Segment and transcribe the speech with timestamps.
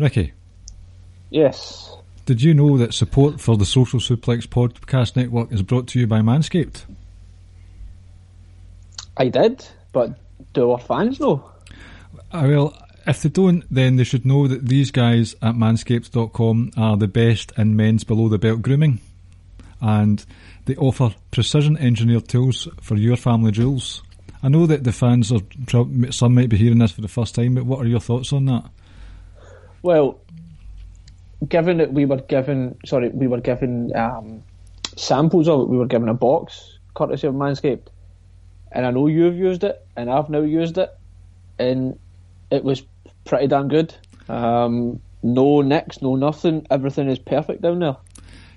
[0.00, 0.32] Ricky,
[1.30, 1.94] Yes.
[2.26, 6.06] did you know that support for the Social Suplex Podcast Network is brought to you
[6.06, 6.84] by Manscaped?
[9.16, 10.18] I did, but
[10.54, 11.50] do our fans know?
[12.32, 16.96] Uh, well, if they don't, then they should know that these guys at manscaped.com are
[16.96, 19.00] the best in men's below the belt grooming.
[19.80, 20.24] And
[20.66, 24.02] they offer precision engineered tools for your family jewels.
[24.42, 25.40] I know that the fans are,
[26.10, 28.46] some might be hearing this for the first time, but what are your thoughts on
[28.46, 28.64] that?
[29.82, 30.20] Well,
[31.48, 34.42] given that we were given, sorry, we were given um,
[34.96, 37.88] samples of it, we were given a box courtesy of Manscaped,
[38.72, 40.90] and I know you've used it, and I've now used it,
[41.58, 41.98] and
[42.50, 42.82] it was
[43.24, 43.94] pretty damn good.
[44.28, 46.66] Um, no nicks, no nothing.
[46.70, 47.96] Everything is perfect down there.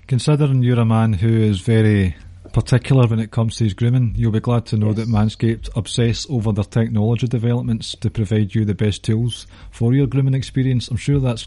[0.06, 2.14] Considering you're a man who is very
[2.52, 6.26] particular when it comes to his grooming, you'll be glad to know that Manscaped obsess
[6.28, 10.88] over their technology developments to provide you the best tools for your grooming experience.
[10.88, 11.46] I'm sure that's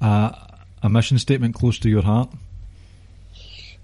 [0.00, 0.32] uh,
[0.82, 2.30] a mission statement close to your heart.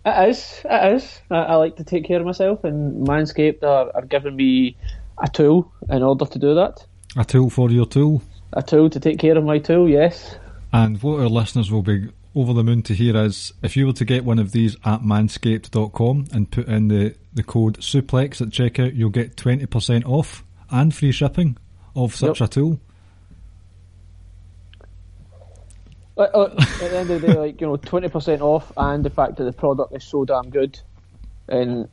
[0.05, 0.63] It is.
[0.65, 1.21] It is.
[1.31, 4.77] I, I like to take care of myself, and Manscaped are, are giving me
[5.19, 6.85] a tool in order to do that.
[7.17, 8.23] A tool for your tool.
[8.53, 9.89] A tool to take care of my tool.
[9.89, 10.37] Yes.
[10.73, 13.93] And what our listeners will be over the moon to hear is if you were
[13.95, 18.49] to get one of these at manscaped.com and put in the, the code suplex at
[18.49, 21.57] checkout, you'll get 20% off and free shipping
[21.97, 22.49] of such Yep.
[22.49, 22.81] a tool.
[26.19, 29.11] Uh, at the end of the day, like you know, twenty percent off, and the
[29.11, 30.81] fact that the product is so damn good,
[31.47, 31.89] and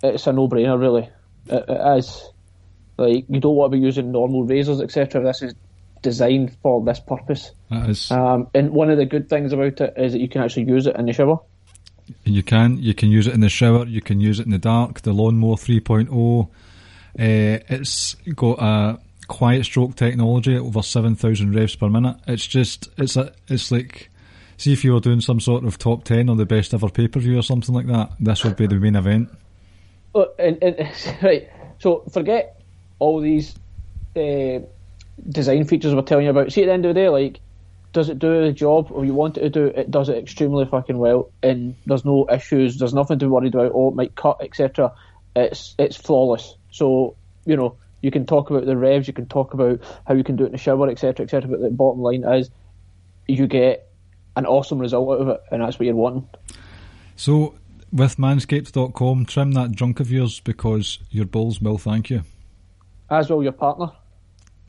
[0.00, 1.08] it's a no-brainer, really.
[1.48, 2.28] It, it is.
[2.96, 5.24] Like you don't want to be using normal razors, etc.
[5.24, 5.54] This is
[6.02, 7.50] designed for this purpose.
[7.80, 10.42] That is, Um, and one of the good things about it is that you can
[10.42, 11.40] actually use it in the shower.
[12.24, 14.58] you can you can use it in the shower, you can use it in the
[14.58, 15.00] dark.
[15.02, 22.16] The lawnmower 3.0, uh, it's got a quiet stroke technology, over 7,000 revs per minute.
[22.26, 24.10] It's just it's a it's like.
[24.56, 27.08] See if you were doing some sort of top ten or the best ever pay
[27.08, 28.12] per view or something like that.
[28.20, 29.28] This would be the main event.
[30.14, 30.88] Uh, and, and
[31.22, 31.48] right,
[31.80, 32.60] so forget
[33.00, 33.56] all these
[34.14, 34.60] uh,
[35.28, 36.52] design features we're telling you about.
[36.52, 37.40] See, at the end of the day, like,
[37.94, 39.66] does it do the job or you want it to do?
[39.66, 42.76] It does it extremely fucking well, and there's no issues.
[42.76, 43.72] There's nothing to be worried about.
[43.74, 44.92] Oh, it might cut, etc.
[45.34, 46.56] It's it's flawless.
[46.70, 47.16] So
[47.46, 50.36] you know you can talk about the revs, you can talk about how you can
[50.36, 51.48] do it in the shower, etc., etc.
[51.48, 52.50] But the bottom line is,
[53.26, 53.88] you get
[54.36, 56.28] an awesome result out of it, and that's what you're wanting.
[57.16, 57.54] So,
[57.92, 62.24] with manscaped.com, trim that junk of yours because your balls will thank you.
[63.08, 63.92] As will your partner.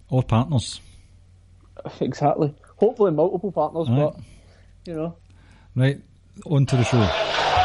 [0.10, 0.80] Or partners.
[2.00, 2.54] Exactly.
[2.78, 4.12] Hopefully multiple partners, Right.
[4.14, 4.16] but
[4.86, 5.16] you know.
[5.76, 6.00] Right,
[6.46, 7.00] on to the show.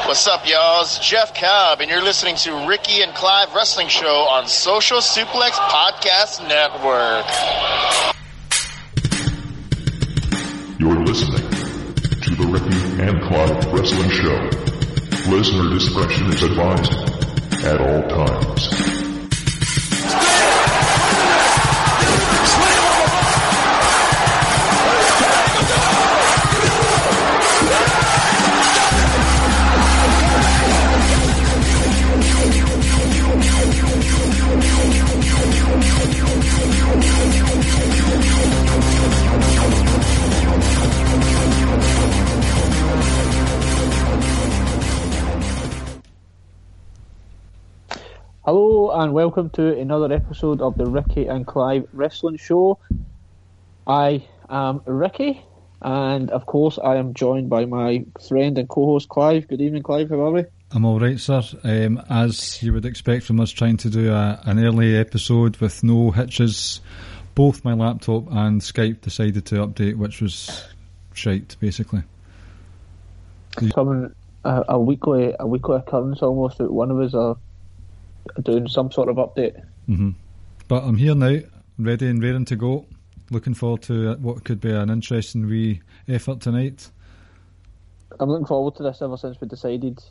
[0.07, 0.83] What's up, y'all?
[0.83, 5.53] It's Jeff Cobb, and you're listening to Ricky and Clive Wrestling Show on Social Suplex
[5.53, 7.27] Podcast Network.
[10.81, 11.49] You're listening
[12.23, 15.31] to the Ricky and Clive Wrestling Show.
[15.31, 16.93] Listener discretion is advised
[17.65, 19.00] at all times.
[48.91, 52.77] Hello and welcome to another episode of the Ricky and Clive Wrestling Show.
[53.87, 55.41] I am Ricky,
[55.81, 59.47] and of course, I am joined by my friend and co-host Clive.
[59.47, 60.11] Good evening, Clive.
[60.11, 60.45] How are we?
[60.73, 61.41] I'm all right, sir.
[61.63, 65.85] Um, as you would expect from us trying to do a, an early episode with
[65.85, 66.81] no hitches,
[67.37, 70.67] both my laptop and Skype decided to update, which was
[71.15, 72.03] shite, basically.
[73.73, 74.13] Coming
[74.43, 77.37] a, a weekly a weekly occurrence almost that one of us are
[78.43, 79.61] doing some sort of update.
[79.87, 80.11] hmm
[80.69, 81.39] But I'm here now,
[81.79, 82.87] ready and raring to go.
[83.31, 86.91] Looking forward to what could be an interesting wee effort tonight.
[88.19, 90.03] I'm looking forward to this ever since we decided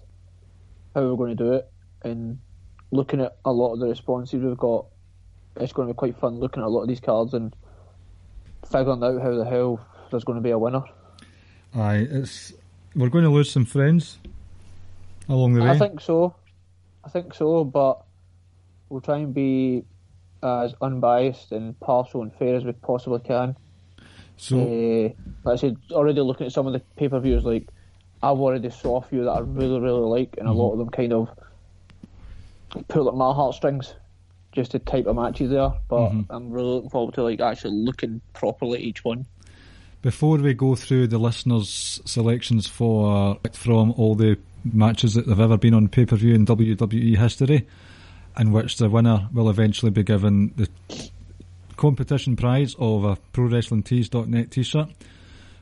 [0.95, 1.69] how we're going to do it,
[2.03, 2.39] and
[2.91, 4.85] looking at a lot of the responses we've got,
[5.57, 7.53] it's going to be quite fun looking at a lot of these cards and
[8.71, 10.81] figuring out how the hell there's going to be a winner.
[11.75, 12.53] Aye, it's
[12.95, 14.17] we're going to lose some friends
[15.27, 15.69] along the way.
[15.69, 16.35] I think so.
[17.03, 18.01] I think so, but
[18.89, 19.83] we'll try and be
[20.41, 23.55] as unbiased and partial and fair as we possibly can.
[24.37, 24.57] so.
[24.59, 25.09] Uh,
[25.43, 27.67] like I said, already looking at some of the pay per views, like
[28.23, 30.89] I've already saw a few that I really, really like, and a lot of them
[30.89, 31.29] kind of
[32.87, 33.93] pull at my heartstrings.
[34.51, 36.25] Just the type of matches there, but Mhm.
[36.31, 39.25] I'm really looking forward to like actually looking properly at each one.
[40.01, 45.55] Before we go through the listeners' selections for from all the matches that have ever
[45.57, 47.67] been on pay per view in WWE history,
[48.39, 50.69] in which the winner will eventually be given the
[51.75, 54.89] competition prize of a ProWrestlingTees.net t-shirt,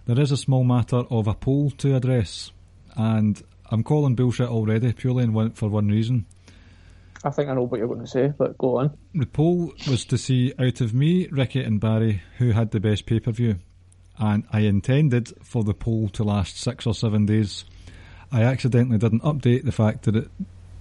[0.06, 2.52] there is a small matter of a poll to address,
[2.96, 3.42] and
[3.72, 6.26] I'm calling bullshit already purely and one, for one reason.
[7.24, 8.96] I think I know what you're going to say, but go on.
[9.16, 13.08] The poll was to see out of me, Ricky, and Barry who had the best
[13.08, 13.58] pay per view,
[14.20, 17.66] and I intended for the poll to last six or seven days.
[18.32, 20.30] I accidentally didn't update the fact that it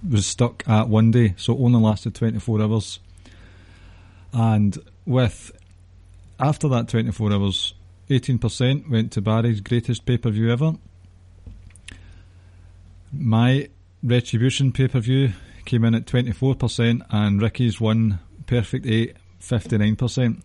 [0.07, 2.99] was stuck at one day, so it only lasted 24 hours.
[4.33, 5.51] And with
[6.39, 7.73] after that 24 hours,
[8.09, 10.73] 18% went to Barry's greatest pay per view ever.
[13.11, 13.69] My
[14.03, 15.33] Retribution pay per view
[15.65, 20.41] came in at 24%, and Ricky's won Perfect 8, 59%.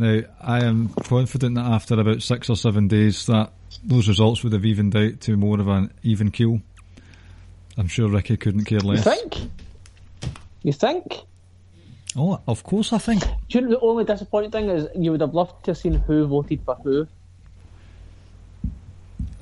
[0.00, 3.52] Now, I am confident that after about six or seven days, that
[3.84, 6.60] those results would have evened out to more of an even keel.
[7.78, 9.06] I'm sure Ricky couldn't care less.
[9.06, 9.50] You think?
[10.64, 11.14] You think?
[12.16, 13.22] Oh, of course, I think.
[13.22, 15.94] Do you know the only disappointing thing is you would have loved to have seen
[15.94, 17.06] who voted for who.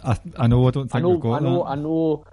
[0.05, 0.69] I, I know.
[0.69, 1.09] I don't think I know.
[1.09, 1.65] we've got I know.
[1.65, 1.71] that.
[1.71, 2.25] I know.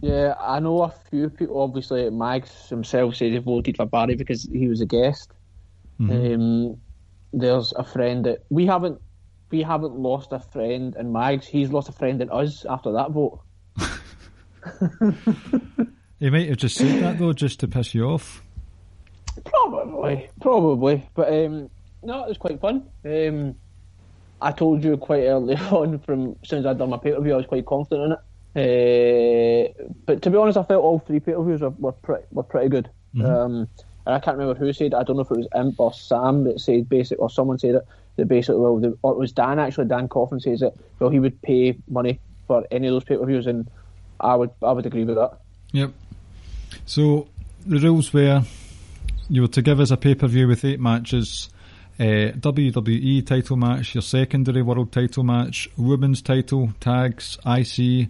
[0.00, 1.62] Yeah, I know a few people.
[1.62, 5.30] Obviously, Mags himself said he voted for Barry because he was a guest.
[6.00, 6.34] Mm-hmm.
[6.34, 6.80] Um,
[7.32, 9.00] there's a friend that we haven't.
[9.50, 11.46] We haven't lost a friend in Mags.
[11.46, 13.40] He's lost a friend in us after that vote.
[16.24, 18.42] He might have just said that though, just to piss you off.
[19.44, 21.06] Probably, probably.
[21.14, 21.68] But um,
[22.02, 22.88] no, it was quite fun.
[23.04, 23.56] Um,
[24.40, 27.36] I told you quite early on, from since I'd done my pay per view, I
[27.36, 28.18] was quite confident in it.
[29.76, 32.24] Uh, but to be honest, I felt all three pay per views were, were pretty
[32.30, 32.88] were pretty good.
[33.22, 33.68] Um,
[34.06, 34.94] and I can't remember who said.
[34.94, 37.74] I don't know if it was Imp or Sam that said basic, or someone said
[37.74, 37.86] it.
[38.16, 39.86] That basically, well, the, or it was Dan actually.
[39.86, 40.74] Dan Coffin says it.
[41.00, 43.68] Well, he would pay money for any of those pay per views, and
[44.20, 45.38] I would I would agree with that.
[45.72, 45.92] Yep.
[46.86, 47.28] So
[47.66, 48.42] the rules were
[49.28, 51.48] you were to give us a pay per view with eight matches.
[51.98, 58.08] Uh, WWE title match, your secondary world title match, women's title, tags, IC,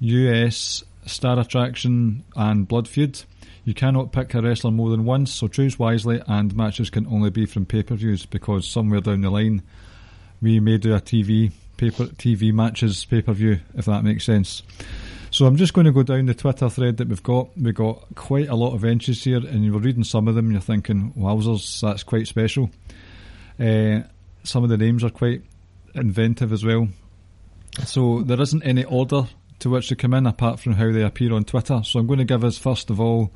[0.00, 3.22] US, star attraction, and blood feud.
[3.64, 7.30] You cannot pick a wrestler more than once, so choose wisely, and matches can only
[7.30, 9.62] be from pay per views because somewhere down the line
[10.42, 14.62] we may do a TV paper TV matches pay per view if that makes sense.
[15.30, 17.56] So I'm just going to go down the Twitter thread that we've got.
[17.56, 20.46] We've got quite a lot of entries here, and you were reading some of them,
[20.46, 22.68] and you're thinking, wowzers, that's quite special.
[23.58, 24.00] Uh,
[24.42, 25.42] some of the names are quite
[25.94, 26.88] inventive as well.
[27.84, 29.28] So there isn't any order
[29.60, 31.80] to which they come in apart from how they appear on Twitter.
[31.84, 33.30] So I'm going to give us, first of all,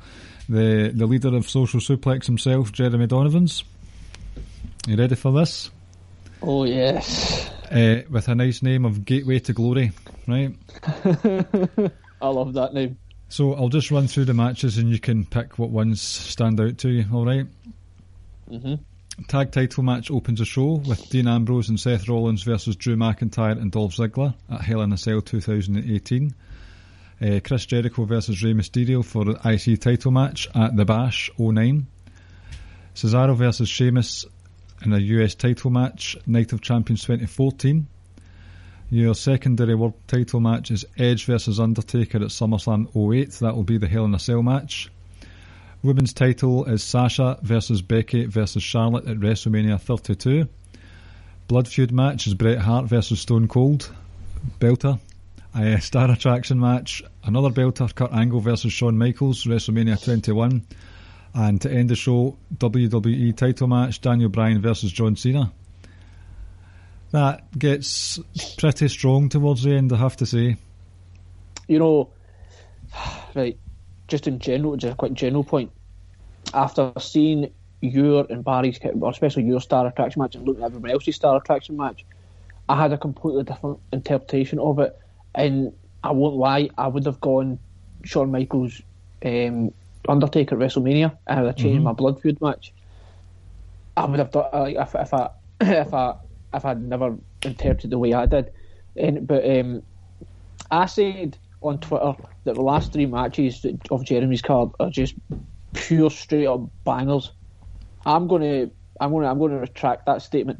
[0.49, 3.63] the, the leader of Social Suplex himself, Jeremy Donovans.
[4.85, 5.71] You ready for this?
[6.41, 9.91] Oh yes, Uh, with a nice name of Gateway to Glory,
[10.27, 10.55] right?
[12.21, 12.97] I love that name.
[13.29, 16.77] So I'll just run through the matches and you can pick what ones stand out
[16.79, 17.47] to you, alright?
[18.49, 18.79] Mhm.
[19.27, 23.59] Tag title match opens the show with Dean Ambrose and Seth Rollins versus Drew McIntyre
[23.59, 26.35] and Dolph Ziggler at Hell in a Cell 2018.
[27.21, 31.87] Uh, Chris Jericho versus Rey Mysterio for the IC title match at The Bash 09.
[32.93, 34.25] Cesaro versus Sheamus
[34.83, 37.87] in a US title match, Night of Champions 2014.
[38.89, 43.31] Your secondary world title match is Edge versus Undertaker at SummerSlam 08.
[43.39, 44.91] That will be the Hell in a Cell match.
[45.81, 50.47] Women's title is Sasha versus Becky versus Charlotte at WrestleMania 32.
[51.47, 53.91] Blood feud match is Bret Hart versus Stone Cold.
[54.59, 54.99] Belter.
[55.55, 60.65] A star attraction match, another belter, Kurt Angle versus Shawn Michaels, WrestleMania 21.
[61.35, 65.51] And to end the show, WWE title match, Daniel Bryan versus John Cena.
[67.11, 68.19] That gets
[68.57, 70.55] pretty strong towards the end, I have to say.
[71.67, 72.09] you know,
[73.35, 73.57] right,
[74.07, 75.71] just in general, just a quick general point.
[76.53, 77.51] After seeing
[77.81, 81.37] your and Barry's, or especially your star attraction match and looking at everybody else's star
[81.37, 82.05] attraction match,
[82.69, 84.97] I had a completely different interpretation of it.
[85.33, 85.73] And
[86.03, 87.59] I won't lie, I would have gone
[88.03, 88.81] Shawn Michaels,
[89.23, 89.73] um,
[90.07, 92.73] Undertaker at WrestleMania, and I would have changed my blood feud match.
[93.97, 95.29] I would have done like if, if I
[95.61, 96.15] if I
[96.53, 98.51] if I'd never interpreted the way I did.
[98.95, 99.83] And but um,
[100.71, 105.15] I said on Twitter that the last three matches of Jeremy's card are just
[105.73, 107.31] pure straight up bangers.
[108.05, 108.69] I'm gonna
[108.99, 110.59] I'm gonna I'm gonna retract that statement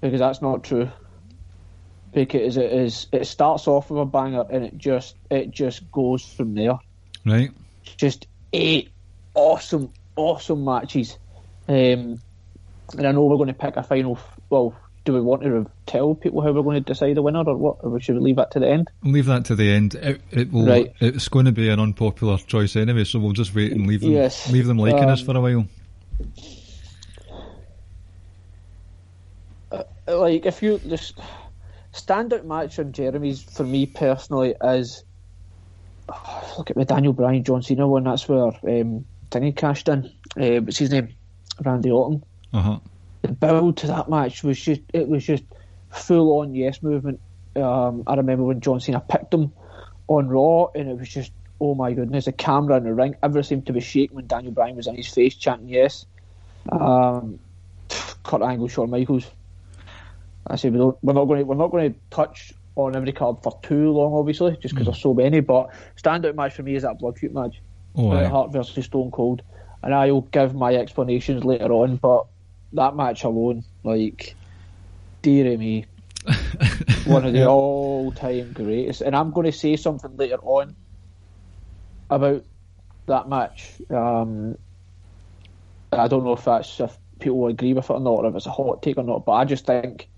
[0.00, 0.90] because that's not true.
[2.12, 6.24] Because it is it starts off with a banger and it just it just goes
[6.24, 6.78] from there.
[7.28, 7.50] Right?
[7.96, 8.90] Just eight
[9.34, 11.18] awesome awesome matches.
[11.68, 12.20] Um,
[12.96, 14.18] and I know we're going to pick a final
[14.50, 17.56] well, do we want to tell people how we're going to decide the winner, or
[17.56, 17.76] what?
[17.80, 18.88] Or should we leave that to the end?
[19.02, 19.94] Leave that to the end.
[19.94, 20.66] It, it will.
[20.66, 20.92] Right.
[21.00, 24.12] It's going to be an unpopular choice anyway, so we'll just wait and leave them.
[24.12, 24.50] Yes.
[24.50, 25.66] Leave them liking us Um, for a while.
[30.06, 31.18] like if you just
[31.92, 35.04] standout match on Jeremy's for me personally is
[36.08, 38.04] oh, look at the Daniel Bryan John Cena one.
[38.04, 40.06] That's where um, Tinny cashed in.
[40.36, 41.14] Uh, what's his name?
[41.64, 42.24] Randy Orton.
[42.52, 42.78] Uh huh.
[43.22, 45.44] The build to that match was just it was just
[45.90, 47.20] full on yes movement.
[47.56, 49.52] Um, I remember when John Cena picked him
[50.06, 53.48] on Raw, and it was just oh my goodness, the camera in the ring, everything
[53.48, 56.06] seemed to be shaking when Daniel Bryan was in his face chanting yes.
[56.70, 57.40] Um,
[58.22, 59.26] Kurt Angle, Shawn Michaels.
[60.46, 63.12] I say we don't, we're not going to we're not going to touch on every
[63.12, 65.40] card for too long, obviously, just because there's so many.
[65.40, 67.60] But standout match for me is that blood feud match,
[67.94, 68.28] Oh, Bret aye.
[68.28, 69.42] Hart versus Stone Cold,
[69.82, 71.96] and I will give my explanations later on.
[71.96, 72.26] But
[72.72, 74.36] that match alone, like,
[75.22, 75.86] dear me,
[77.04, 79.00] one of the all-time greatest.
[79.00, 80.76] And I'm going to say something later on
[82.10, 82.44] about
[83.06, 83.80] that match.
[83.90, 84.56] Um,
[85.92, 88.46] I don't know if that's if people agree with it or not, or if it's
[88.46, 89.24] a hot take or not.
[89.24, 90.08] But I just think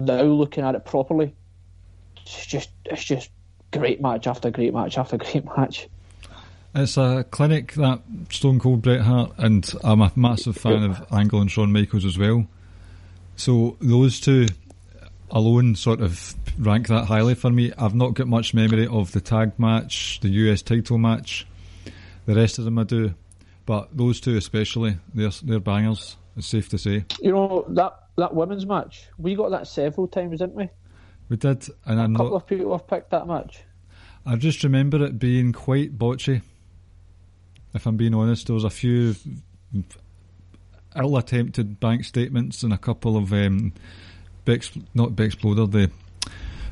[0.00, 1.34] now looking at it properly,
[2.36, 3.30] it's just it's just
[3.72, 5.88] great match after great match after great match.
[6.74, 11.40] It's a clinic that Stone Cold Bret Hart, and I'm a massive fan of Angle
[11.40, 12.46] and Shawn Michaels as well.
[13.36, 14.46] So those two
[15.30, 17.72] alone sort of rank that highly for me.
[17.78, 21.46] I've not got much memory of the tag match, the US title match.
[22.26, 23.14] The rest of them I do,
[23.64, 26.16] but those two especially, they're they're bangers.
[26.36, 30.40] It's safe to say You know that that women's match, we got that several times,
[30.40, 30.68] didn't we?
[31.28, 32.36] We did, and A I'm couple not.
[32.36, 33.60] of people have picked that match.
[34.26, 36.42] I just remember it being quite botchy.
[37.74, 39.14] If I'm being honest, there was a few
[40.96, 43.72] ill-attempted bank statements and a couple of um,
[44.44, 45.90] Bex, not Bexploder, the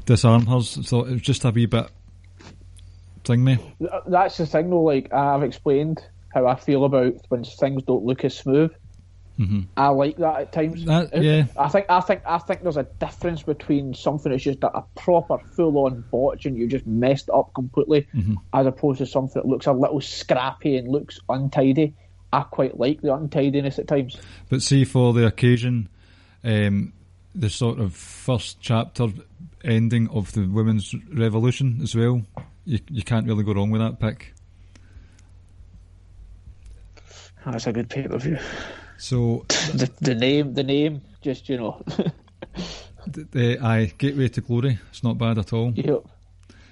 [0.07, 0.79] disarm hers.
[0.87, 1.89] So it was just a wee bit
[3.25, 3.59] thing me.
[4.07, 4.83] That's the thing, though.
[4.83, 8.73] Like I've explained how I feel about when things don't look as smooth.
[9.77, 10.85] I like that at times.
[10.87, 11.45] That- yeah.
[11.59, 14.85] I think I think I think there's a difference between something that's just a, a
[14.95, 18.07] proper full-on botch and you just messed up completely,
[18.55, 21.95] as opposed to something that looks a little scrappy and looks untidy.
[22.33, 24.17] I quite like the untidiness at times.
[24.49, 25.89] But see, for the occasion,
[26.43, 26.93] um,
[27.35, 29.09] the sort of first chapter
[29.65, 32.23] ending of the women's revolution as well,
[32.65, 34.33] you you can't really go wrong with that pick.
[37.45, 38.39] That's a good pay-per-view.
[38.99, 41.83] So The, the name, the name, just you know,
[43.07, 44.79] the, aye, Gateway to Glory.
[44.91, 45.73] It's not bad at all.
[45.75, 46.05] yep.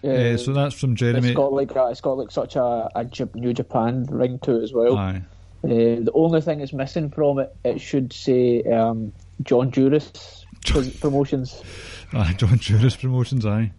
[0.03, 1.33] Uh, so that's from It's Jeremy.
[1.33, 4.73] got like a, it's got like such a, a New Japan ring to it as
[4.73, 4.99] well.
[4.99, 5.23] Aye.
[5.65, 10.91] Uh, the only thing that's missing from it, it should say um, John Juris pro-
[11.01, 11.63] promotions.
[12.13, 13.73] Aye, John Juris Promotions, aye.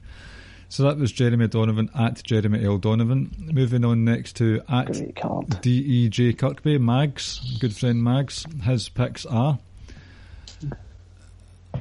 [0.75, 2.77] So that was Jeremy Donovan at Jeremy L.
[2.77, 3.31] Donovan.
[3.53, 5.61] Moving on next to at Great.
[5.61, 6.33] D.E.J.
[6.33, 8.45] Kirkby, Mags, good friend Mags.
[8.61, 9.57] His picks are.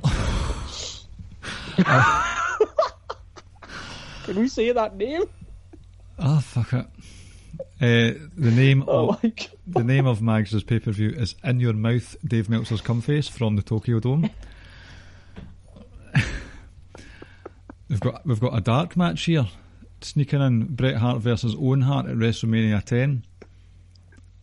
[4.23, 5.25] Can we say that name?
[6.21, 6.87] Oh, fuck it.
[7.81, 9.49] Uh, the name Oh of my god.
[9.67, 13.27] the name of Mags' pay per view is In Your Mouth, Dave Meltzer's Come Face
[13.27, 14.31] from the Tokyo Dome.
[17.89, 19.47] We've got we've got a dark match here.
[20.01, 23.25] Sneaking in Bret Hart versus Owen Hart at WrestleMania 10.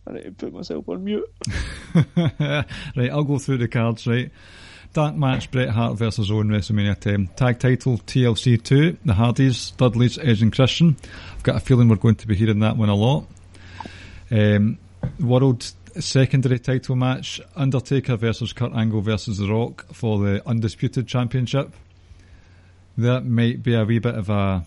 [0.06, 1.30] I need to put myself on mute.
[2.16, 4.32] right, I'll go through the cards, right?
[4.92, 7.28] Dark match, Bret Hart versus Owen, WrestleMania 10.
[7.36, 10.96] Tag title, TLC 2, The Hardys, Dudley's, Edge and Christian.
[11.32, 13.26] I've got a feeling we're going to be hearing that one a lot.
[14.30, 14.78] Um,
[15.20, 21.72] World secondary title match, Undertaker versus Kurt Angle versus The Rock for the Undisputed Championship.
[22.98, 24.64] That might be a wee bit of a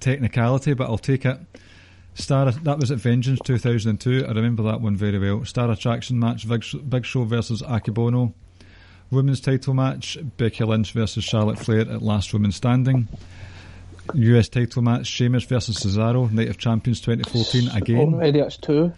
[0.00, 1.38] technicality, but I'll take it.
[2.14, 4.24] Star that was at Vengeance 2002.
[4.26, 5.44] I remember that one very well.
[5.44, 8.32] Star Attraction match: Big, Show versus Akebono.
[9.10, 13.08] Women's title match: Becky Lynch versus Charlotte Flair at Last Woman Standing.
[14.14, 17.98] US title match: Sheamus versus Cesaro, Night of Champions 2014 again.
[17.98, 18.92] Oh, Already that's two.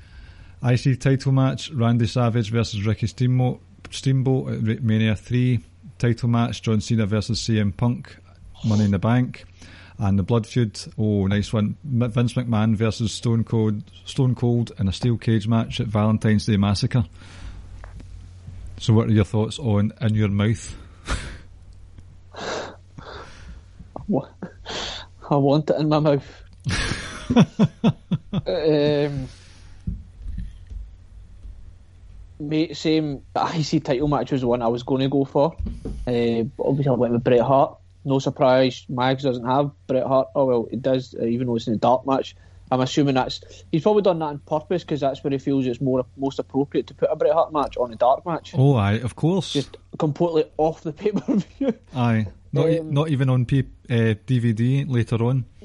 [0.62, 5.60] IC title match: Randy Savage versus Ricky Steamboat, Steamboat at Mania 3.
[5.98, 8.16] Title match: John Cena versus CM Punk,
[8.64, 9.44] Money in the Bank.
[10.00, 11.76] And the Blood Feud, oh, nice one.
[11.82, 16.56] Vince McMahon versus Stone Cold, Stone Cold in a steel cage match at Valentine's Day
[16.56, 17.04] Massacre.
[18.78, 20.76] So, what are your thoughts on In Your Mouth?
[25.30, 26.44] I want it in my mouth.
[28.32, 29.28] um,
[32.40, 33.22] Mate, same.
[33.36, 35.56] IC title match was the one I was going to go for.
[36.06, 37.76] Uh, obviously, I went with Bret Hart.
[38.04, 40.28] No surprise, Mags doesn't have Bret Hart.
[40.34, 42.36] Oh well, it does, uh, even though it's in a dark match.
[42.70, 43.40] I'm assuming that's
[43.72, 46.86] he's probably done that on purpose because that's where he feels it's more most appropriate
[46.88, 49.52] to put a Bret Hart match on a dark match, Oh, aye, of course.
[49.54, 51.74] just completely off the pay per view.
[51.96, 52.26] aye.
[52.52, 55.44] Not, e- Um, not even on P- uh, DVD later on.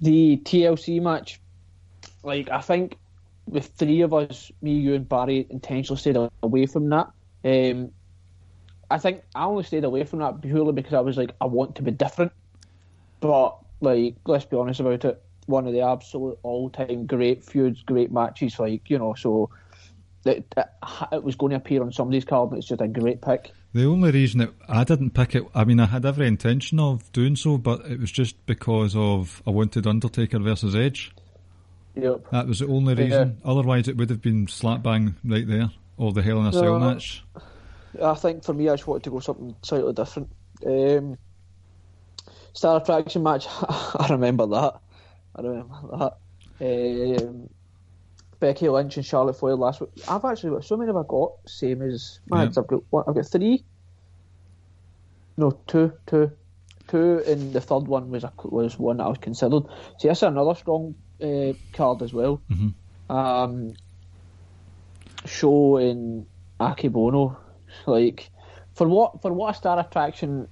[0.00, 1.40] the TLC match,
[2.22, 2.96] like I think
[3.48, 7.10] the three of us, me, you, and Barry, intentionally stayed away from that.
[7.44, 7.92] Um,
[8.90, 11.76] I think I only stayed away from that purely because I was like, I want
[11.76, 12.32] to be different.
[13.20, 15.22] But like, let's be honest about it.
[15.46, 18.58] One of the absolute all-time great feuds, great matches.
[18.58, 19.50] Like you know, so
[20.24, 20.66] it, it,
[21.12, 22.50] it was going to appear on somebody's card.
[22.50, 23.52] but It's just a great pick.
[23.72, 27.12] The only reason that I didn't pick it, I mean, I had every intention of
[27.12, 31.12] doing so, but it was just because of I wanted Undertaker versus Edge.
[31.96, 32.30] Yep.
[32.30, 33.02] That was the only Yeah.
[33.04, 33.38] reason.
[33.44, 36.78] Otherwise, it would have been slap bang right there, or the Hell in a Cell
[36.78, 36.92] No.
[36.92, 37.24] match.
[38.02, 40.28] I think for me, I just wanted to go something slightly different.
[40.66, 41.16] Um,
[42.52, 44.74] Star Attraction match, I remember that.
[45.34, 45.74] I remember
[46.60, 47.26] that.
[47.28, 47.48] Um,
[48.40, 49.90] Becky Lynch and Charlotte Flair last week.
[50.08, 51.32] I've actually got so many have I got.
[51.46, 52.56] Same as Mags.
[52.56, 52.62] Yeah.
[52.62, 53.64] I've got one, I've got three.
[55.38, 56.30] No, two, two,
[56.88, 59.64] two, and the third one was a, was one that I was considered.
[59.98, 62.40] See, that's another strong uh, card as well.
[62.50, 62.74] Mhm.
[63.08, 63.72] Um,
[65.24, 66.26] Show in
[66.60, 67.36] Akebono,
[67.86, 68.30] like
[68.74, 70.46] for what for what a star attraction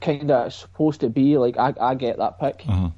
[0.00, 1.36] kind of supposed to be.
[1.36, 2.62] Like I, I get that pick.
[2.68, 2.90] Uh huh.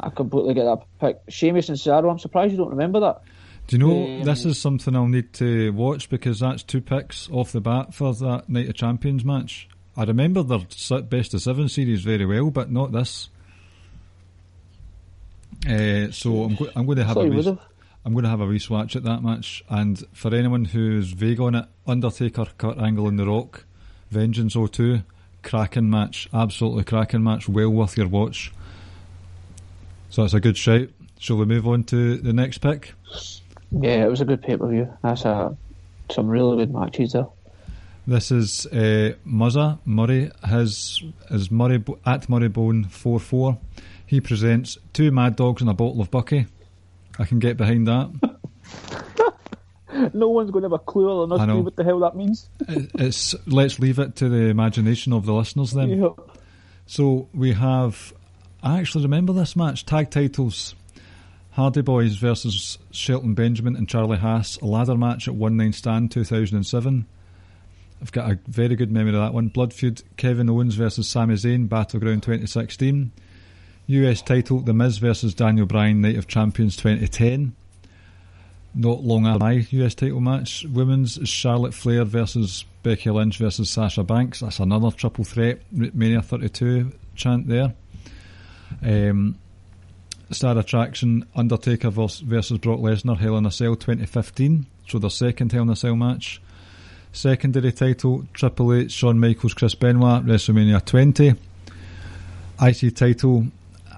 [0.00, 1.20] I completely get that pick.
[1.28, 2.10] Sheamus and Cesaro.
[2.10, 3.22] I'm surprised you don't remember that.
[3.66, 7.28] Do you know Um, this is something I'll need to watch because that's two picks
[7.30, 9.68] off the bat for that Night of Champions match.
[9.96, 10.60] I remember their
[11.02, 13.28] best of seven series very well, but not this.
[15.66, 17.58] Uh, so I'm, go- I'm going to have Thought a wee.
[18.04, 19.64] I'm going to have a at that match.
[19.68, 23.64] And for anyone who's vague on it, Undertaker, Kurt Angle, and The Rock,
[24.10, 25.02] Vengeance 02,
[25.42, 28.52] cracking match, absolutely cracking match, well worth your watch.
[30.10, 30.88] So that's a good shout.
[31.18, 32.94] Shall we move on to the next pick?
[33.70, 34.92] Yeah, it was a good pay per view.
[35.02, 35.56] That's a
[36.10, 37.26] some really good matches there.
[38.06, 40.30] This is uh, Muzza Murray.
[40.46, 43.58] His is Murray at Murray Bone four four.
[44.08, 46.46] He presents two Mad Dogs and a bottle of Bucky.
[47.18, 48.10] I can get behind that.
[50.12, 51.60] No one's going to have a clue not know.
[51.60, 52.48] what the hell that means.
[52.68, 56.00] It's let's leave it to the imagination of the listeners then.
[56.00, 56.38] Yep.
[56.86, 58.12] So we have.
[58.62, 59.86] I actually remember this match.
[59.86, 60.74] Tag titles:
[61.50, 64.56] Hardy Boys versus Shelton Benjamin and Charlie Haas.
[64.58, 67.06] A ladder match at One Night Stand 2007.
[68.00, 69.48] I've got a very good memory of that one.
[69.48, 71.68] Blood feud: Kevin Owens versus Sami Zayn.
[71.68, 73.10] Battleground 2016.
[73.88, 76.02] US title: The Miz versus Daniel Bryan.
[76.02, 77.54] Night of Champions 2010.
[78.74, 80.64] Not long after my US title match.
[80.66, 84.40] Women's Charlotte Flair versus Becky Lynch versus Sasha Banks.
[84.40, 85.62] That's another triple threat.
[85.72, 87.74] Mania 32 chant there.
[88.82, 89.38] Um,
[90.30, 94.66] Star Attraction Undertaker vers- versus Brock Lesnar Hell in a Cell 2015.
[94.86, 96.42] So their second Hell in a Cell match.
[97.10, 101.34] Secondary title Triple H Shawn Michaels Chris Benoit WrestleMania 20.
[102.60, 103.46] IC title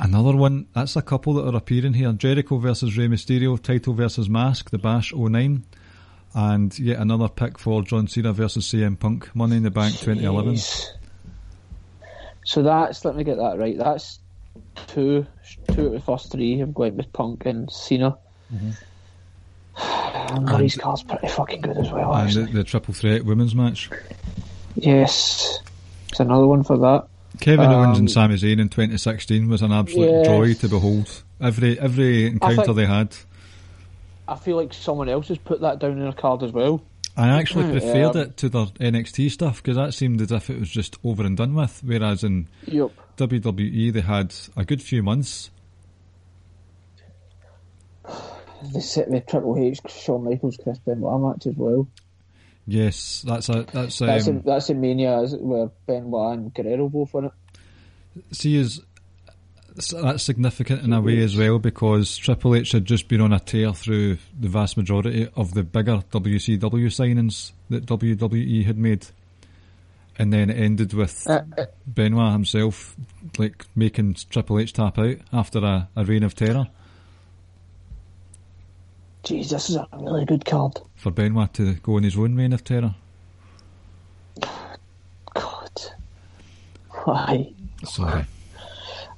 [0.01, 0.67] another one.
[0.75, 2.13] That's a couple that are appearing here.
[2.13, 5.65] Jericho versus Rey Mysterio title versus Mask The Bash 09.
[6.35, 10.59] And yet another pick for John Cena versus CM Punk Money in the Bank 2011.
[12.45, 13.77] So that's let me get that right.
[13.77, 14.19] That's
[14.87, 15.27] two,
[15.73, 16.61] two of the first three.
[16.61, 18.17] I'm going with Punk and Cena.
[18.53, 18.71] Mm-hmm.
[20.31, 22.15] And Murray's card's pretty fucking good as well.
[22.15, 23.91] And the, the triple threat women's match.
[24.77, 25.59] Yes,
[26.09, 27.09] it's another one for that.
[27.38, 30.27] Kevin Owens Um, and Sami Zayn in 2016 was an absolute Yes.
[30.27, 31.23] joy to behold.
[31.40, 33.14] Every every encounter think- they had.
[34.29, 36.83] I feel like someone else has put that down in a card as well.
[37.16, 37.73] I actually Yeah.
[37.73, 41.25] preferred it to their NXT stuff because that seemed as if it was just over
[41.25, 41.81] and done with.
[41.85, 42.90] Whereas in Yep.
[43.16, 45.51] WWE they had a good few months.
[48.73, 51.88] They set- the Triple H Shawn Michaels Chris Benoit match as well.
[52.66, 57.14] Yes, that's a that's That's um, in, that's in Mania where Benoit and Guerrero both
[57.14, 57.33] it.
[58.33, 58.81] see is
[59.92, 63.40] that's significant in a way as well because Triple H had just been on a
[63.40, 69.07] tear through the vast majority of the bigger WCW signings that WWE had made,
[70.18, 72.94] and then it ended with Uh, uh, Benoit himself
[73.38, 76.68] like making Triple H tap out after a, a reign of terror
[79.25, 80.81] Jeez, this is a really good card.
[81.01, 82.95] For Benoit to go on his own reign of terror.
[85.35, 85.83] God,
[87.05, 87.53] why?
[87.85, 88.25] Sorry.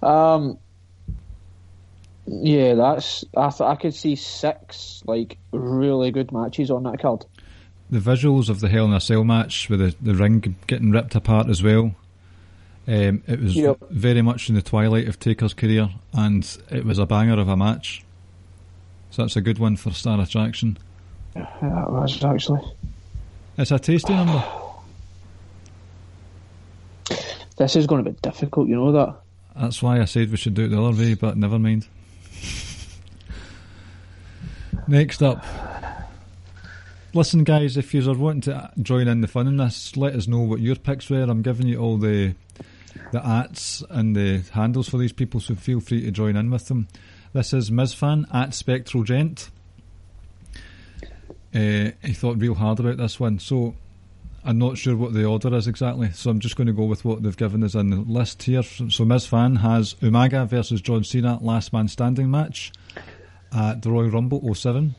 [0.03, 0.59] Um,
[2.27, 3.25] Yeah, that's.
[3.37, 7.25] I th- I could see six like really good matches on that card.
[7.91, 11.15] The visuals of the Hell in a Cell match with the, the ring getting ripped
[11.15, 11.95] apart as well.
[12.87, 13.79] Um, it was Yep.
[13.91, 17.57] very much in the twilight of Taker's career, and it was a banger of a
[17.57, 18.05] match.
[19.11, 20.79] So that's a good one for Star Attraction.
[21.35, 22.61] That was actually.
[23.59, 24.43] It's a tasty number.
[27.57, 29.17] This is going to be difficult, you know that.
[29.55, 31.87] That's why I said we should do it the other way, but never mind.
[34.89, 35.45] Next up.
[37.15, 40.27] Listen, guys, if you are wanting to join in the fun in this, let us
[40.27, 41.23] know what your picks were.
[41.23, 42.35] I'm giving you all the
[43.13, 46.69] the ats and the handles for these people, so feel free to join in with
[46.69, 46.89] them.
[47.33, 49.51] This is Mizfan at Spectral Gent.
[51.55, 53.75] Uh, he thought real hard about this one, so
[54.45, 57.05] I'm not sure what the order is exactly, so I'm just going to go with
[57.05, 58.63] what they've given us in the list here.
[58.63, 62.73] So Mizfan has Umaga versus John Cena last man standing match
[63.55, 64.95] at the Royal Rumble 07.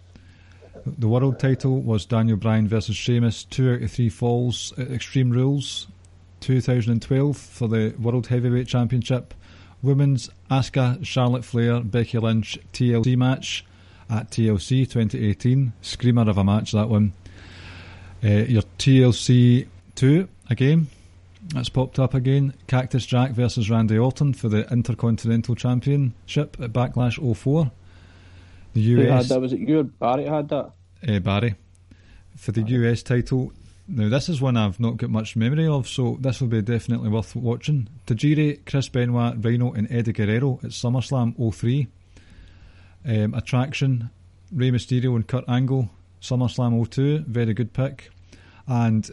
[0.85, 5.31] The world title was Daniel Bryan versus Sheamus, two out of three falls at Extreme
[5.31, 5.87] Rules
[6.41, 9.33] 2012 for the World Heavyweight Championship.
[9.81, 13.65] Women's Asuka, Charlotte Flair, Becky Lynch TLC match
[14.13, 15.73] at TLC 2018.
[15.81, 17.13] Screamer of a match, that one.
[18.23, 20.87] Uh, your TLC 2 again.
[21.53, 22.53] That's popped up again.
[22.67, 27.71] Cactus Jack versus Randy Orton for the Intercontinental Championship at Backlash 04.
[28.73, 29.41] The Who had US that?
[29.41, 30.71] Was it you or Barry had that?
[31.07, 31.55] uh, Barry
[32.37, 33.51] for the US title.
[33.87, 37.09] Now, this is one I've not got much memory of, so this will be definitely
[37.09, 37.89] worth watching.
[38.07, 41.89] Tajiri, Chris Benoit, Rhino, and Eddie Guerrero at SummerSlam 03.
[43.05, 44.09] Um, attraction,
[44.51, 45.89] Rey Mysterio and Kurt Angle,
[46.21, 47.25] SummerSlam 02.
[47.27, 48.09] Very good pick.
[48.67, 49.09] And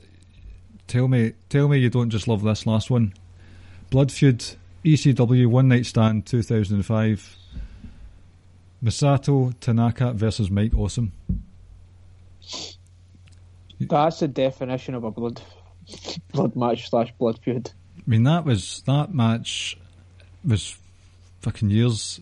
[0.87, 3.15] tell me, tell me you don't just love this last one.
[3.91, 4.45] Blood Feud,
[4.85, 7.37] ECW One Night Stand 2005.
[8.83, 11.13] Masato Tanaka versus Mike Awesome.
[13.81, 15.41] That's the definition of a blood
[16.33, 17.71] blood match slash blood feud.
[17.97, 19.77] I mean, that was that match
[20.45, 20.77] was
[21.41, 22.21] fucking years,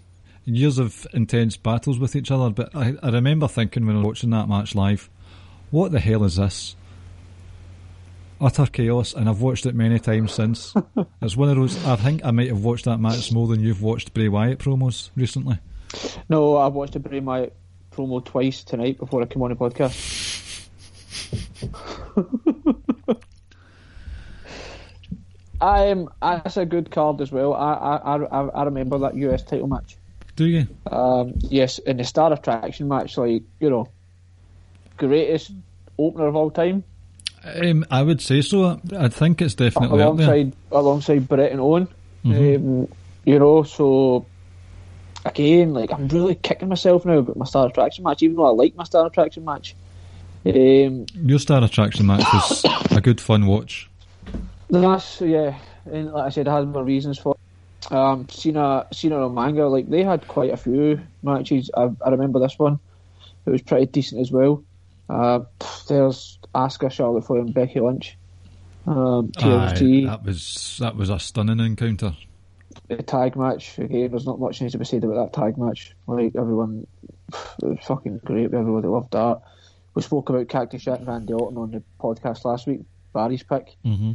[0.49, 2.51] years of intense battles with each other.
[2.51, 5.09] But I, I remember thinking when I was watching that match live,
[5.71, 6.75] what the hell is this?
[8.41, 10.73] Utter chaos, and I've watched it many times since.
[11.23, 11.85] it's one of those.
[11.85, 15.11] I think I might have watched that match more than you've watched Bray Wyatt promos
[15.17, 15.59] recently.
[16.29, 17.55] No, I watched the Bray Wyatt
[17.91, 20.69] promo twice tonight before I came on the podcast.
[25.61, 27.55] I'm, um, that's a good card as well.
[27.55, 29.98] I, I, I, I remember that US title match.
[30.39, 30.69] Do you?
[30.89, 33.89] Um, yes, in the Star Attraction match, like you know,
[34.97, 35.51] greatest
[35.99, 36.85] opener of all time,
[37.45, 38.81] Um, I would say so.
[38.97, 41.89] I think it's definitely alongside alongside Bret and Owen.
[42.25, 42.57] Mhm.
[42.57, 42.89] Um,
[43.25, 44.27] you know, so
[45.25, 48.51] again, like I'm really kicking myself now about my Star Attraction match, even though I
[48.51, 49.75] like my Star Attraction match.
[50.47, 53.91] Um, Your Star Attraction match was a good fun watch.
[54.71, 55.59] that's yeah,
[55.91, 57.33] and like I said, I had my reasons for.
[57.35, 57.41] it.
[57.91, 61.71] Um, Cena, Cena and Manga, like they had quite a few matches.
[61.75, 62.79] I, I remember this one;
[63.47, 64.63] it was pretty decent as well.
[65.09, 65.41] Uh,
[65.89, 68.17] there's Asuka, Charlotte Flair, and Becky Lynch.
[68.87, 72.15] Um, Aye, that was that was a stunning encounter.
[72.89, 73.79] the tag match.
[73.79, 75.95] Again, there's not much needs to be said about that tag match.
[76.07, 76.87] Like everyone,
[77.63, 78.53] it was fucking great.
[78.53, 79.41] Everybody loved that.
[79.95, 82.81] We spoke about Cactus Jack and Randy Orton on the podcast last week.
[83.15, 83.75] Barry's pick.
[83.85, 84.13] Mm-hmm.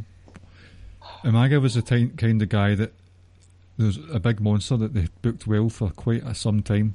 [1.24, 2.92] Umaga was the ty- kind of guy that
[3.76, 6.94] there was a big monster that they booked well for quite a, some time.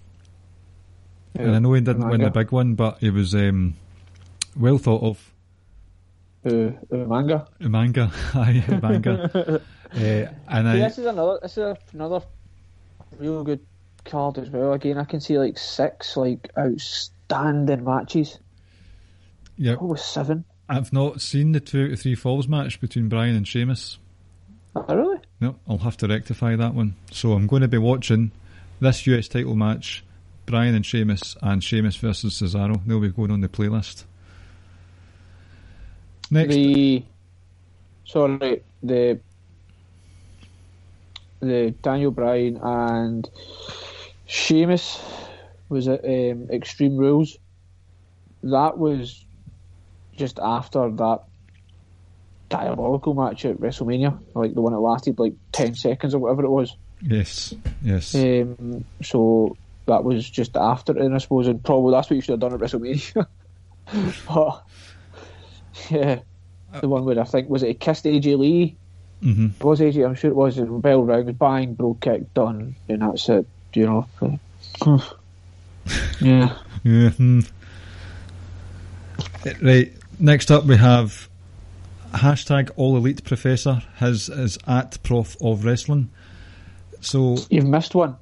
[1.36, 3.76] and I know he didn't win the big one, but it was um,
[4.56, 5.34] well thought of.
[6.46, 7.48] Uh, uh, manga.
[7.60, 9.62] Umanga, aye, Umanga.
[9.94, 11.40] uh, and I, this is another.
[11.42, 12.22] This is another
[13.18, 13.60] real good
[14.06, 14.74] card as well.
[14.74, 18.40] Again, I can see like six like outstanding matches.
[19.58, 20.46] yeah, Oh, seven.
[20.70, 23.98] I've not seen the two out of three falls match between Bryan and Sheamus.
[24.76, 25.18] Oh, really?
[25.42, 26.96] No, I'll have to rectify that one.
[27.12, 28.32] So I'm going to be watching
[28.80, 30.04] this US title match,
[30.46, 32.82] Bryan and Sheamus, and Sheamus versus Cesaro.
[32.86, 34.04] They'll be going on the playlist.
[36.32, 37.04] Next, The
[38.06, 39.20] sorry, the
[41.40, 43.30] the Daniel Bryan and
[44.28, 45.02] Sheamus
[45.70, 47.38] was at um, Extreme Rules.
[48.44, 49.26] That was
[50.16, 51.24] just after that
[52.50, 56.50] diabolical match at WrestleMania, like the one that lasted like ten seconds or whatever it
[56.50, 56.76] was.
[57.02, 58.16] yes, yes.
[58.16, 62.22] Um, so that was just after it, and I suppose, and probably that's what you
[62.22, 63.26] should have done at WrestleMania.
[64.28, 64.64] but
[65.90, 66.20] yeah,
[66.82, 68.76] the one where I think was it he kissed AJ Lee.
[69.22, 70.06] hmm It was AJ?
[70.06, 70.58] I'm sure it was.
[70.58, 73.46] And bell rang, bang, Brogue Kick, done, and that's it.
[73.74, 74.40] You know,
[76.22, 76.56] Yeah.
[76.84, 77.10] Yeah.
[77.10, 77.42] hmm.
[79.62, 79.94] Right.
[80.18, 81.29] Next up, we have
[82.14, 83.82] hashtag All Elite Professor.
[83.98, 86.10] His is at Prof of Wrestling.
[87.02, 88.18] So You've missed one.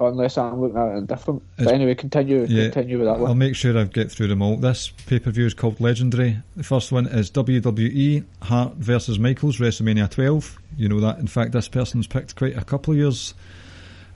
[0.00, 1.42] Unless I'm looking at it different.
[1.56, 3.30] But anyway, continue Yeah, continue with that one.
[3.30, 4.56] I'll make sure I get through them all.
[4.56, 6.38] This pay per view is called Legendary.
[6.56, 10.56] The first one is WWE Hart versus Michaels WrestleMania 12.
[10.76, 11.18] You know that.
[11.18, 13.34] In fact, this person's picked quite a couple of years.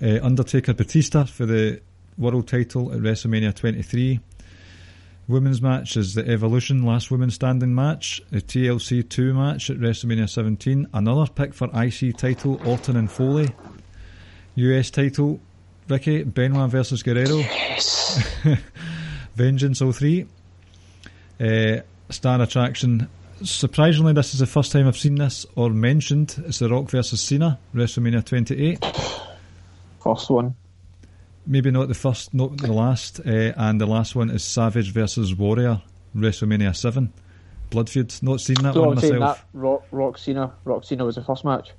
[0.00, 1.80] Uh, Undertaker Batista for the
[2.16, 4.20] world title at WrestleMania 23.
[5.32, 8.20] Women's match is the Evolution Last Woman Standing match.
[8.30, 10.88] The TLC 2 match at WrestleMania 17.
[10.92, 13.48] Another pick for IC title Orton and Foley.
[14.56, 15.40] US title
[15.88, 17.38] Ricky Benoit versus Guerrero.
[17.38, 18.22] Yes.
[19.34, 20.26] Vengeance 03.
[21.40, 21.76] Uh,
[22.10, 23.08] star attraction.
[23.42, 26.42] Surprisingly, this is the first time I've seen this or mentioned.
[26.46, 28.84] It's The Rock versus Cena, WrestleMania 28.
[29.98, 30.54] First one.
[31.46, 33.20] Maybe not the first, not the last.
[33.20, 35.82] Uh, and the last one is Savage versus Warrior,
[36.16, 37.12] WrestleMania 7.
[37.70, 38.14] Blood feud.
[38.22, 39.18] Not seen that So one myself.
[39.38, 41.70] that Rock, Rock Cena, Rock Cena was the first match.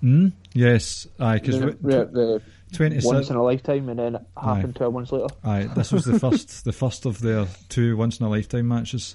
[0.00, 0.28] Hmm?
[0.52, 1.06] Yes.
[1.20, 2.42] Aye, because The, the, the
[2.76, 3.14] 27.
[3.16, 4.78] once in a lifetime, and then it happened Aye.
[4.78, 5.26] twelve months later.
[5.44, 9.14] Aye, this was the first, the first of their two once in a lifetime matches.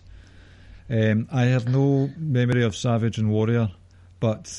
[0.89, 3.71] Um, I have no memory of Savage and Warrior,
[4.21, 4.49] but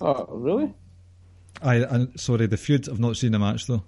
[0.00, 0.72] Oh, really?
[1.62, 2.88] I, I sorry, the feud.
[2.88, 3.84] I've not seen the match though,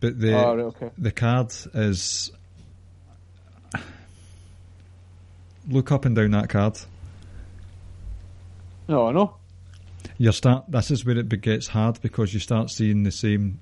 [0.00, 0.90] but the oh, okay.
[0.98, 2.32] the card is.
[5.68, 6.78] Look up and down that card.
[8.88, 9.36] No, no.
[10.18, 10.64] You start.
[10.68, 13.60] This is where it gets hard because you start seeing the same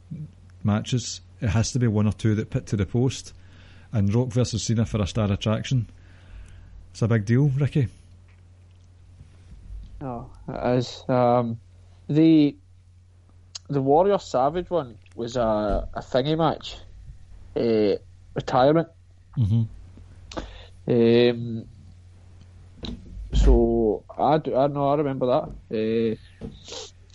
[0.62, 1.20] matches.
[1.40, 3.32] It has to be one or two that pit to the post,
[3.92, 5.88] and Rock versus Cena for a star attraction.
[6.90, 7.88] It's a big deal, Ricky.
[10.00, 11.04] No, it is.
[11.08, 11.58] Um,
[12.08, 12.56] the
[13.68, 16.76] the Warrior Savage one was a, a thingy match,
[17.56, 17.98] uh,
[18.34, 18.88] retirement.
[19.38, 19.62] Mm-hmm.
[20.86, 21.64] Um,
[23.32, 26.18] so I do, I know I remember that.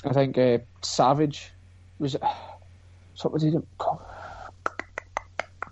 [0.04, 1.52] Uh, I think uh, Savage
[2.00, 2.16] was
[3.14, 4.02] so what did he call?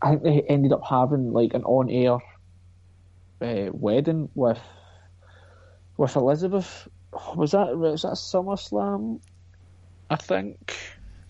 [0.01, 2.17] I think they ended up having like an on-air
[3.41, 4.59] uh, wedding with
[5.95, 6.87] with Elizabeth.
[7.35, 9.21] Was that was that SummerSlam?
[10.09, 10.75] I think.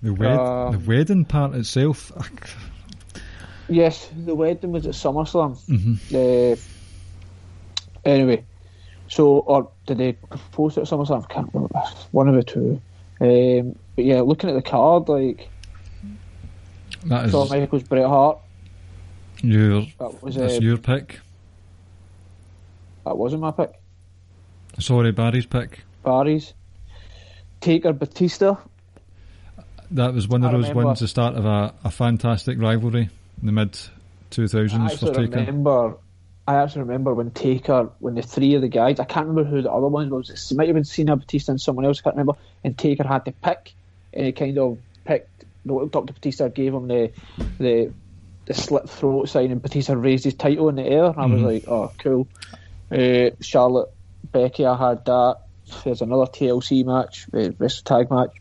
[0.04, 2.12] The wed- Um, the wedding part itself.
[3.70, 5.58] Yes, the wedding was at SummerSlam.
[5.68, 6.54] Mhm.
[6.54, 6.56] Uh,
[8.06, 8.46] anyway,
[9.10, 11.26] so or did they propose it at SummerSlam?
[11.30, 11.78] I can't remember.
[12.12, 12.82] One of the two.
[13.20, 15.50] Um, but yeah, looking at the card, like
[17.08, 18.38] That is Shawn Michaels, Bret Hart.
[19.44, 21.20] your That was that's uh, your pick.
[23.04, 23.74] that wasn't my pick.
[24.80, 25.84] Sorry, Barry's pick.
[26.06, 26.54] Barry's.
[27.62, 28.56] Taker Batista.
[29.92, 30.86] That was one of I those remember.
[30.88, 33.78] ones, the start of a, a fantastic rivalry in the mid
[34.32, 35.22] 2000s I for Taker.
[35.40, 35.96] remember.
[36.50, 39.62] I actually remember when Taker, when the three of the guys, I can't remember who
[39.62, 40.30] the other one was.
[40.30, 42.00] It might have been Cena, Batista, and someone else.
[42.00, 42.40] I can't remember.
[42.64, 43.74] And Taker had to pick,
[44.14, 45.30] and he kind of picked.
[45.66, 47.12] Looked up to Batista, gave him the
[47.60, 47.92] the
[48.46, 51.06] the slit throat sign, and Batista raised his title in the air.
[51.08, 51.46] And I was Mhm.
[51.46, 52.28] like, oh, cool.
[52.90, 53.90] Uh, Charlotte,
[54.32, 55.40] Becky, I had that.
[55.84, 58.32] There's another TLC match, uh, wrestle tag match.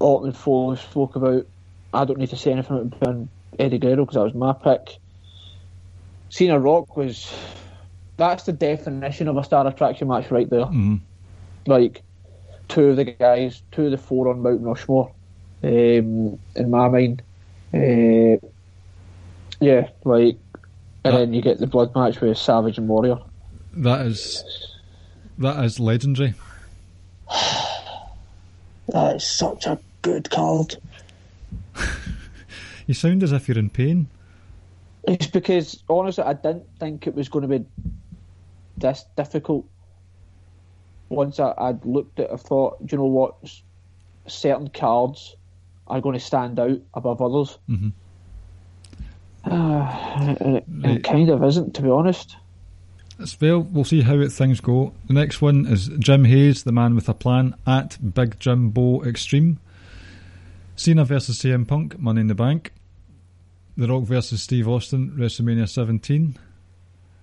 [0.00, 1.46] And Foley spoke about.
[1.94, 3.28] I don't need to say anything about
[3.58, 4.98] Eddie Guerrero because that was my pick.
[6.30, 7.32] Cena Rock was.
[8.16, 10.66] That's the definition of a star attraction match right there.
[10.66, 11.00] Mhm.
[11.66, 12.02] Like,
[12.68, 15.12] two of the guys, two of the four on Mount Rushmore,
[15.62, 17.22] um, in my mind.
[17.72, 18.36] Uh,
[19.60, 20.36] yeah, like,
[21.04, 23.18] and That- then you get the blood match with Savage and Warrior.
[23.74, 24.44] That is
[25.38, 26.34] that is legendary.
[28.88, 30.76] That is such a good card.
[32.88, 34.08] You sound as if you're in pain.
[35.04, 37.64] It's because honestly, I didn't think it was going to be
[38.76, 39.64] this difficult.
[41.08, 43.36] Once I, I'd looked at, it, I thought, do you know what?
[44.26, 45.36] Certain cards
[45.86, 47.56] are going to stand out above others.
[47.70, 47.92] Mhm.
[49.44, 52.36] and it, it kind of isn't, to be honest.
[53.18, 54.92] It's well, we'll see how things go.
[55.06, 59.58] The next one is Jim Hayes, the man with a plan, at Big Jimbo Extreme.
[60.76, 62.72] Cena versus CM Punk, Money in the Bank.
[63.76, 66.38] The Rock versus Steve Austin, WrestleMania 17.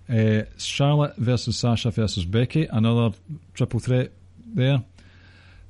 [0.10, 3.16] Uh, Charlotte versus Sasha versus Becky, another
[3.54, 4.12] triple threat
[4.46, 4.84] there.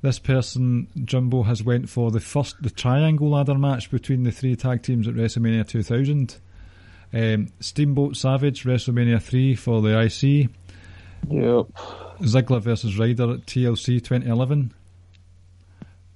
[0.02, 4.56] This person, Jumbo, has went for the first, the triangle ladder match between the three
[4.56, 6.36] tag teams at WrestleMania 2000.
[7.12, 10.48] Um, Steamboat Savage, WrestleMania 3 for the IC.
[11.28, 11.66] Yep.
[12.20, 14.72] Ziggler versus Ryder at TLC 2011.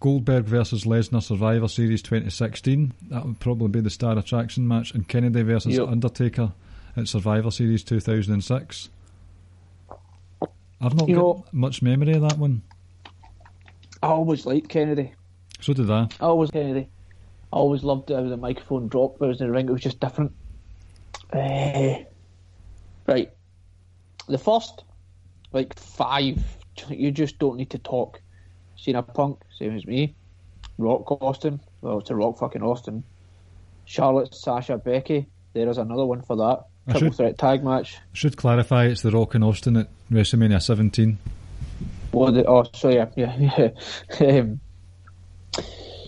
[0.01, 2.93] Goldberg versus Lesnar Survivor Series 2016.
[3.09, 4.93] That would probably be the star attraction match.
[4.95, 5.89] And Kennedy versus Yep.
[5.89, 6.53] Undertaker
[6.97, 8.91] at Survivor Series 2006.
[10.81, 12.63] I've not You got know- much memory of that one.
[14.03, 15.13] I always liked Kennedy.
[15.61, 16.03] So did I.
[16.21, 16.89] I always Kennedy.
[17.53, 19.69] I always loved it how the microphone dropped it was in the ring.
[19.69, 20.33] It was just different.
[21.35, 22.05] Eh,
[23.07, 23.31] right.
[24.29, 24.85] The first,
[25.53, 26.43] like five,
[26.89, 28.21] you just don't need to talk.
[28.77, 30.15] Cena Punk, same as me.
[30.79, 33.05] Rock Austin, well, it's a Rock fucking Austin.
[33.85, 35.27] Charlotte, Sasha, Becky.
[35.53, 36.65] There is another one for that.
[36.87, 37.99] I Triple should- threat tag match.
[38.13, 41.19] Should clarify it's The Rock and Austin at WrestleMania 17.
[42.13, 43.37] What the, oh, so yeah, yeah,
[44.21, 44.39] yeah.
[44.41, 44.61] um,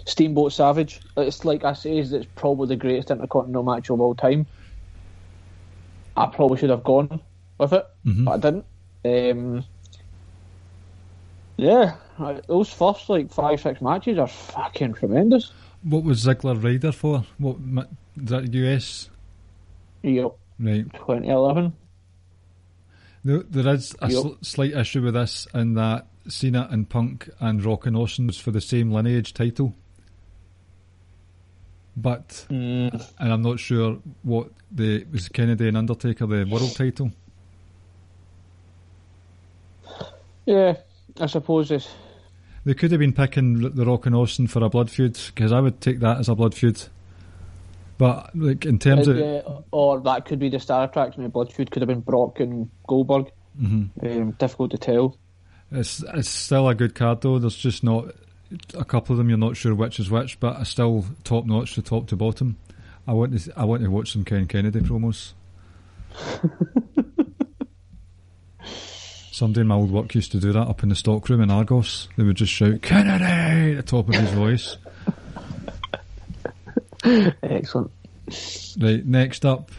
[0.07, 1.01] Steamboat Savage.
[1.17, 4.47] It's like I say, it's probably the greatest intercontinental match of all time.
[6.17, 7.21] I probably should have gone
[7.59, 8.25] with it, Mhm.
[8.25, 8.65] but I didn't.
[9.05, 9.65] Um,
[11.57, 11.97] yeah,
[12.49, 15.53] those first like five, six matches are fucking tremendous.
[15.83, 17.25] What was Ziggler Ryder for?
[17.39, 17.57] What
[18.17, 19.11] is that US?
[20.03, 20.93] Yep, Right.
[20.93, 21.73] 2011.
[23.25, 24.23] There, there is a Yep.
[24.23, 28.39] sl- slight issue with this in that Cena and Punk and Rock and Austin was
[28.39, 29.75] for the same lineage title.
[31.97, 37.11] But, Mm, and I'm not sure what the, was Kennedy and Undertaker the world title?
[40.45, 40.75] yeah,
[41.21, 41.89] I suppose it's
[42.65, 45.61] They could have been picking the Rock and Austin for a blood feud, because I
[45.61, 46.83] would take that as a blood feud.
[47.99, 49.17] But, like, in terms of.
[49.17, 51.23] yeah, or that could be the star attraction.
[51.23, 53.31] Maybe Blood Feud could have been Brock and Goldberg.
[53.59, 53.89] Mhm.
[54.03, 55.17] Um, difficult to tell.
[55.73, 57.39] It's it's still a good card though.
[57.39, 58.09] There's just not
[58.75, 59.29] a couple of them.
[59.29, 62.57] You're not sure which is which, but it's still top notch from top to bottom.
[63.07, 65.33] I want to I want to watch some Ken Kennedy promos.
[69.31, 72.09] Somebody in my old work used to do that up in the stockroom in Argos.
[72.17, 74.79] They would just shout Kennedy at the top of his voice.
[77.43, 77.91] Excellent.
[78.81, 79.71] Right, next up,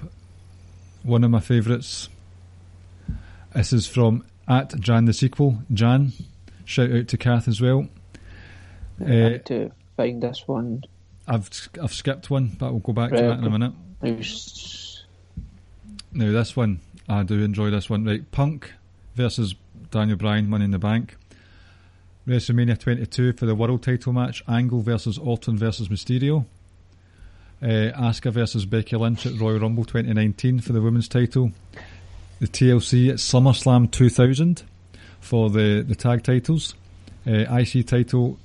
[1.01, 2.07] one of my favourites.
[3.55, 5.57] This is from at Jan the sequel.
[5.73, 6.13] Jan,
[6.63, 7.87] shout out to Kath as well.
[8.99, 10.83] I Uh, need to find this one.
[11.27, 11.49] I've
[11.81, 13.73] I've skipped one, but we'll go back to that in a minute.
[14.01, 15.03] Was-
[16.13, 16.79] Now this one,
[17.09, 18.05] I do enjoy this one.
[18.05, 18.73] Right, Punk
[19.15, 19.55] versus
[19.91, 21.17] Daniel Bryan, Money in the Bank.
[22.27, 24.43] WrestleMania 22 for the world title match.
[24.47, 26.45] Angle versus Orton versus Mysterio.
[27.61, 31.51] Uh, Asuka versus Becky Lynch at Royal Rumble 2019 for the women's title.
[32.39, 34.63] The TLC at SummerSlam 2000
[35.21, 36.75] for the, the tag titles.
[37.25, 38.37] Uh, IC title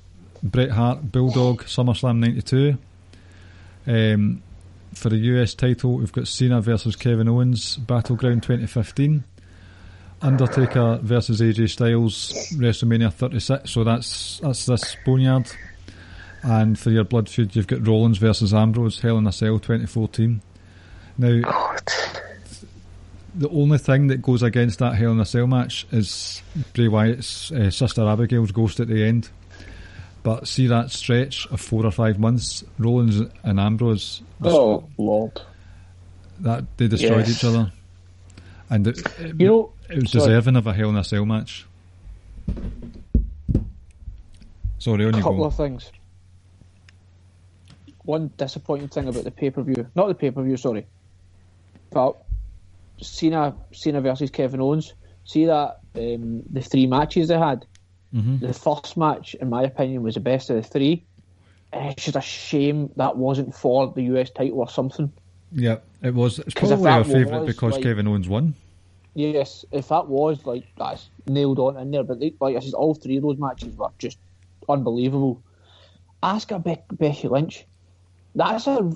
[0.42, 2.76] Bret Hart Bulldog SummerSlam 92.
[3.86, 4.42] Um,
[4.94, 9.24] for the US title, we've got Cena versus Kevin Owens Battleground 2015.
[10.20, 13.70] Undertaker versus AJ Styles WrestleMania 36.
[13.70, 15.50] So that's that's this boneyard.
[16.42, 20.40] And for your blood feud, you've got Rollins versus Ambrose Hell in a Cell 2014.
[21.18, 21.40] Now,
[23.34, 26.42] the only thing that goes against that Hell in a Cell match is
[26.74, 29.30] Bray Wyatt's uh, sister Abigail's ghost at the end.
[30.22, 35.40] But see that stretch of four or five months, Rollins and Ambrose, Oh Lord!
[36.40, 37.30] that they destroyed Yes.
[37.38, 37.72] each other,
[38.70, 40.26] and it, it, You know, it was sorry.
[40.26, 41.66] deserving of a Hell in a Cell match.
[44.78, 45.44] Sorry, on a you couple go.
[45.44, 45.90] of things.
[48.04, 50.86] One disappointing thing about the pay per view, not the pay per view, sorry,
[51.90, 52.16] but
[53.00, 54.94] Cena, Cena versus Kevin Owens.
[55.24, 57.64] See that um, the three matches they had.
[58.14, 58.40] Mhm.
[58.40, 61.04] The first match, in my opinion, was the best of the three.
[61.72, 65.10] And it's just a shame that wasn't for the US title or something.
[65.52, 66.38] Yeah, it was.
[66.38, 68.54] It's probably our favourite because like- Kevin Owens won.
[69.14, 72.72] Yes, if that was like that's nailed on in there, but they, like I said,
[72.72, 74.16] all three of those matches were just
[74.68, 75.42] unbelievable.
[76.22, 77.66] Asuka Be- Becky Lynch,
[78.34, 78.90] that's a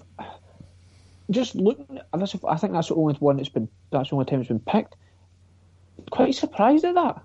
[1.31, 2.01] just looking.
[2.15, 3.69] I think that's the only one that's been.
[3.91, 4.97] That's the only time it's been picked.
[6.11, 7.21] Quite surprised at that.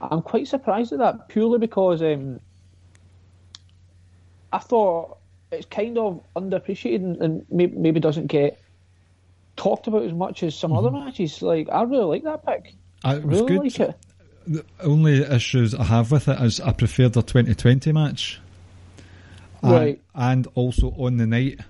[0.00, 2.40] I'm quite surprised at that purely because um,
[4.52, 5.18] I thought
[5.52, 8.60] it's kind of underappreciated and, and maybe, maybe doesn't get
[9.56, 11.42] talked about as much as some other matches.
[11.42, 12.74] Like I really like that pick.
[13.04, 13.58] I, really good.
[13.60, 13.96] like it.
[14.46, 18.40] The only issues I have with it is I preferred the 2020 match.
[19.62, 20.00] And- Right.
[20.14, 21.60] And, also on the night,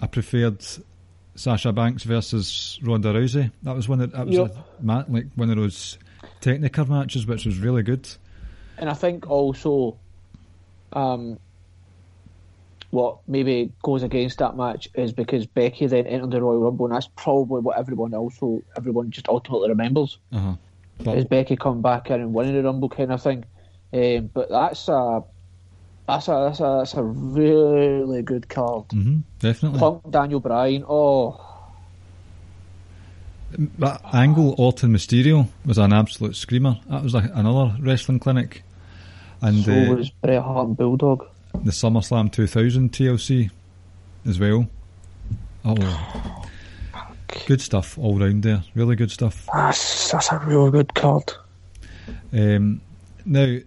[0.00, 0.62] I preferred
[1.34, 3.50] Sasha Banks versus Ronda Rousey.
[3.62, 4.56] That was one of that was Yep.
[4.86, 5.98] a like one of those
[6.40, 8.08] technical matches, which was really good.
[8.78, 9.96] And I think also,
[10.92, 11.38] um,
[12.90, 16.94] what maybe goes against that match is because Becky then entered the Royal Rumble, and
[16.94, 21.12] that's probably what everyone also everyone just ultimately remembers Uh-huh.
[21.12, 23.44] is Becky coming back in and winning the Rumble kind of thing.
[23.92, 25.22] Um, but that's a
[26.06, 28.84] That's a that's a that's a really good card.
[28.90, 29.78] hmm definitely.
[29.80, 30.84] Punk Daniel Bryan.
[30.88, 31.38] Oh,
[33.50, 36.78] That Angle Orton Mysterio was an absolute screamer.
[36.88, 38.62] That was like another wrestling clinic.
[39.40, 41.26] And so uh, was Bret Hart and Bulldog.
[41.64, 43.50] the SummerSlam 2000 TLC
[44.26, 44.68] as well.
[45.64, 46.44] Oh,
[47.46, 48.62] good stuff all round there.
[48.74, 49.48] Really good stuff.
[49.52, 51.32] That's that's a real good card.
[52.32, 52.80] Um,
[53.24, 53.58] now,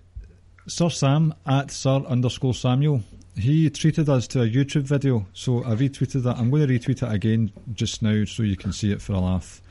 [0.68, 3.02] Sir Sam at Sir underscore Samuel,
[3.36, 6.38] he treated us to a YouTube video, so I retweeted that.
[6.38, 9.20] I'm going to retweet it again just now so you can see it for a
[9.20, 9.62] laugh.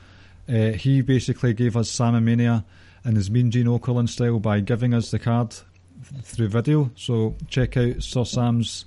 [0.51, 2.65] Uh, he basically gave us Samomania
[3.05, 6.91] in his Mean Gene Okerlund style by giving us the card th- through video.
[6.95, 8.85] So check out Sir Sam's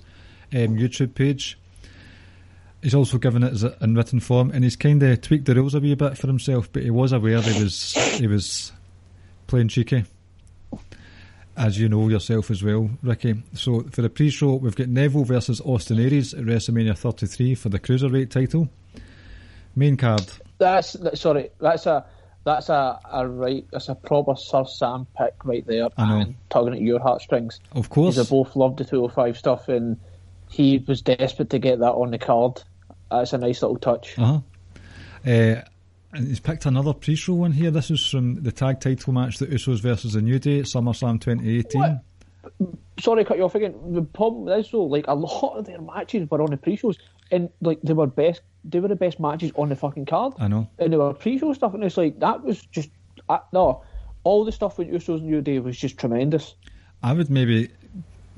[0.53, 1.57] um, YouTube page.
[2.83, 5.73] He's also given it a, in written form, and he's kind of tweaked the rules
[5.73, 6.71] a wee bit for himself.
[6.71, 8.71] But he was aware he was he was
[9.47, 10.05] playing cheeky,
[11.57, 13.41] as you know yourself as well, Ricky.
[13.53, 17.79] So for the pre-show, we've got Neville versus Austin Aries at WrestleMania 33 for the
[17.79, 18.69] cruiserweight title.
[19.75, 21.49] Main card, That's that- sorry.
[21.59, 22.05] That's a
[22.43, 23.65] that's a, a right.
[23.71, 25.89] That's a proper Sir Sam pick right there.
[25.97, 26.19] I know.
[26.19, 27.59] And tugging at your heartstrings.
[27.71, 28.15] of course.
[28.15, 29.99] They both loved the 205 stuff, and
[30.49, 32.61] he was desperate to get that on the card.
[33.09, 34.17] That's a nice little touch.
[34.17, 34.41] Uh-huh.
[35.25, 35.61] Uh,
[36.13, 37.71] and he's picked another pre-show one here.
[37.71, 41.81] This is from the tag title match, the Usos versus the New Day SummerSlam 2018.
[41.81, 42.03] What?
[42.99, 43.75] Sorry, to cut you off again.
[43.93, 46.97] The problem is though, like a lot of their matches were on the pre-shows,
[47.31, 48.41] and like they were best.
[48.63, 50.33] They were the best matches on the fucking card.
[50.39, 50.67] I know.
[50.79, 52.89] and they were pre-show stuff, and it's like that was just
[53.29, 53.83] uh, no.
[54.23, 56.55] All the stuff with Usos and New Day was just tremendous.
[57.03, 57.69] I would maybe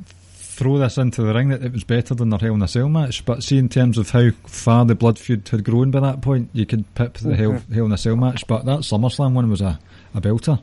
[0.04, 2.90] throw this into the ring that it was better than their Hell in a Cell
[2.90, 6.22] match, but see in terms of how far the blood feud had grown by that
[6.22, 9.50] point, you could pip the Hell, Hell in a Cell match, but that SummerSlam one
[9.50, 9.80] was a,
[10.16, 10.62] a belter.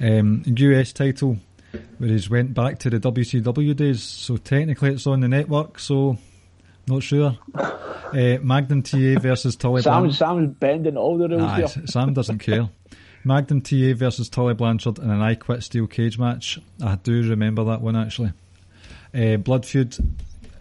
[0.00, 1.38] Um, US title,
[1.98, 6.18] where he's went back to the WCW days, so technically it's on the network, so
[6.86, 7.38] not sure.
[7.54, 10.18] Uh, Magnum TA versus Tully Sam, Blanchard.
[10.18, 11.68] Sam's bending all the rules Aye, here.
[11.86, 12.68] Sam doesn't care.
[13.24, 16.58] Magnum TA versus Tully Blanchard in an I Quit Steel cage match.
[16.82, 18.32] I do remember that one actually.
[19.14, 19.96] Uh, Blood Feud.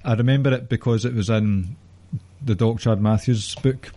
[0.04, 1.76] I remember it because it was in
[2.44, 3.92] the Doc Chad Matthews book.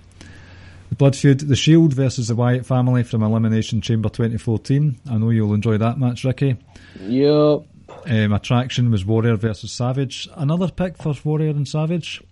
[1.02, 5.00] Blood Feud, The Shield versus the Wyatt family from Elimination Chamber 2014.
[5.10, 6.56] I know you'll enjoy that match, Ricky.
[7.00, 7.66] Yep.
[8.06, 10.28] Um, attraction was Warrior versus Savage.
[10.36, 12.22] Another pick for Warrior and Savage.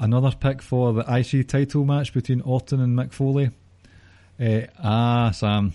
[0.00, 3.50] Another pick for the IC title match between Orton and Mick Foley.
[4.40, 5.72] Uh, ah, Sam.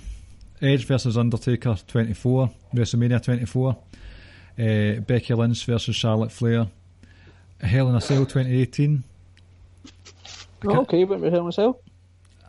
[0.61, 3.69] Edge versus Undertaker 24, WrestleMania 24.
[4.59, 6.67] Uh, Becky Lynch versus Charlotte Flair.
[7.61, 9.01] Hell in a Cell 2018.
[10.65, 11.77] Okay, went with him myself.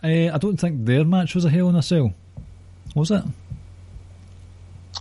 [0.03, 2.13] Uh, I don't think their match was a Hell in a Cell.
[2.95, 3.23] Was it?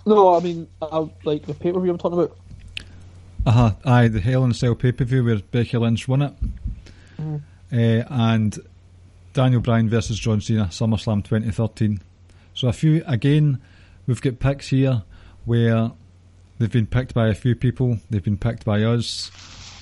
[0.05, 2.37] No, I mean, I, like the pay per view I'm talking about.
[3.45, 3.71] Uh huh.
[3.83, 6.33] Aye, the Hell in a Cell pay per view where Becky Lynch won it.
[7.73, 8.59] Uh, and
[9.33, 12.01] Daniel Bryan versus John Cena, SummerSlam 2013.
[12.53, 13.61] So a few, again,
[14.07, 15.03] we've got picks here
[15.45, 15.91] where
[16.59, 19.31] they've been picked by a few people, they've been picked by us.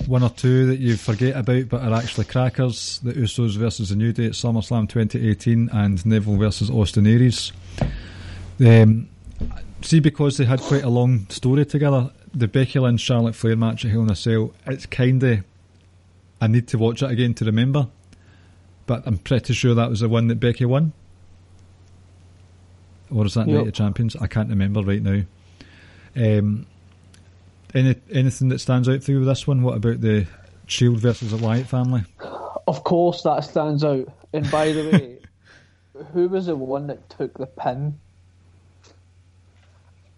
[0.06, 3.00] One or two that you forget about but are actually crackers.
[3.02, 7.52] The Usos versus the New Day at SummerSlam 2018 and Neville versus Austin Aries.
[8.64, 9.08] Um,
[9.82, 13.84] see, because they had quite a long story together, the Becky Lynch Charlotte Flair match
[13.84, 15.44] at Hell in a Cell, it's kind of.
[16.40, 17.86] I need to watch it again to remember,
[18.86, 20.92] but I'm pretty sure that was the one that Becky won.
[23.10, 23.56] Or is that Yep.
[23.58, 24.16] Night of Champions?
[24.16, 25.22] I can't remember right now.
[26.16, 26.66] Um,
[27.74, 29.62] any anything that stands out for you with this one?
[29.62, 30.26] What about the
[30.66, 32.02] Shield versus the Wyatt family?
[32.68, 34.08] Of course, that stands out.
[34.32, 35.18] And by the way,
[36.12, 37.98] who was the one that took the pin?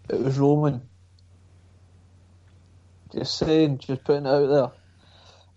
[0.09, 0.81] It was Roman.
[3.13, 4.73] Just saying, just putting it out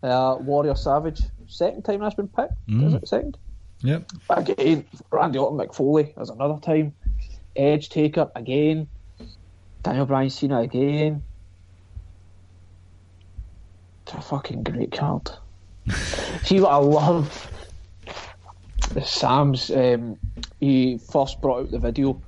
[0.02, 0.10] there.
[0.10, 2.52] Uh, Warrior Savage, second time that's been picked.
[2.68, 2.94] Is Mm.
[3.02, 3.38] it second?
[3.80, 4.10] Yep.
[4.30, 6.94] Again, Randy Orton Mick Foley as another time.
[7.54, 8.88] Edge Taker again.
[9.82, 11.22] Daniel Bryan Cena again.
[14.06, 15.28] It's a fucking great card.
[16.44, 17.50] See what I love?
[18.92, 20.16] The Sam's um,
[20.60, 22.22] he first brought out the video,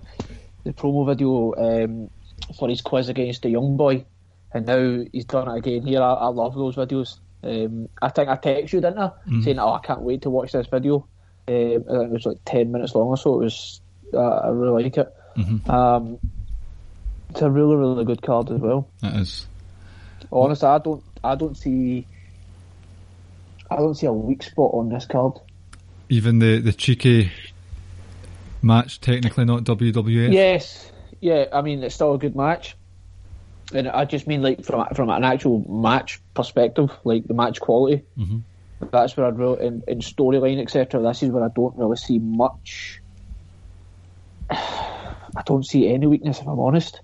[0.65, 2.11] the promo video um,
[2.59, 4.05] for his quiz against the young boy,
[4.53, 6.03] and now he's done it again here.
[6.03, 7.21] I, I love those videos.
[7.45, 9.13] Um, I think I texted you, didn't I?
[9.45, 11.07] Saying, "Oh, I can't wait to watch this video."
[11.47, 13.41] Um, I think it was like ten minutes long or so.
[13.41, 13.81] It was.
[14.13, 15.15] Uh, I really like it.
[15.71, 16.19] Um,
[17.31, 18.89] it's a really, really good card as well.
[19.01, 19.47] That is.
[20.33, 22.07] Honestly, I don't, I don't see,
[23.71, 25.35] I don't see a weak spot on this card.
[26.09, 27.31] Even the, the cheeky
[28.63, 30.33] match, technically not WWF.
[30.33, 31.45] Yes, yeah.
[31.53, 32.77] I mean, it's still a good match.
[33.75, 38.05] and I just mean like from from an actual match perspective, like the match quality.
[38.17, 38.43] Mhm.
[38.91, 41.03] That's where I'd really in, in storyline etc.
[41.03, 43.03] This is where I don't really see much.
[44.51, 47.01] I don't see any weakness if I'm honest.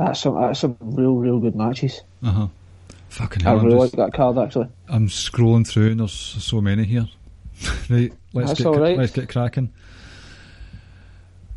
[0.00, 2.00] That's some that's some real real good matches.
[2.22, 2.46] Uh huh.
[3.10, 3.58] Fucking I hell!
[3.58, 4.68] I'm, really just- like that card actually.
[4.88, 7.06] I'm scrolling through, and there's so many here.
[7.90, 8.96] right, let's That's get right.
[8.96, 9.70] let's get cracking.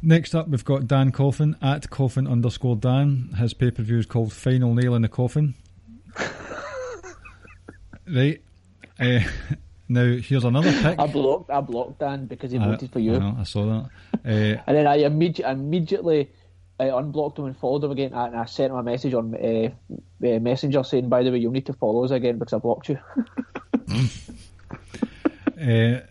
[0.01, 3.29] Next up, we've got Dan Coffin at Coffin underscore Dan.
[3.37, 5.53] His pay per view is called Final Nail in the Coffin.
[8.13, 8.41] right.
[8.99, 9.19] Uh,
[9.87, 10.99] now here's another pick.
[10.99, 13.15] I blocked I blocked Dan because he I- voted for you.
[13.15, 13.89] I, know, I saw that.
[14.25, 16.29] Uh, And then I immediately, immediately
[16.80, 19.69] uh, unblocked him and followed him again, and I sent him a message on uh,
[20.28, 22.89] uh, Messenger saying, "By the way, you'll need to follow us again because I blocked
[22.89, 22.99] you."
[25.55, 26.01] Uh,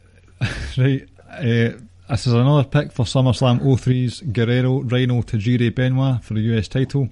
[0.79, 1.07] right.
[1.29, 1.77] Uh,
[2.09, 7.11] this is another pick for SummerSlam 03's Guerrero Rhino Tajiri Benoit for the US title.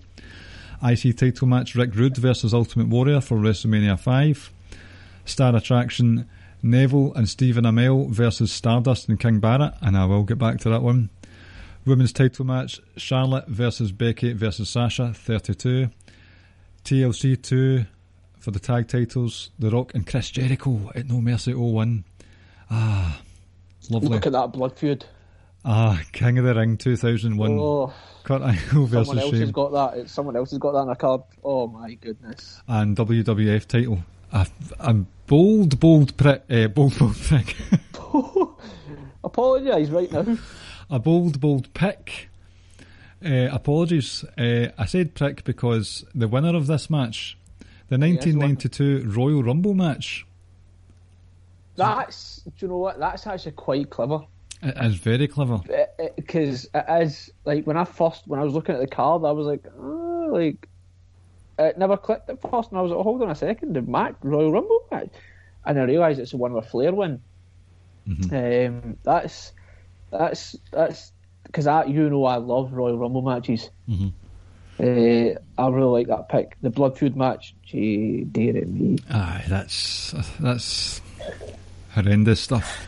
[0.82, 4.50] IC title match Rick Rude versus Ultimate Warrior for WrestleMania 5.
[5.26, 6.28] Star Attraction
[6.62, 10.70] Neville and Stephen Amell versus Stardust and King Barrett, and I will get back to
[10.70, 11.10] that one.
[11.86, 15.88] Women's title match Charlotte versus Becky versus Sasha 32.
[16.84, 17.84] TLC 2
[18.38, 22.04] for the tag titles The Rock and Chris Jericho at No Mercy 01.
[22.70, 23.20] Ah,
[23.88, 24.08] lovely.
[24.08, 25.04] Look at that blood feud.
[25.64, 27.58] Ah, King of the Ring 2001.
[27.58, 27.92] Oh,
[28.24, 29.98] Kurt Angle someone versus else has got that.
[29.98, 31.22] It's, someone else has got that in a card.
[31.44, 32.60] Oh my goodness.
[32.68, 33.98] And WWF title.
[34.32, 34.46] A,
[34.78, 36.44] a bold, bold prick.
[36.48, 37.56] Uh, bold, bold prick.
[39.24, 40.38] Apologise right now.
[40.90, 42.28] A bold, bold pick.
[43.24, 44.24] Uh, apologies.
[44.38, 47.36] Uh, I said prick because the winner of this match,
[47.88, 48.00] the is
[48.36, 48.56] one.
[48.56, 50.26] 1992 Royal Rumble match,
[51.76, 52.98] That's, do you know what?
[52.98, 54.20] That's actually quite clever.
[54.62, 55.60] it is very clever.
[56.16, 59.32] because it is like when I first when I was looking at the card, I
[59.32, 60.66] was like, oh, like
[61.58, 64.14] it never clicked at first, and I was like, hold on a second, the match
[64.22, 65.10] Royal Rumble match,
[65.66, 67.20] and I realised it's the one with Flair win.
[68.32, 69.52] Um, that's
[70.10, 71.12] that's that's
[71.44, 73.70] because I you know I love Royal Rumble matches.
[73.88, 74.12] Mhm.
[74.78, 76.56] Uh, I really like that pick.
[76.62, 78.96] The Blood Feud match, gee, dear me.
[79.10, 81.00] Aye, that's that's
[81.94, 82.86] horrendous stuff.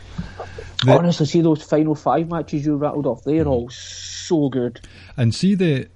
[0.83, 4.81] The- Honestly, see those final five matches you rattled off, they're all so good.
[5.17, 5.87] And see the,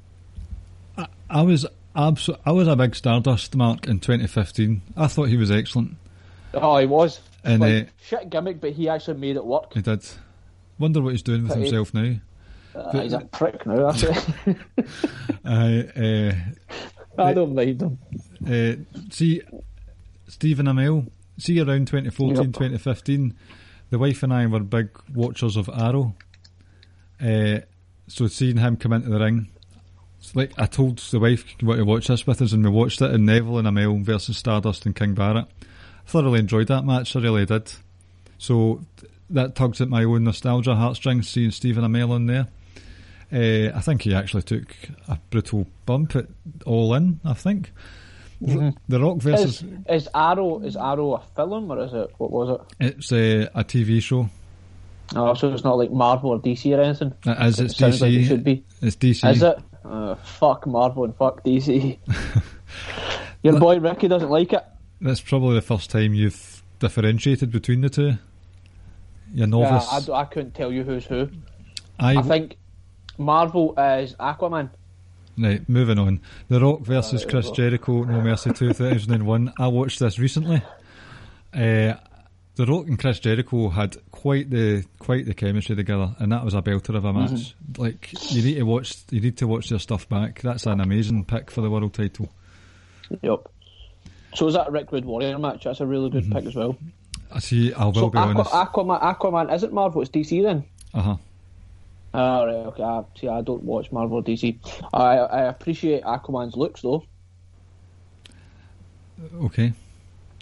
[0.97, 1.65] I, I was
[1.95, 4.81] abso- I was a big Stardust mark in 2015.
[4.95, 5.95] I thought he was excellent.
[6.53, 7.19] Oh, he was.
[7.43, 9.73] And, like, uh, shit gimmick, but he actually made it work.
[9.73, 10.05] He did.
[10.79, 12.15] Wonder what he's doing with But he- himself now.
[12.75, 14.57] Uh, he's a prick now, that's it.
[15.45, 16.35] I uh,
[17.23, 17.97] I don't mind him.
[18.45, 19.41] uh, see
[20.27, 21.09] Stephen Amell.
[21.39, 22.45] See around 2014, Yep.
[22.53, 23.35] 2015,
[23.91, 26.15] the wife and I were big watchers of Arrow.
[27.21, 27.59] Uh,
[28.07, 29.47] so seeing him come into the ring,
[30.19, 33.01] it's like I told the wife want to watch this with us, and we watched
[33.01, 33.11] it.
[33.11, 35.45] And Neville and Amell versus Stardust and King Barrett.
[35.61, 37.15] I thoroughly enjoyed that match.
[37.15, 37.71] I really did.
[38.37, 38.83] So
[39.29, 42.47] that tugs at my own nostalgia heartstrings seeing Stephen Amell in there.
[43.31, 44.73] Uh, I think he actually took
[45.07, 46.27] a brutal bump at
[46.65, 47.19] All In.
[47.25, 47.71] I think
[48.39, 52.59] the Rock versus Is, is Arrow is Arrow a film or is it what was
[52.79, 52.95] it?
[52.97, 54.29] it's uh, a TV show.
[55.15, 57.13] Oh, so it's not like Marvel or DC or anything.
[57.25, 57.59] It is.
[57.59, 58.01] It It's sounds DC.
[58.01, 58.63] like it should be.
[58.81, 59.29] It's DC.
[59.31, 59.57] Is it?
[59.83, 61.97] Uh, fuck Marvel and fuck DC.
[63.43, 64.63] Your boy Ricky doesn't like it.
[64.99, 68.13] That's probably the first time you've differentiated between the two.
[69.33, 69.87] You're Yeah, novice.
[69.91, 71.29] I, d- I couldn't tell you who's who.
[71.99, 72.57] I, I think
[73.17, 74.69] Marvel is Aquaman.
[75.37, 75.67] right.
[75.67, 76.21] Moving on.
[76.49, 77.49] The Rock versus Chris.
[77.51, 78.03] Jericho.
[78.03, 79.53] No Mercy 2001.
[79.59, 80.61] I watched this recently.
[81.53, 81.93] Uh,
[82.55, 86.53] the Rock and Chris Jericho had quite the quite the chemistry together, and that was
[86.55, 87.31] a belter of a match.
[87.31, 87.81] Mm-hmm.
[87.81, 90.41] Like you need to watch, you need to watch their stuff back.
[90.41, 92.29] That's an amazing pick for the world title.
[93.21, 93.47] Yep.
[94.35, 95.63] So is that a Rick Rude Warrior match?
[95.63, 96.77] That's a really good pick as well.
[97.31, 97.73] I see.
[97.73, 98.51] I will So be Aqua, honest.
[98.51, 100.63] Aquaman, Aquaman isn't Marvel, it's DC then?
[100.93, 101.17] Uh huh.
[102.13, 102.83] Ah, right, okay.
[102.83, 104.57] I, see, I don't watch Marvel DC.
[104.93, 107.03] I, I appreciate Aquaman's looks though.
[109.41, 109.73] Okay.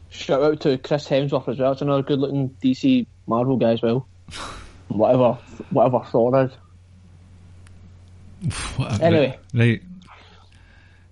[0.09, 1.71] Shout out to Chris Hemsworth as well.
[1.73, 4.07] It's another good looking DC Marvel guy as well.
[4.88, 5.33] whatever,
[5.71, 6.51] whatever Thor is.
[8.77, 9.39] What Anyway.
[9.53, 9.81] right.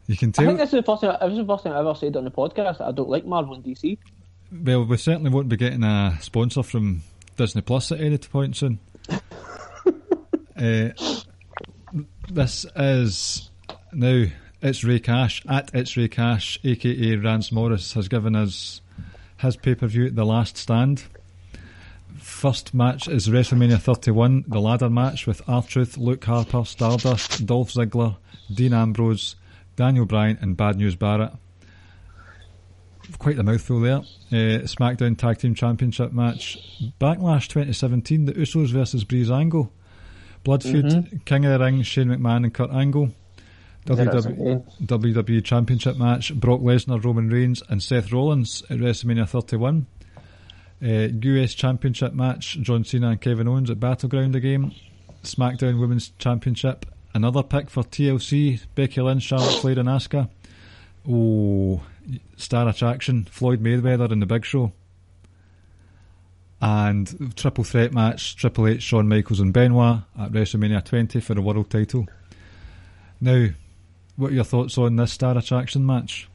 [0.07, 0.43] You can tell.
[0.43, 1.17] I think this is the first time.
[1.21, 3.26] This is the first time I ever said on the podcast that I don't like
[3.26, 3.97] Marvel and DC.
[4.62, 7.01] Well, we certainly won't be getting a sponsor from
[7.38, 8.80] Disney Plus at any point soon.
[10.56, 10.89] uh,
[12.30, 13.49] this is
[13.91, 14.26] now
[14.62, 18.82] it's Ray Cash at it's Ray Cash, aka Rance Morris, has given us
[19.38, 21.04] his pay per view, The Last Stand.
[22.20, 28.18] first match is WrestleMania 31, the ladder match with R-Truth, Luke Harper, Stardust, Dolph Ziggler,
[28.54, 29.36] Dean Ambrose,
[29.76, 31.32] Daniel Bryan, and Bad News Barrett.
[33.20, 33.97] Quite a mouthful there.
[33.97, 36.57] Uh, SmackDown Tag Team Championship match.
[36.99, 39.70] Backlash 2017, the Usos versus Breezango.
[40.43, 43.14] Blood feud, King of the Ring, Shane McMahon and Kurt Angle.
[43.86, 44.64] There is WW, again.
[44.82, 49.88] WWE Championship match, Brock Lesnar, Roman Reigns, and Seth Rollins at WrestleMania 31.
[50.82, 54.74] Uh, US Championship match, John Cena and Kevin Owens at Battleground again.
[55.24, 60.30] SmackDown Women's Championship, another pick for TLC, Becky Lynch, Charlotte Flair, and Asuka.
[61.09, 61.82] Oh,
[62.36, 64.72] star attraction, Floyd Mayweather in the Big Show.
[66.62, 71.41] And triple threat match, Triple H, Shawn Michaels, and Benoit at WrestleMania 20 for the
[71.41, 72.08] world title.
[73.20, 73.49] Now,
[74.16, 76.30] what are your thoughts on this star attraction match?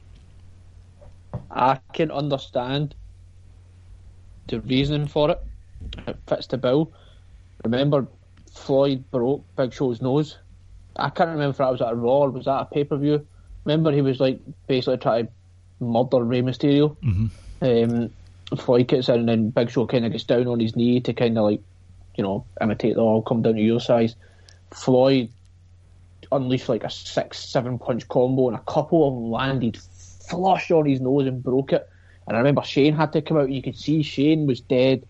[1.49, 2.93] I can understand
[4.47, 5.41] the reasoning for it.
[6.07, 6.91] It fits the bill.
[7.63, 8.07] Remember,
[8.53, 10.37] Floyd broke Big Show's nose.
[10.95, 12.97] I can't remember if that was at a Raw or was that a pay per
[12.97, 13.25] view.
[13.65, 15.31] Remember, he was like basically trying to
[15.79, 16.95] murder Rey Mysterio.
[17.61, 18.11] Um,
[18.57, 21.13] Floyd gets in, and then Big Show kind of gets down on his knee to
[21.13, 21.61] kind of like,
[22.15, 24.15] you know, imitate the all come down to your size.
[24.71, 25.29] Floyd
[26.31, 29.77] unleashed like a six, seven punch combo, and a couple of them landed
[30.29, 31.87] flush on his nose and broke it.
[32.27, 35.05] And I remember Shane had to come out, and you could see Shane was dead,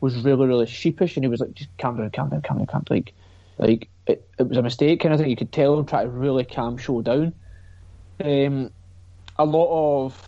[0.00, 2.66] was really, really sheepish, and he was like, "Just calm down, calm down, calm down,
[2.66, 3.12] calm down." Like,
[3.58, 5.30] like it, it was a mistake kind of thing.
[5.30, 7.32] You could tell him try to really calm Show down.
[8.22, 8.70] Um,
[9.40, 10.26] a lot of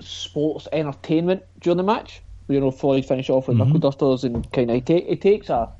[0.00, 2.20] sports entertainment during the match.
[2.48, 5.48] You know, Floyd finish off with knuckle dusters and kind of he, take, he takes
[5.50, 5.70] a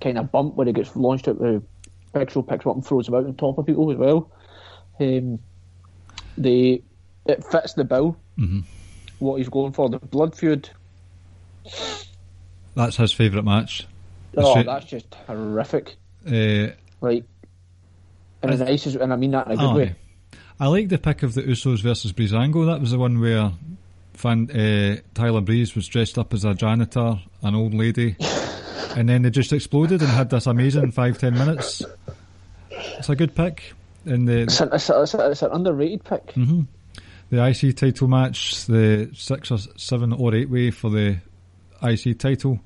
[0.00, 1.62] kind of bump when he gets launched out the
[2.28, 4.30] Show picks him up and throws him out on top of people as well.
[5.00, 5.38] Um,
[6.36, 6.82] the
[7.26, 8.16] it fits the bill.
[9.18, 10.68] What he's going for the blood feud.
[12.74, 13.86] That's his favourite match.
[14.36, 15.96] Oh, that's just horrific.
[16.26, 17.24] Uh, Like,
[18.42, 19.74] and the nicest, and I mean that in a good aye.
[19.74, 19.94] way.
[20.62, 22.66] I like the pick of the Usos versus Breezango.
[22.66, 23.50] That was the one where
[24.14, 28.14] Fan, uh, Tyler Breeze was dressed up as a janitor, an old lady,
[28.96, 31.82] and then they just exploded and had this amazing five ten minutes.
[32.70, 33.72] It's a good pick.
[34.04, 36.26] And the It's, an, it's, a, it's, a, it's an underrated pick.
[36.34, 36.60] Mm-hmm.
[37.30, 41.18] the IC title match, the six or seven or eight way for the
[41.82, 42.60] IC title,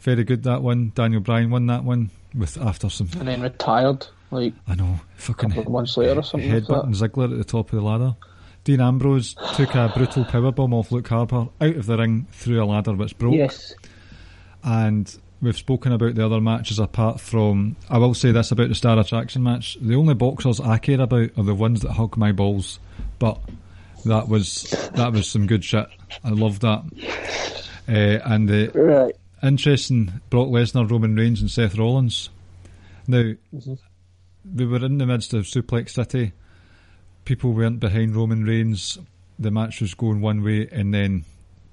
[0.00, 0.92] very good that one.
[0.94, 5.52] Daniel Bryan won that one with after some And then retired like I know fucking
[5.56, 6.50] a months later or something.
[6.50, 7.10] headbutting that.
[7.10, 8.16] Ziggler at the top of the ladder.
[8.64, 12.64] Dean Ambrose took a brutal powerbomb off Luke Harper out of the ring through a
[12.64, 13.34] ladder which broke.
[13.34, 13.74] Yes.
[14.62, 17.76] And we've spoken about the other matches apart from.
[17.90, 21.30] I will say this about the Star Attraction match: the only boxers I care about
[21.36, 22.78] are the ones that hug my balls.
[23.18, 23.38] But
[24.06, 24.62] that was
[24.94, 25.86] that was some good shit.
[26.24, 26.82] I loved that.
[27.86, 29.14] Uh, and the Right.
[29.42, 32.30] interesting Brock Lesnar, Roman Reigns, and Seth Rollins.
[33.06, 33.34] Now,
[34.52, 36.32] we were in the midst of Suplex City.
[37.24, 38.98] People weren't behind Roman Reigns.
[39.38, 41.24] The match was going one way, and then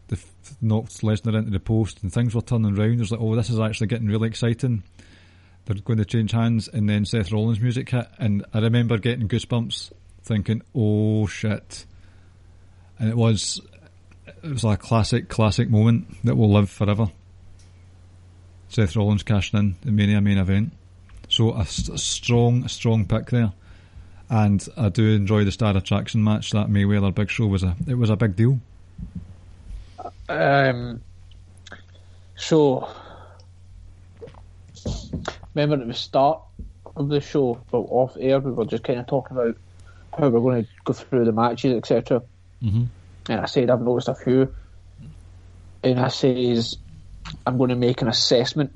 [0.07, 0.17] they
[0.61, 2.95] knocked Lesnar into the post, and things were turning round.
[2.95, 4.83] It was like, oh, this is actually getting really exciting.
[5.65, 9.27] They're going to change hands, and then Seth Rollins' music hit, and I remember getting
[9.27, 9.91] goosebumps,
[10.23, 11.85] thinking, oh shit.
[12.97, 13.61] And it was,
[14.43, 17.07] it was a classic, classic moment that will live forever.
[18.69, 20.73] Seth Rollins cashing in the Mania main event.
[21.31, 23.51] So a, s- a strong, strong pick there.
[24.29, 26.51] And I do enjoy the Star Attraction match.
[26.51, 28.59] That Mayweather Big Show was a it was a big deal.
[30.29, 31.01] Um,
[32.35, 32.87] so,
[35.53, 36.41] remember at the start
[36.95, 39.57] of the show, well, off air, we were just kind of talking about
[40.17, 42.21] how we're going to go through the matches, etc.
[42.63, 42.87] Mhm.
[43.29, 44.53] And I said I've noticed a few,
[45.83, 46.77] and I says
[47.45, 48.73] I'm going to make an assessment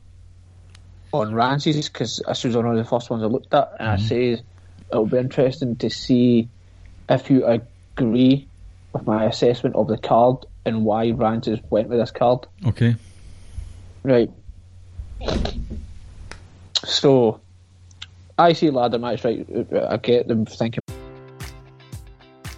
[1.21, 3.95] on Ramsey's because this was one of the first ones I looked at, and I
[3.95, 4.07] mm-hmm.
[4.07, 4.41] say
[4.91, 6.49] it'll be interesting to see
[7.09, 8.47] if you agree
[8.93, 12.47] with my assessment of the card and why Ramsey's went with this card.
[12.65, 12.95] Okay.
[14.03, 14.29] Right.
[16.85, 17.41] So,
[18.37, 19.23] I see ladder match.
[19.23, 20.81] Right, I get them thinking.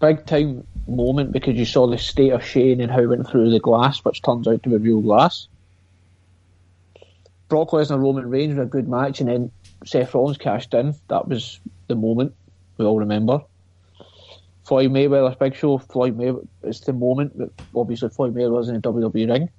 [0.00, 3.50] big time moment because you saw the state of Shane and how it went through
[3.50, 5.48] the glass, which turns out to be real glass.
[7.48, 9.50] Brock Lesnar Roman Reigns were a good match, and then
[9.84, 10.94] Seth Rollins cashed in.
[11.08, 12.34] That was the moment
[12.76, 13.42] we all remember.
[14.64, 15.78] Floyd Mayweather's big show.
[15.78, 16.46] Floyd Mayweather.
[16.62, 19.50] It's the moment that obviously Floyd Mayweather was in the WWE ring.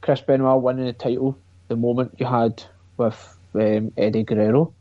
[0.00, 1.36] Chris Benoit winning the title.
[1.68, 2.62] The moment you had
[2.96, 4.72] with um, Eddie Guerrero.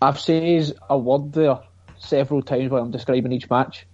[0.00, 1.58] I've said a word there
[2.04, 3.86] several times while I'm describing each match.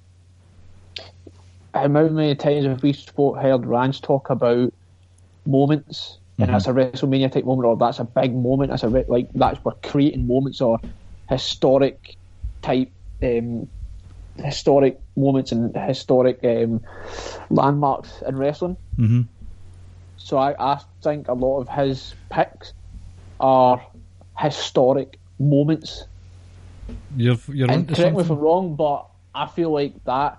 [1.74, 4.72] How many times have we spoke, heard Rance talk about
[5.46, 9.04] moments, and that's a WrestleMania type moment, or that's a big moment, that's a re-
[9.08, 10.80] like that's we're creating moments or
[11.28, 12.16] historic
[12.62, 12.92] type
[13.22, 13.68] um,
[14.36, 16.80] historic moments and historic um,
[17.50, 18.76] landmarks in wrestling.
[18.98, 19.28] Mhm.
[20.16, 22.72] So I, I think a lot of his picks
[23.38, 23.82] are
[24.38, 26.04] historic moments
[27.16, 30.38] You're you're and correct me if I'm wrong, but I feel like that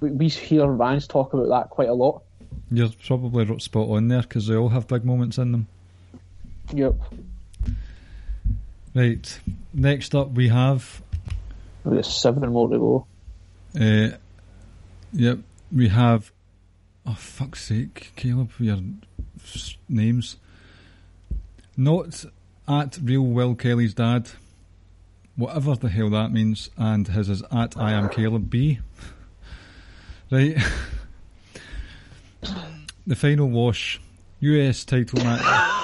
[0.00, 2.22] we, we hear Rance talk about that quite a lot.
[2.70, 5.66] You're probably ro- spot on there because they all have big moments in them.
[6.72, 6.94] Yep.
[8.94, 9.40] Right.
[9.74, 11.02] Next up, we have.
[11.84, 13.06] There's seven more to go.
[13.78, 14.16] Uh,
[15.12, 15.38] yep,
[15.70, 16.30] we have.
[17.04, 18.78] Oh fuck's sake, Caleb, your
[19.88, 20.36] names.
[21.76, 22.24] Not
[22.68, 24.28] at real Will Kelly's dad,
[25.36, 28.80] whatever the hell that means, and his is at I am Caleb B.
[30.30, 30.56] Right.
[33.06, 34.00] the final wash,
[34.40, 35.82] US title match.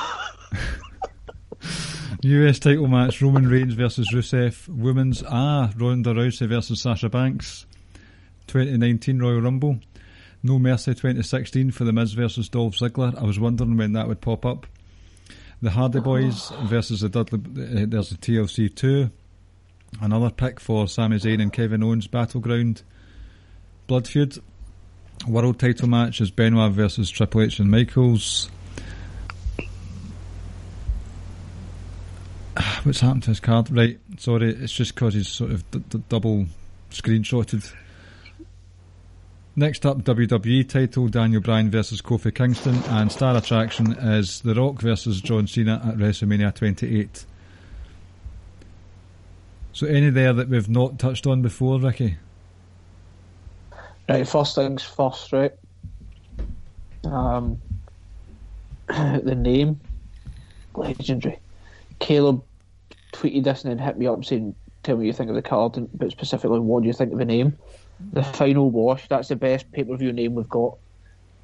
[2.23, 4.67] US title match: Roman Reigns versus Rusev.
[4.69, 7.67] Women's ah Ronda Rousey versus Sasha Banks.
[8.47, 9.81] 2019 Royal Rumble.
[10.43, 13.21] No Mercy 2016 for the Miz versus Dolph Ziggler.
[13.21, 14.67] I was wondering when that would pop up.
[15.61, 17.41] The Hardy Boys versus the Dudley.
[17.41, 19.11] Uh, there's the TLC 2.
[20.01, 22.83] Another pick for Sami Zayn and Kevin Owens Battleground.
[23.87, 24.39] Blood feud.
[25.27, 28.49] World title match is Benoit versus Triple H and Michaels.
[32.85, 33.71] What's happened to his card?
[33.75, 36.47] Right, sorry, it's just because he's sort of d- d- double
[36.91, 37.73] screenshotted.
[39.57, 44.81] Next up, WWE title Daniel Bryan versus Kofi Kingston, and star attraction is The Rock
[44.81, 47.25] versus John Cena at WrestleMania 28.
[49.73, 52.17] So, any there that we've not touched on before, Ricky?
[54.09, 55.53] Right, first things first, right?
[57.05, 57.61] Um,
[58.89, 59.81] the name,
[60.75, 61.39] legendary.
[61.99, 62.43] Caleb
[63.13, 65.43] tweeted this and then hit me up saying, "Tell me what you think of the
[65.43, 67.57] card, but specifically, what do you think of the name?"
[68.13, 69.09] The final wash.
[69.09, 70.79] That's the best pay per view name we've got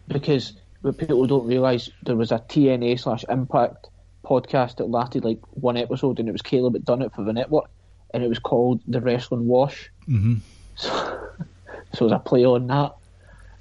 [0.08, 3.88] because what people don't realise there was a TNA slash Impact
[4.24, 7.32] podcast that lasted like one episode, and it was Caleb that done it for the
[7.32, 7.70] network,
[8.14, 9.90] and it was called the Wrestling Wash.
[10.08, 10.36] Mm-hmm.
[10.76, 11.20] So
[12.06, 12.94] as a play on that.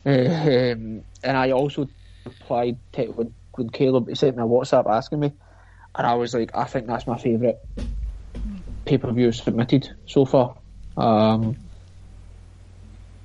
[0.06, 1.90] Um, and I also
[2.24, 5.34] replied to when, when Caleb he sent me a WhatsApp asking me,
[5.96, 7.58] and I was like, I think that's my favourite
[8.86, 10.56] pay per view submitted so far.
[10.98, 11.58] Um,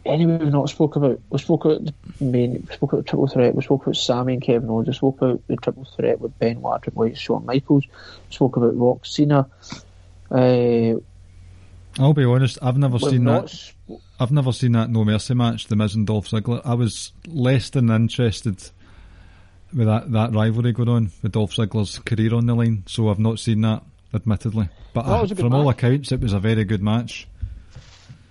[0.07, 3.29] anyway, we've not spoke about we spoke about the main, we spoke about the triple
[3.29, 6.39] threat, we spoke about Sami and Kevin Owens, we spoke about the triple threat with
[6.39, 9.47] Benoit, Triple H, Shawn Michaels, we spoke about Rock Cena.
[10.31, 10.95] Uh,
[11.99, 13.51] I'll be honest, I've never seen that.
[13.51, 16.61] sp- I've never seen that No Mercy match, The Miz and Dolph Ziggler.
[16.65, 18.63] I was less than interested
[19.75, 23.19] with that, that rivalry going on with Dolph Ziggler's career on the line, so I've
[23.19, 23.83] not seen that,
[24.15, 24.69] admittedly.
[24.95, 27.27] But That uh, from all accounts, it was a very good match.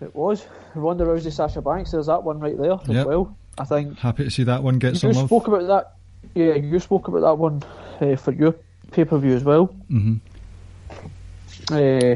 [0.01, 0.45] It was
[0.75, 1.91] Ronda Rousey, Sasha Banks.
[1.91, 3.07] There's that one right there as Yep.
[3.07, 3.35] well.
[3.57, 5.25] I think Happy to see that one get you some love.
[5.27, 5.93] spoke about that.
[6.35, 7.63] Yeah, you spoke about that one
[8.01, 8.55] uh, for your
[8.91, 9.65] pay per view as well.
[9.87, 10.15] hmm
[11.71, 12.15] Uh,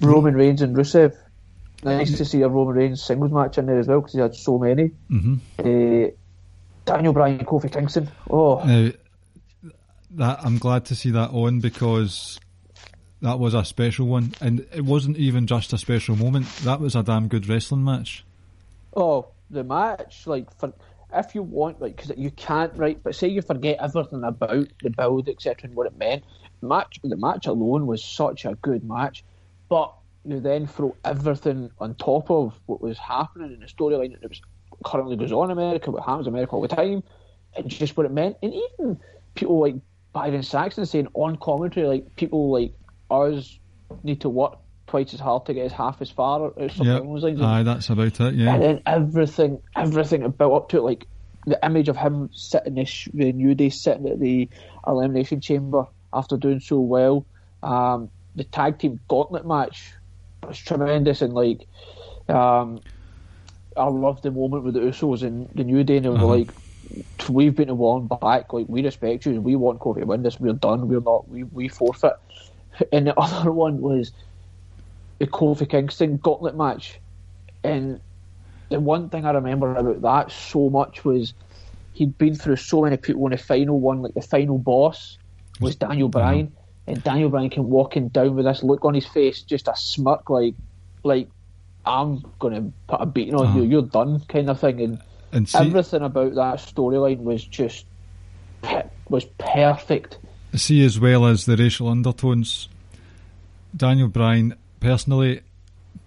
[0.00, 1.14] Roman Reigns and Rusev.
[1.84, 4.34] Nice to see a Roman Reigns singles match in there as well because he had
[4.34, 4.88] so many.
[5.08, 6.10] hmm Uh,
[6.84, 8.08] Daniel Bryan, Kofi Kingston.
[8.30, 8.90] Oh, Now,
[10.12, 12.38] that I'm glad to see that on because
[13.20, 16.46] that was a special one, and it wasn't even just a special moment.
[16.64, 18.24] That was a damn good wrestling match.
[18.96, 20.26] oh, the match.
[20.26, 20.72] Like, for
[21.14, 22.98] if you want, like, because you can't, right?
[23.02, 26.24] But say you forget everything about the build, etc., and what it meant.
[26.62, 27.00] Match.
[27.02, 29.24] The match alone was such a good match,
[29.68, 29.92] but
[30.24, 34.40] you then throw everything on top of what was happening in the storyline, that was
[34.84, 37.02] currently goes on in America, what happens in America all the time,
[37.56, 38.36] and just what it meant.
[38.42, 39.00] And even
[39.34, 39.74] people like
[40.12, 42.72] Byron Saxton saying on commentary, like people like
[43.10, 43.58] us
[44.02, 47.00] need to work twice as hard to get as half as far or something Yep.
[47.02, 47.40] along those lines.
[47.40, 48.34] Aye, that's about it.
[48.34, 48.54] Yeah.
[48.54, 51.06] And then everything, everything built up to it, like
[51.46, 54.48] the image of him sitting this, the New Day sitting at the
[54.86, 57.26] Elimination Chamber after doing so well.
[57.62, 59.94] Um, the tag team gauntlet match
[60.46, 61.66] was tremendous, and like,
[62.28, 62.82] um,
[63.76, 66.38] I loved the moment with the Usos and the New Day, and they were Uh-huh.
[66.38, 66.52] like,
[67.30, 68.44] "We've been to one back.
[68.44, 69.24] Like, we respect you.
[69.26, 70.34] And we want Kofi to win this.
[70.34, 70.88] We're done.
[70.88, 71.28] We're not.
[71.28, 72.14] We we forfeit."
[72.92, 74.12] And the other one was
[75.18, 77.00] the Kofi Kingston gauntlet match,
[77.64, 78.00] and
[78.70, 81.34] the one thing I remember about that so much was
[81.92, 85.18] he'd been through so many people in the final one, like the final boss
[85.60, 86.62] was Daniel Bryan, uh-huh.
[86.86, 90.28] and Daniel Bryan came walking down with this look on his face, just a smirk,
[90.30, 90.54] like,
[91.04, 91.28] like
[91.84, 93.70] I'm gonna put a beating on you, uh-huh.
[93.70, 97.86] you're done, kind of thing, and And see, everything about that storyline was just
[99.08, 100.18] was perfect.
[100.54, 102.68] see as well as the racial undertones,
[103.74, 105.40] Daniel Bryan personally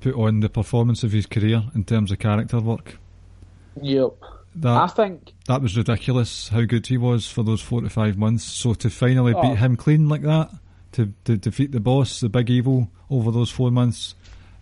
[0.02, 2.98] put on the performance of his career in terms of character work.
[3.82, 4.14] Yep.
[4.64, 8.44] I think that was ridiculous how good he was for those four to five months.
[8.44, 9.42] So to finally Oh.
[9.42, 10.52] beat him clean like that,
[10.94, 14.16] to, to defeat the boss, the big evil, over those four months,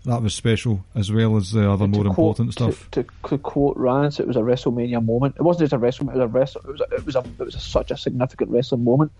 [0.05, 2.89] that was special as well as the other more quote- important stuff.
[2.91, 5.35] To, to, to quote Rance, it was a WrestleMania moment.
[5.37, 6.61] It wasn't just a WrestleMania; it was a wrestle.
[6.65, 9.11] It was a, it was a, it was a, such a significant wrestling moment.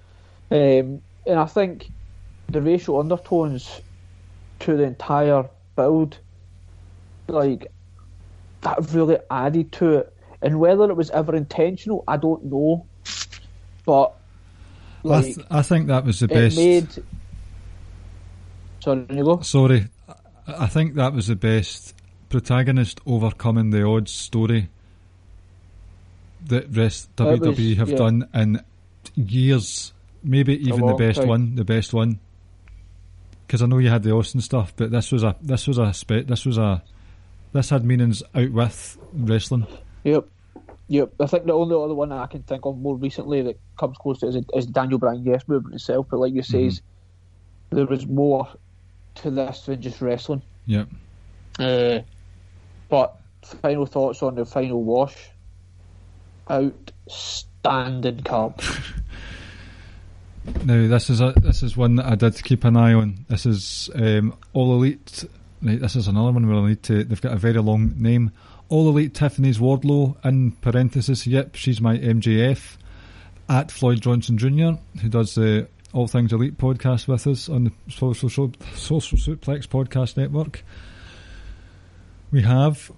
[0.52, 1.90] Um, and I think
[2.50, 3.82] the racial undertones
[4.60, 6.18] to the entire build,
[7.28, 7.72] like
[8.62, 10.12] that, really added to it.
[10.44, 12.86] And whether it was ever intentional, I don't know.
[13.86, 14.14] But
[15.10, 16.58] I, th- I think that was the it best.
[16.58, 16.88] made.
[18.82, 19.39] Sorry, you go.
[19.41, 19.88] Sorry,
[20.48, 21.96] I- think that was the best
[22.30, 24.70] protagonist overcoming the odds story
[26.48, 27.96] that rest That was- WWE have yeah.
[27.96, 28.62] done in
[29.16, 31.28] years, maybe even the best time.
[31.30, 32.20] one, the best one.
[33.48, 35.94] Because I know you had the Austin stuff, but this was a this was a
[36.24, 36.82] this was a
[37.54, 39.68] this had meanings out with wrestling.
[40.04, 40.26] Yep.
[40.94, 41.14] Yep.
[41.22, 44.20] I think the only other one I can think of more recently that comes close
[44.20, 46.06] to it is, is Daniel Bryan Yes movement itself.
[46.12, 46.84] But like you says,
[47.72, 48.48] there was more
[49.16, 50.44] to this than just wrestling.
[50.68, 50.89] Yep.
[51.58, 52.00] Uh,
[52.89, 55.18] but final thoughts on the final wash.
[56.52, 58.54] Outstanding card.
[60.66, 63.26] Now this is a this is one that I did keep an eye on.
[63.30, 65.24] This is um, All Elite.
[65.62, 67.06] Right, this is another one where I need to.
[67.06, 68.34] They've got a very long name.
[68.74, 71.28] All the Elite Tiffany's Wardlow in parenthesis.
[71.28, 72.78] Yep, she's my MJF.
[73.48, 77.72] At Floyd Johnson Jr., who does the All Things Elite podcast with us on the
[77.88, 78.52] Social Social
[79.20, 80.64] Suplex Podcast Network.
[82.32, 82.92] We have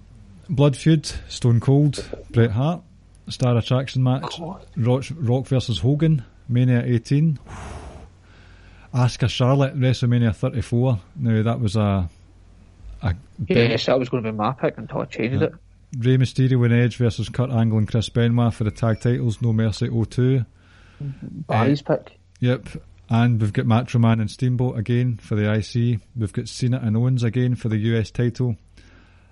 [0.48, 2.80] Blood Feud, Stone Cold, Bret Hart,
[3.28, 4.40] Star Attraction match,
[4.78, 7.38] Rock, Rock versus Hogan, Mania 18.
[8.94, 11.00] Asuka Charlotte, WrestleMania 34.
[11.16, 12.08] Now that was a
[13.02, 13.14] a
[13.44, 15.52] big Yes, that was going to be my pick until I changed it.
[15.98, 19.52] Rey Mysterio and Edge versus Kurt Angle and Chris Benoit for the tag titles, No
[19.52, 20.44] Mercy 02.
[21.02, 21.40] Mm-hmm.
[21.46, 22.18] Barry's eh, pick.
[22.40, 22.68] Yep.
[23.08, 26.00] And we've got Macho Man and Steamboat again for the IC.
[26.16, 28.56] We've got Cena and Owens again for the US title.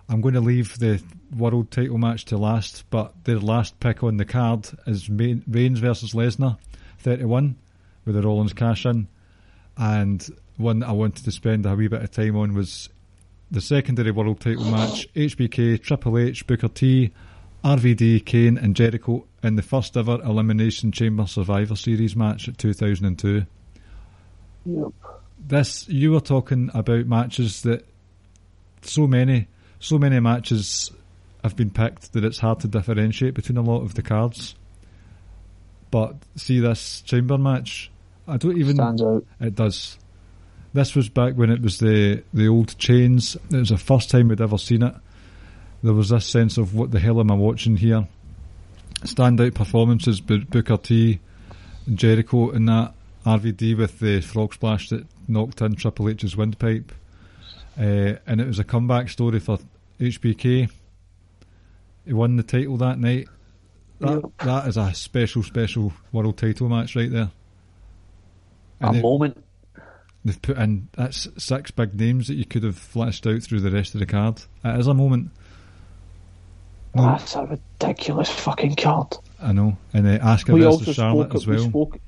[0.09, 1.03] I'm going to leave the
[1.37, 6.13] world title match to last, but their last pick on the card is Reigns versus
[6.13, 6.59] Lesnar,
[6.99, 7.57] 31,
[8.05, 9.09] with the Rollins cash in.
[9.77, 10.25] And
[10.57, 12.91] one that I wanted to spend a wee bit of time on was
[13.55, 17.13] the secondary world title match HBK, Triple H, Booker T,
[17.63, 23.47] RVD, Kane, and Jericho in the first ever Elimination Chamber Survivor Series match at 2002.
[24.67, 24.89] Yep.
[25.47, 27.87] This you were talking about matches that
[28.83, 29.47] so many,
[29.79, 30.91] so many matches
[31.45, 34.57] have been picked that it's hard to differentiate between a lot of the cards.
[35.93, 37.93] But see this chamber match,
[38.27, 38.75] I don't even.
[38.75, 39.25] Stands out.
[39.41, 39.97] It does.
[40.75, 43.37] This was back when it was the the old chains.
[43.51, 44.95] It was the first time we'd ever seen it.
[45.83, 48.09] There was this sense of what the hell am I watching here?
[49.03, 51.21] Standout performances, Booker T,
[51.93, 52.95] Jericho, and that
[53.25, 56.91] RVD with the frog splash that knocked in Triple H's windpipe,
[57.79, 59.59] uh, and it was a comeback story for
[60.01, 60.71] HBK.
[62.07, 63.29] He won the title that night.
[64.01, 67.31] That, that is a special, special world title match right there.
[68.81, 69.44] A And they- moment.
[70.25, 73.71] They've put in that's six big names that you could have flashed out through the
[73.71, 74.41] rest of the card.
[74.65, 75.31] It is a moment.
[76.95, 79.17] No, That's a ridiculous fucking card.
[79.43, 81.35] I know, and uh, Asuka we versus Charlotte spoke.
[81.35, 81.59] as well.
[81.59, 81.99] We spoke.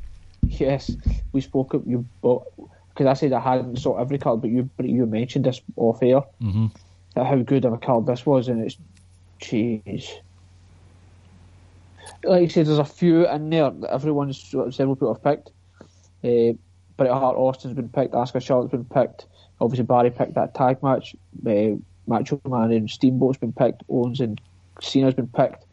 [0.47, 0.91] Yes,
[1.33, 1.75] we spoke.
[1.75, 5.45] Up you because I said I hadn't saw every card, but you but you mentioned
[5.45, 6.23] this off air.
[6.41, 6.71] Mhm.
[7.17, 8.77] How good of a card this was, and it's
[9.41, 10.09] jeez.
[12.25, 14.41] like you said, there's a few in there that everyone's
[14.71, 15.51] several people have picked.
[16.25, 16.57] Uh,
[16.97, 19.27] Bret Hart Austin's been picked, Asuka Charlotte's been picked.
[19.61, 21.15] Obviously Barry picked that tag match.
[21.47, 21.77] Uh,
[22.07, 23.83] Macho Man and Steamboat's been picked.
[23.89, 24.41] Owens and
[24.81, 25.65] Cena's been picked.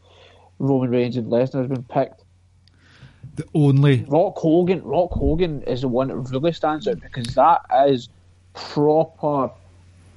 [0.58, 2.22] Roman Reigns and Lesnar's been picked.
[3.36, 7.62] The only Rock Hogan, Rock Hogan is the one that really stands out because that
[7.88, 8.08] is
[8.54, 9.50] proper.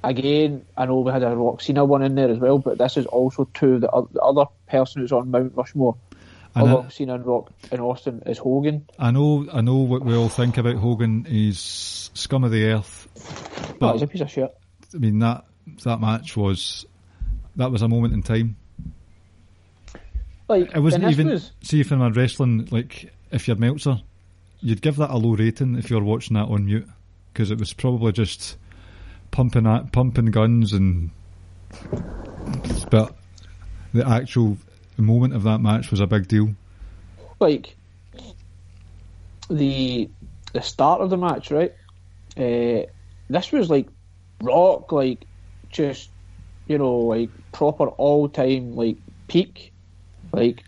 [0.04, 2.96] Again, I know we had a Rock Cena one in there as well, but this
[2.96, 3.80] is also two.
[3.80, 5.96] The, the other person who's on Mount Rushmore,
[6.58, 8.88] And other I- Cena and Rock in Austin, is Hogan.
[8.98, 11.24] I know I know what we all think about Hogan.
[11.24, 13.76] He's scum of the earth.
[13.78, 14.56] But he's a piece of shit.
[14.94, 15.44] I mean that
[15.84, 16.86] that match was
[17.56, 18.56] that was a moment in time.
[20.48, 24.00] Like It wasn't even was, see if in a wrestling like if you're Meltzer,
[24.60, 26.88] you'd give that a low rating if you're watching that on mute
[27.32, 28.56] because it was probably just
[29.30, 31.10] pumping at, pumping guns and
[32.90, 33.14] but
[33.92, 34.56] the actual
[35.02, 36.54] moment of that match was a big deal.
[37.40, 37.76] like
[39.48, 40.08] the
[40.52, 41.72] the start of the match, right?
[42.36, 42.86] Uh,
[43.28, 43.88] this was like
[44.42, 45.24] rock, like
[45.70, 46.10] just
[46.66, 48.96] you know, like proper all time like
[49.26, 49.72] peak,
[50.32, 50.62] like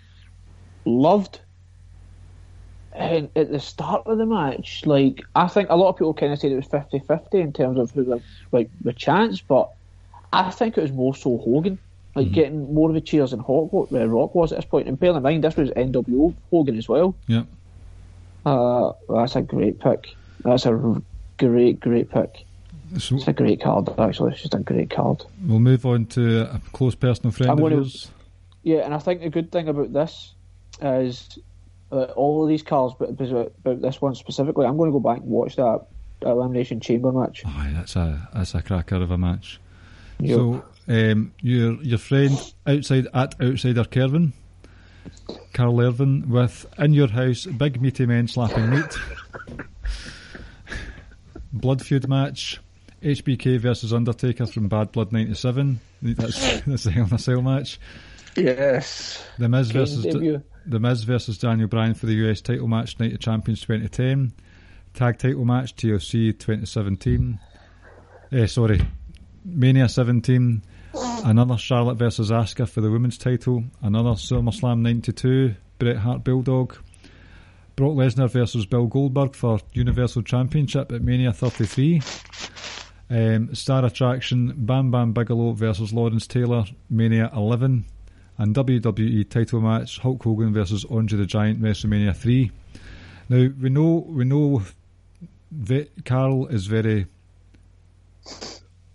[0.85, 1.41] loved.
[2.93, 6.33] And at the start of the match, like I think a lot of people kind
[6.33, 8.20] of said it was 50-50 in terms of who the
[8.51, 9.70] like the chance, but
[10.33, 11.78] I think it was more so Hogan,
[12.24, 14.88] like getting more of the cheers than Hawk, uh, Rock was at this point.
[14.88, 17.14] And bear in mind, this was NWO Hogan as well.
[17.26, 17.42] Yeah.
[18.46, 20.14] Uh, that's a great pick.
[20.44, 21.02] That's a r-
[21.38, 22.44] great, great pick.
[22.98, 24.32] So It's a great card, actually.
[24.32, 25.22] It's just a great card.
[25.46, 28.10] we'll move on to a close personal friend I'm of yours.
[28.62, 30.34] Yeah, and I think the good thing about this
[30.82, 31.38] is
[31.92, 33.16] uh, all of these cards, but
[33.62, 35.86] but this one specifically, I'm going to go back and watch that
[36.22, 37.42] Elimination Chamber match.
[37.46, 39.60] Aye, that's a that's a cracker of a match.
[40.18, 40.36] Yep.
[40.36, 42.36] So um, your your friend
[42.66, 44.32] outside at outsider Kervin,
[45.55, 48.99] Carl Irvin with in your house big meaty men slapping meat,
[51.53, 52.61] blood feud match,
[53.03, 55.78] HBK versus Undertaker from Bad Blood '97.
[56.03, 57.78] That's that's a Hell in a Cell match.
[58.36, 59.24] Yes.
[59.38, 60.43] The Miz Kane versus debut.
[60.66, 64.32] the Miz versus Daniel Bryan for the US title match, Night of Champions 2010.
[64.95, 67.38] Tag title match, TLC 2017.
[68.32, 68.80] Eh, sorry,
[69.45, 70.62] Mania 17.
[71.24, 73.64] Another Charlotte versus Asuka for the women's title.
[73.82, 76.76] Another SummerSlam 92, Bret Hart Bulldog.
[77.76, 82.02] Brock Lesnar versus Bill Goldberg for Universal Championship at Mania 33.
[83.10, 87.84] Um, Star Attraction, Bam Bam Bigelow versus Lawrence Taylor, Mania 11
[88.40, 92.50] and WWE title match Hulk Hogan versus Andre the Giant WrestleMania three.
[93.28, 94.62] Now we know we know
[95.52, 97.06] that Carl is very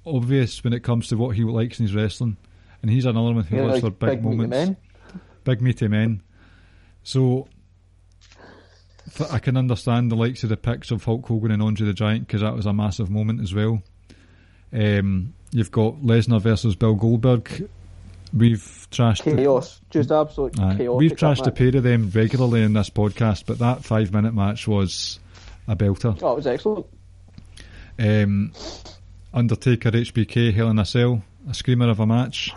[0.05, 2.37] obvious when it comes to what he likes in his wrestling,
[2.81, 4.77] and he's another one who Yeah, looks like for big, big meaty moments, men.
[5.43, 6.21] big meaty men.
[7.03, 7.47] So
[9.31, 12.27] I can understand the likes of the picks of Hulk Hogan and Andre the Giant
[12.27, 13.81] because that was a massive moment as well.
[14.73, 17.69] Um, you've got Lesnar versus Bill Goldberg.
[18.33, 19.79] We've trashed the- Chaos.
[19.91, 20.97] Just absolute chaos.
[20.97, 24.67] We've trashed a pair of them regularly in this podcast, but that five minute match
[24.67, 25.19] was
[25.67, 26.17] a belter.
[26.21, 26.85] Oh, it was excellent.
[27.97, 28.51] Um,
[29.35, 32.51] Undertaker HBK Hell in a Cell, a screamer of a match.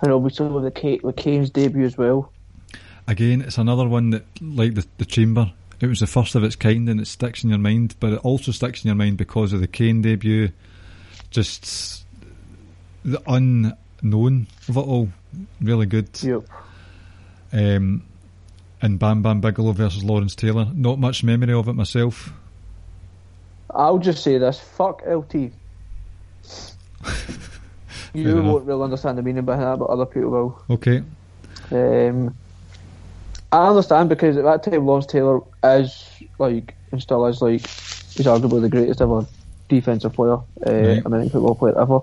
[0.00, 2.32] And obviously with the Kane, with Kane's debut as well.
[3.08, 6.54] Again, it's another one that, like the, the Chamber, it was the first of its
[6.54, 9.52] kind and it sticks in your mind, but it also sticks in your mind because
[9.52, 10.50] of the Kane debut.
[11.30, 12.06] Just
[13.04, 15.08] the unknown of it all.
[15.60, 16.10] Really good.
[16.22, 16.44] Yep.
[17.52, 18.04] Um,
[18.82, 20.68] and Bam Bam Bigelow versus Lawrence Taylor.
[20.72, 22.32] Not much memory of it myself.
[23.74, 25.34] I'll just say this: fuck LT.
[28.14, 28.44] you enough.
[28.44, 30.62] won't really understand the meaning behind that, but other people will.
[30.70, 31.02] Okay.
[31.70, 32.34] Um,
[33.52, 36.06] I understand because at that time Lawrence Taylor is
[36.38, 39.26] like and still is like he's arguably the greatest ever
[39.68, 41.06] defensive player, uh, Right.
[41.06, 42.00] American football player ever.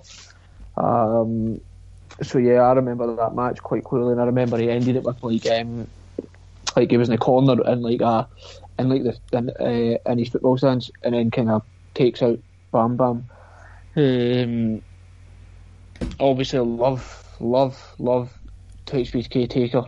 [0.78, 1.60] Um,
[2.22, 5.22] so yeah, I remember that match quite clearly, and I remember he ended it with
[5.22, 5.88] like um,
[6.78, 8.26] like he was in the corner and like uh,
[8.78, 11.64] in like the in, uh, in his football stands, and then kind of
[11.96, 12.40] takes out
[12.72, 13.28] Bam Bam.
[13.96, 14.82] Um,
[16.20, 18.32] obviously, love, love, love
[18.86, 19.86] to HBK Taker.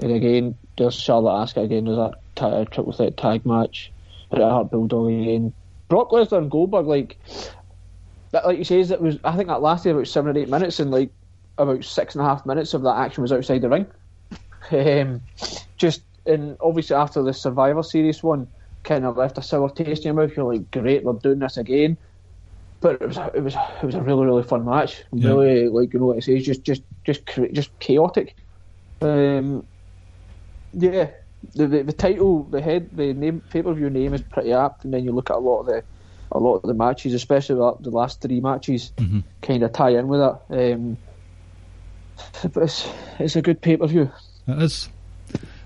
[0.00, 1.84] And again, there's Charlotte Asuka again.
[1.84, 3.92] There's that ta- triple threat tag match.
[4.30, 5.52] Bret Hart Bulldog again.
[5.88, 7.18] Brock Lesnar and Goldberg, like
[8.30, 9.18] that, like you say, that was.
[9.24, 11.10] I think that lasted about seven or eight minutes, and like
[11.58, 13.86] about six and a half minutes of that action was outside the ring.
[14.72, 15.22] Um,
[15.76, 18.46] just and obviously after the Survivor Series one,
[18.82, 20.36] kind of left a sour taste in your mouth.
[20.36, 21.96] You're like, great, we're doing this again.
[22.80, 25.02] but it was a, it was a, it was a really really fun match.
[25.12, 25.30] Yeah.
[25.30, 28.36] Really like you know what I say, just just just just chaotic.
[29.02, 29.66] Um,
[30.72, 31.10] yeah,
[31.54, 34.84] the, the the title, the head, the name pay per view name is pretty apt,
[34.84, 35.82] and then you look at a lot of the
[36.32, 38.92] a lot of the matches, especially the, the last three matches,
[39.42, 40.72] kind of tie in with that.
[40.74, 40.96] Um,
[42.52, 44.10] but it's it's a good pay per view.
[44.58, 44.88] Is.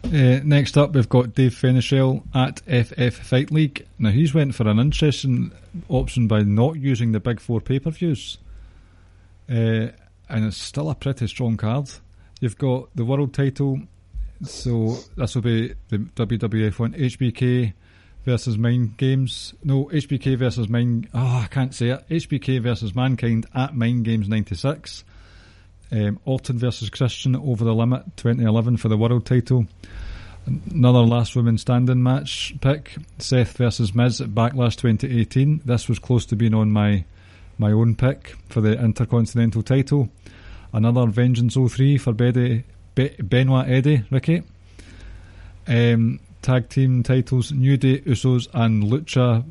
[0.04, 3.86] Uh, next up, we've got Dave Fenichel at FF Fight League.
[3.98, 5.50] Now, he's went for an interesting
[5.88, 8.38] option by not using the big four pay per views.
[9.48, 9.88] Uh,
[10.28, 11.90] and it's still a pretty strong card.
[12.40, 13.80] You've got the world title,
[14.42, 17.72] so this will be the WWF one HBK
[18.24, 19.54] versus Mind Games.
[19.62, 21.08] No, HBK versus Mind.
[21.14, 22.08] Oh, I can't say it.
[22.08, 25.04] HBK versus Mankind at Mind Games 96.
[25.92, 29.66] Um, Orton versus Christian over the limit 2011 for the world title.
[30.46, 35.62] Another last woman standing match pick Seth versus Miz at Backlash 2018.
[35.64, 37.04] This was close to being on my
[37.56, 40.08] my own pick for the Intercontinental title.
[40.72, 42.64] Another Vengeance 03 for Be-
[42.94, 44.42] Benoit Eddie, Ricky.
[45.66, 49.44] Um, tag team titles New Day, Usos, and Lucha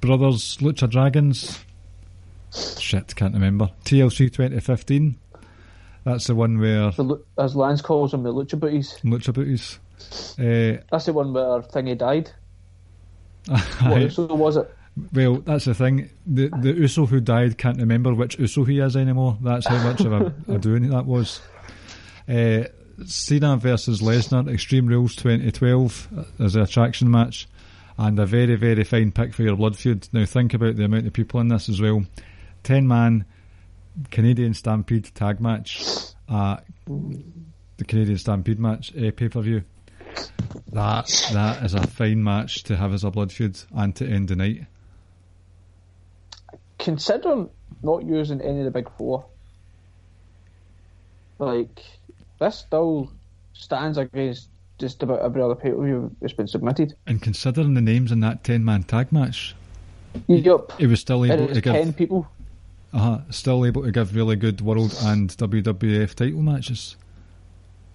[0.00, 1.62] Brothers, Lucha Dragons.
[2.52, 3.70] Shit, can't remember.
[3.84, 5.16] TLC 2015.
[6.04, 8.98] That's the one where The, as Lance calls them, the Lucha Booties.
[9.04, 9.78] Lucha Booties.
[10.38, 12.30] Uh, That's the one where Thingy died.
[13.82, 14.00] What.
[14.02, 14.74] Uso was it?
[15.12, 16.10] well, that's the thing.
[16.26, 19.38] The the Uso who died can't remember which Uso he is anymore.
[19.42, 21.40] That's how much of a, a doing that was.
[22.28, 22.64] Uh,
[23.06, 26.08] Cena versus Lesnar, Extreme Rules 2012
[26.40, 27.48] as the attraction match,
[27.98, 30.08] and a very very fine pick for your blood feud.
[30.12, 32.04] Now think about the amount of people in this as well.
[32.62, 33.24] Ten man
[34.10, 35.82] Canadian Stampede tag match,
[36.28, 39.62] uh, the Canadian Stampede match uh, pay per view.
[40.72, 44.28] That that is a fine match to have as a blood feud and to end
[44.28, 44.66] the night.
[46.78, 47.50] Considering
[47.82, 49.24] not using any of the big four,
[51.38, 51.82] like
[52.38, 53.12] this still
[53.52, 54.48] stands against
[54.78, 56.94] just about every other pay per view that's been submitted.
[57.06, 59.54] And considering the names in that ten man tag match,
[60.26, 60.72] Yup.
[60.78, 62.26] he was still able to ten people.
[62.92, 66.96] Uh still able to give really good world and WWF title matches.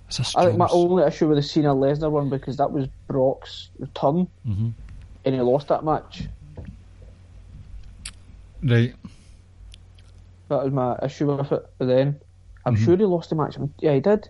[0.08, 2.88] It's a I think my only issue with the Cena Lesnar one because that was
[3.08, 4.74] Brock's return, Mhm.
[5.26, 6.24] and he lost that match.
[8.64, 8.93] right.
[10.50, 11.66] That was my issue with it.
[11.78, 12.20] But then,
[12.66, 12.86] I'm Mm-hmm.
[12.86, 13.58] sure he lost the match.
[13.80, 14.30] Yeah, he did.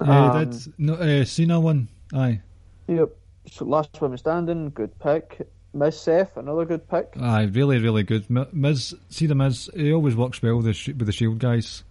[0.00, 0.74] Yeah, Um, he did.
[0.78, 1.88] No, uh, Cena won.
[2.14, 2.40] Aye,
[2.86, 3.10] Yep.
[3.50, 5.46] So last woman standing, good pick.
[5.74, 7.12] Miz Seth, another good pick.
[7.20, 8.28] aye, really, really good.
[8.30, 11.38] Mi- Miz, see the Miz, he always works well with the, sh- with the Shield
[11.38, 11.84] guys.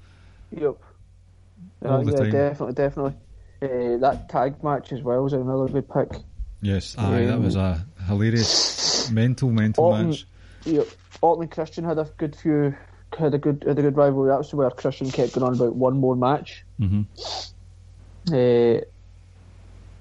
[0.51, 0.75] Yep.
[1.85, 2.31] All Uh, the yeah, time.
[2.31, 3.13] definitely, definitely.
[3.61, 6.21] Uh, that tag match as well was another good pick.
[6.61, 10.25] Yes, aye, that was a hilarious, mental, mental Orton, match.
[10.65, 10.87] Yep.
[11.21, 12.75] Orton Christian had a good few,
[13.17, 14.29] had a good, had a good rivalry.
[14.29, 16.63] That was where Christian kept going on about one more match.
[16.79, 17.03] hmm
[18.31, 18.81] Uh,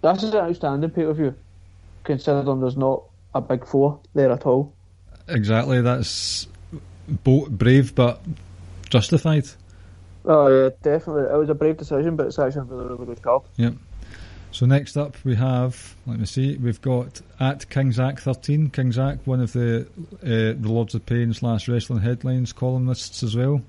[0.03, 1.35] that's an outstanding pay per view,
[2.05, 3.03] considering there's not
[3.37, 4.75] a big four there at all.
[5.29, 6.47] Exactly, that's
[7.09, 8.21] bo- brave but
[8.89, 9.47] justified.
[10.25, 11.33] Oh yeah, definitely.
[11.33, 13.47] It was a brave decision, but it's actually a really, really good call.
[13.57, 13.75] Yep.
[14.53, 18.71] So next up we have, let me see, we've got at King Zach thirteen.
[18.71, 19.87] King Zach, one of the
[20.23, 23.61] uh, the Lords of Pain slash Wrestling Headlines columnists as well.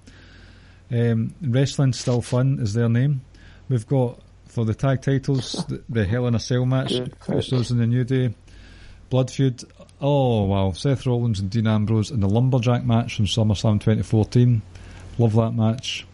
[0.89, 3.21] Um, Wrestling's still fun is their name.
[3.67, 6.93] We've got for the tag titles the, the Hell in a Cell match.
[6.93, 8.33] Usos in the New Day,
[9.09, 9.63] Blood Feud.
[10.01, 14.61] Oh wow, Seth Rollins and Dean Ambrose in the Lumberjack match from SummerSlam 2014.
[15.17, 16.05] Love that match.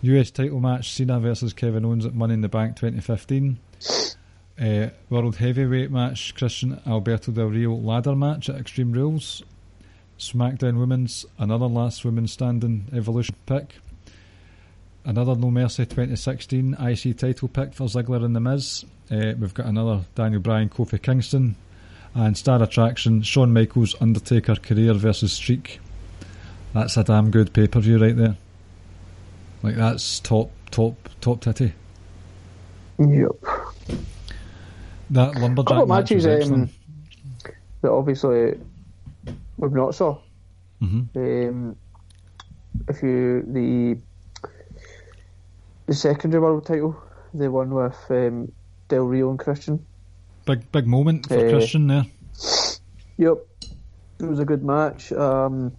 [0.00, 3.58] US title match Cena versus Kevin Owens at Money in the Bank 2015.
[4.60, 9.42] Uh, World Heavyweight match Christian Alberto Del Rio ladder match at Extreme Rules.
[10.18, 13.74] SmackDown Women's another last women's standing Evolution pick.
[15.04, 18.84] Another No Mercy 2016 IC title pick for Ziggler and The Miz.
[19.10, 21.56] Uh, we've got another Daniel Bryan Kofi Kingston.
[22.14, 25.80] And star attraction Shawn Michaels Undertaker career versus Streak.
[26.74, 28.36] That's a damn good pay per view right there.
[29.62, 31.72] Like that's top, top, top titty.
[32.98, 33.30] Yep.
[35.10, 36.70] That lumberjack match was matches excellent.
[36.70, 37.52] um,
[37.82, 38.58] that obviously
[39.56, 40.18] we've not saw.
[40.80, 41.08] Mhm.
[41.16, 41.76] Um,
[42.88, 43.98] if you the
[45.86, 46.96] the secondary world title,
[47.34, 48.50] the one with um,
[48.88, 49.84] Del Rio and Christian.
[50.44, 52.06] Big, big moment for Uh, Christian there.
[53.18, 53.38] Yep,
[54.20, 55.12] it was a good match.
[55.12, 55.72] Um,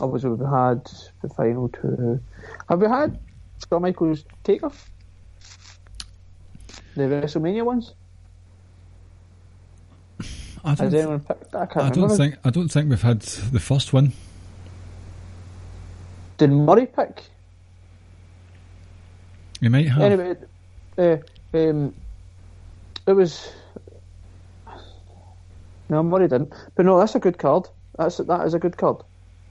[0.00, 0.84] obviously, we've had
[1.22, 2.20] the final two.
[2.68, 3.18] Have we had
[3.68, 4.70] Shawn Michaels Taker?
[6.94, 7.94] The WrestleMania ones.
[10.64, 11.62] I don't, anyone picked that?
[11.62, 12.16] I can't I don't remember.
[12.16, 14.12] think I don't think we've had the first one.
[16.36, 17.22] Did Murray pick?
[19.60, 20.02] You might have.
[20.02, 20.36] Anyway,
[20.98, 21.16] uh,
[21.54, 21.94] um,
[23.08, 23.50] it was.
[25.88, 26.52] No, Murray didn't.
[26.76, 27.66] But no, that's a good card.
[27.96, 28.98] That's that is a good card.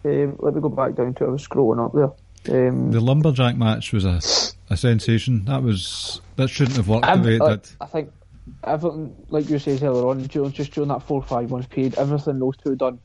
[0.06, 1.28] Um, let me go back down to it.
[1.28, 2.68] I was scrolling up there.
[2.70, 4.22] Um, The lumberjack match was a
[4.70, 5.46] a sensation.
[5.46, 7.70] That was that shouldn't have worked the way it did.
[7.82, 8.12] I think
[8.64, 12.40] everything, like you said earlier on, just during that four or five months period, everything
[12.40, 13.00] those two done.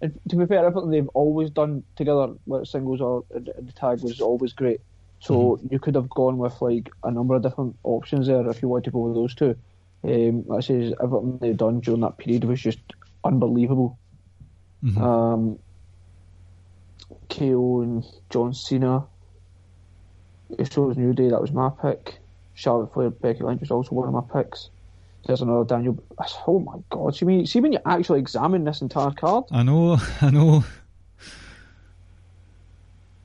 [0.00, 4.20] And to be fair, everything they've always done together, whether singles or the tag, was
[4.20, 4.80] always great.
[5.20, 5.66] So Mm-hmm.
[5.72, 8.84] you could have gone with like a number of different options there if you wanted
[8.84, 9.56] to go with those two.
[10.04, 12.78] Um, like I say, everything they've done during that period was just
[13.24, 13.98] unbelievable.
[14.84, 14.96] Mhm.
[14.98, 15.58] Um,
[17.28, 19.04] KO and John Cena.
[20.50, 22.20] It shows New Day, that was my pick.
[22.54, 24.70] Charlotte Flair, Becky Lynch was also one of my picks.
[25.26, 26.02] There's another Daniel.
[26.46, 27.14] Oh my god!
[27.14, 30.64] See, when, see when you actually examine this entire card, I know, I know.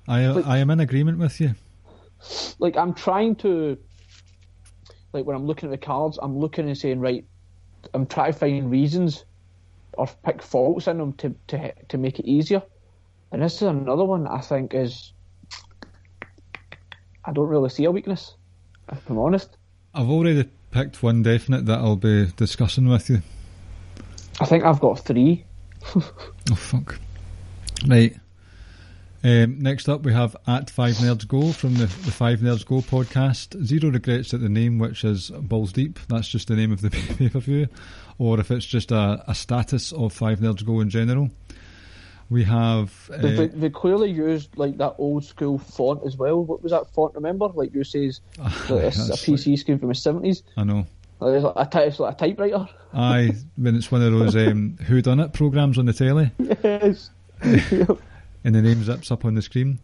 [0.07, 1.55] I I am in agreement with you.
[2.59, 3.77] like I'm trying to,
[5.13, 7.25] like when I'm looking at the cards, I'm looking and saying, right,
[7.93, 9.25] I'm trying to find reasons
[9.93, 12.63] or pick faults in them to to to make it easier.
[13.31, 15.13] And this is another one I think is.
[17.25, 18.35] I don't really see a weakness,
[18.91, 19.55] if I'm honest.
[19.93, 23.21] I've already picked one definite that I'll be discussing with you.
[24.41, 25.45] I think I've got three.
[26.51, 26.99] Oh fuck!
[27.87, 28.17] Right.
[29.25, 32.81] Um, next up, we have at Five Nerds Go from the, the Five Nerds Go
[32.81, 33.63] podcast.
[33.63, 35.97] Zero regrets at the name, which is Balls Deep.
[36.09, 37.67] That's just the name of the pay per view,
[38.17, 41.31] or if it's just a, a status of Five Nerds Go in general.
[42.29, 46.43] We have uh, They, they clearly used like that old school font as well.
[46.43, 47.15] What was that font?
[47.15, 50.43] Remember, like you says, it's a PC screen from the seventies.
[50.57, 50.85] I know.
[51.21, 52.67] It's like a, ty- it's like a typewriter.
[52.93, 56.31] Aye, when it's one of those um, Who Done It programs on the telly,
[56.61, 57.09] yes.
[58.43, 59.79] And the name zips up on the screen.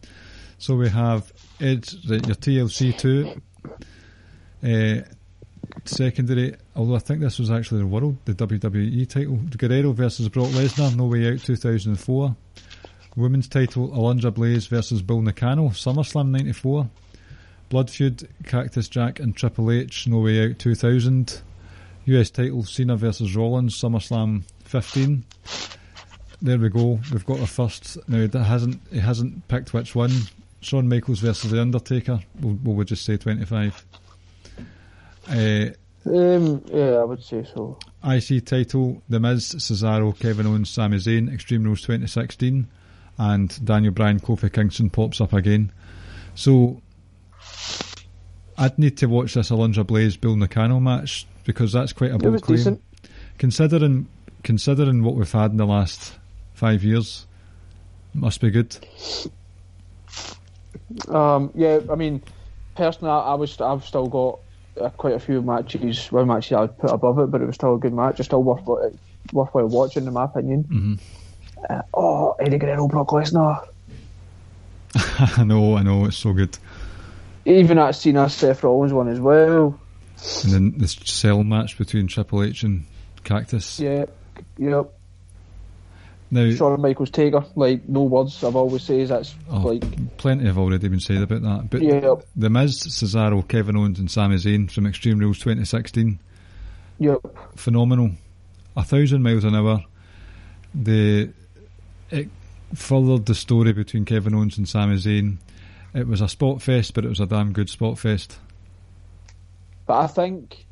[0.58, 3.40] So we have Ed, right, your TLC two,
[4.62, 5.02] uh,
[5.84, 6.56] secondary.
[6.76, 9.36] Although I think this was actually the world, the WWE title.
[9.56, 12.36] Guerrero versus Brock Lesnar, No Way Out, two thousand and four.
[13.16, 16.88] Women's title, Alundra Blaze versus Bull Nakano, SummerSlam ninety four.
[17.70, 21.40] Blood Feud, Cactus Jack and Triple H, No Way Out 2000.
[22.06, 25.24] US title, Cena versus Rollins, SummerSlam 15.
[26.42, 26.98] There we go.
[27.12, 27.96] We've got our first.
[28.08, 30.10] Now that hasn't he hasn't picked which one.
[30.62, 32.20] Shawn Michaels versus The Undertaker.
[32.40, 33.84] We'll, we'll just say 25.
[35.28, 35.66] Uh,
[36.06, 37.78] Um, yeah, I would say so.
[38.04, 42.66] IC title, The Miz, Cesaro, Kevin Owens, Sami Zayn, Extreme Rules 2016,
[43.18, 45.72] and Daniel Bryan, Kofi Kingston pops up again.
[46.34, 46.80] So,
[48.58, 52.22] I'd need to watch this Alundra Blaze Bull Nakano match because that's quite a It
[52.22, 52.56] bold was claim.
[52.56, 52.82] decent.
[53.38, 54.08] Considering
[54.42, 56.18] considering what we've had in the last
[56.60, 57.26] five years,
[58.12, 58.76] must be good.
[61.08, 62.22] Um, yeah, I mean,
[62.76, 64.40] personally, I, I was I've still got
[64.78, 66.12] uh, quite a few matches.
[66.12, 68.20] One match I'd put above it, but it was still a good match.
[68.20, 68.66] It's still worth
[69.32, 70.64] worthwhile watching, in my opinion.
[70.64, 71.00] Mhm.
[71.70, 73.66] Uh, oh, Eddie Guerrero, Brock Lesnar.
[75.38, 76.58] I know, I know, it's so good.
[77.46, 79.78] Even that Cena Seth Rollins one as well.
[80.44, 82.84] And then this cell match between Triple H and
[83.24, 83.80] Cactus.
[83.80, 84.04] Yeah,
[84.58, 84.92] yep.
[86.32, 88.44] Now, Shawn Michaels Taker, like no words.
[88.44, 91.70] I've always says that's Oh, like plenty have already been said about that.
[91.70, 92.14] But Yeah.
[92.36, 96.20] The Miz, Cesaro, Kevin Owens, and Sami Zayn from Extreme Rules 2016,
[96.98, 97.18] yep.
[97.56, 98.12] phenomenal.
[98.76, 99.84] A thousand miles an hour.
[100.72, 101.30] The
[102.10, 102.28] it
[102.74, 105.38] furthered the story between Kevin Owens and Sami Zayn.
[105.94, 108.38] It was a spot fest, but it was a damn good spot fest.
[109.86, 110.64] But I think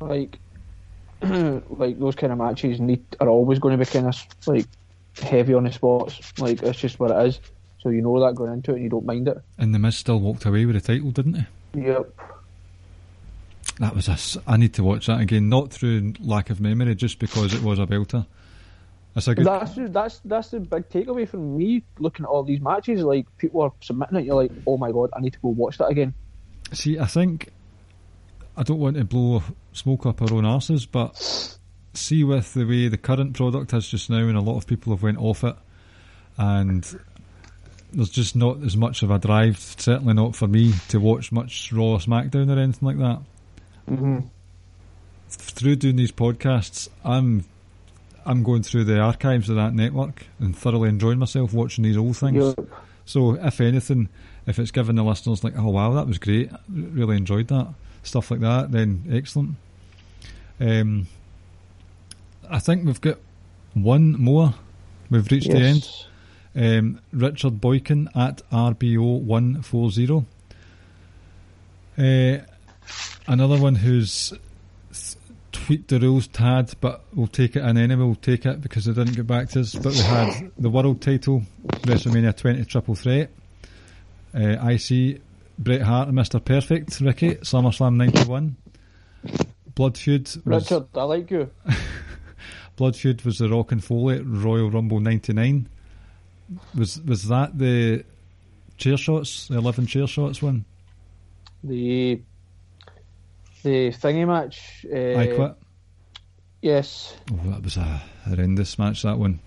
[0.00, 0.38] like
[1.22, 4.16] like those kind of matches need are always going to be kind of
[4.46, 4.66] like
[5.18, 6.32] heavy on the spots.
[6.38, 7.40] Like it's just what it is.
[7.82, 9.38] So you know that going into it, and you don't mind it.
[9.58, 11.80] And the Miz still walked away with the title, didn't he?
[11.82, 12.14] Yep.
[13.78, 16.94] That was a s I need to watch that again, not through lack of memory,
[16.94, 18.26] just because it was a belter.
[19.14, 19.46] That's a good.
[19.46, 23.02] That's that's that's the big takeaway from me looking at all these matches.
[23.02, 25.78] Like people are submitting it, you're like, oh my god, I need to go watch
[25.78, 26.14] that again.
[26.72, 27.48] See, I think
[28.56, 29.42] I don't want to blow
[29.72, 31.58] smoke up our own asses, but
[31.94, 34.92] see with the way the current product is just now, and a lot of people
[34.92, 35.56] have went off it,
[36.38, 36.84] and
[37.92, 41.72] there's just not as much of a drive, certainly not for me, to watch much
[41.72, 43.20] Raw or SmackDown or anything like that.
[43.90, 44.18] Mm-hmm.
[45.28, 47.44] Through doing these podcasts, I'm
[48.26, 52.16] I'm going through the archives of that network and thoroughly enjoying myself watching these old
[52.16, 52.54] things.
[52.56, 52.68] Yep.
[53.06, 54.08] So, if anything,
[54.46, 57.68] if it's given the listeners like, oh wow, that was great, really enjoyed that,
[58.02, 59.56] stuff like that, then excellent.
[60.60, 61.08] Um,
[62.50, 63.18] I think we've got
[63.74, 64.54] one more.
[65.08, 65.88] We've reached the end.
[66.54, 70.24] Um, Richard Boykin at RBO140.
[71.98, 72.38] Uh,
[73.26, 74.32] another one who's
[75.52, 78.02] tweaked the rules tad, but we'll take it in anyway.
[78.02, 79.74] We'll take it because they didn't get back to us.
[79.74, 81.42] But we had the world title,
[81.82, 83.30] WrestleMania 20 Triple Threat.
[84.34, 85.20] Uh, see
[85.58, 86.44] Bret Hart and Mr.
[86.44, 88.56] Perfect, Ricky, SummerSlam 91.
[89.74, 91.50] Blood Feud was, Richard, I like you.
[92.80, 95.68] Blood Feud was the Rock and Foley Royal Rumble 99.
[96.74, 98.02] Was was that the
[98.78, 100.64] chair shots, the 11 chair shots one?
[101.62, 102.22] The
[103.62, 104.86] the thingy match.
[104.90, 105.54] Uh, I quit.
[106.62, 107.14] Yes.
[107.30, 109.40] Oh, that was a horrendous match, that one.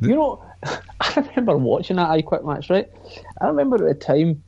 [0.00, 0.42] The- You know,
[1.00, 2.90] I remember watching that I Quit match, right?
[3.38, 4.42] I remember at the time,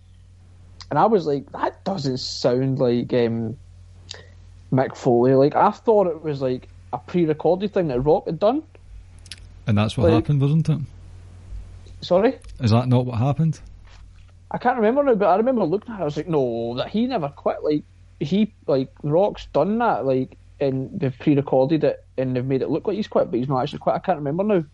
[0.89, 3.59] and I was like, that doesn't sound like um,
[4.73, 5.35] Mick Foley.
[5.35, 8.63] Like, I thought it was like a pre recorded thing that Rock had done.
[9.67, 10.79] And that's what Like- happened, wasn't it?
[12.01, 12.39] Sorry?
[12.61, 13.61] Is that not what happened?
[14.51, 16.89] I can't remember now, but I remember looking at it, I was like, no, that
[16.89, 17.63] he never quit.
[17.63, 17.83] Like,
[18.21, 22.71] he, like, Rock's done that, like, and they've pre recorded it and they've made it
[22.71, 23.95] look like he's quit, but he's not actually quit.
[23.95, 24.65] I can't remember now.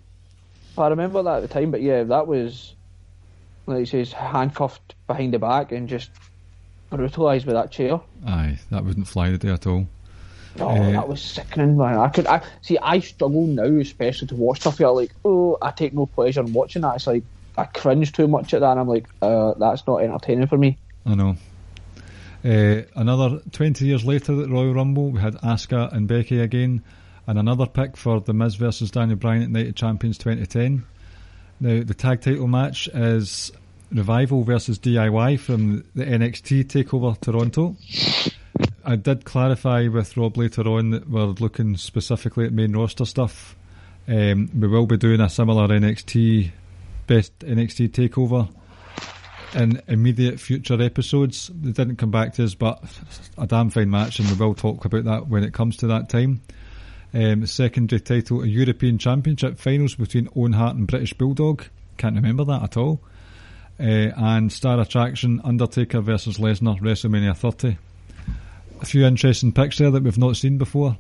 [0.79, 2.75] I remember that at the time, but yeah, that was,
[3.67, 6.11] like he says, handcuffed behind the back and just
[6.91, 8.01] brutalised with that chair.
[8.27, 9.87] Aye, that wouldn't fly today at all.
[10.61, 11.97] Oh, Uh, that was sickening, man.
[11.99, 12.79] I could, I see.
[12.79, 14.79] I struggle now, especially to watch stuff.
[14.79, 16.97] You're like, oh, I take no pleasure in watching that.
[16.97, 17.25] It's like
[17.57, 20.79] I cringe too much at that, and I'm like, uh, that's not entertaining for me.
[21.07, 21.37] I know.
[22.45, 26.83] Uh, another 20 years later at Royal Rumble, we had Asuka and Becky again,
[27.27, 30.85] and another pick for The Miz versus Daniel Bryan at Night of Champions 2010.
[31.61, 33.51] Now, the tag title match is
[33.91, 37.77] Revival versus DIY from the NXT TakeOver Toronto.
[38.87, 43.57] I did clarify with Rob later on that we're looking specifically at main roster stuff.
[44.07, 46.53] Um, we will be doing a similar NXT
[47.07, 48.49] best NXT takeover
[49.55, 51.51] in immediate future episodes.
[51.55, 52.83] They didn't come back to us, but
[53.39, 56.09] a damn fine match, and we will talk about that when it comes to that
[56.09, 56.43] time.
[57.15, 61.65] Um, secondary title, a European Championship finals between Owen Hart and British Bulldog.
[61.97, 63.01] Can't remember that at all.
[63.79, 67.79] Uh, and star attraction, Undertaker versus Lesnar, WrestleMania 30.
[68.85, 70.99] A few interesting picks there that we've not seen before.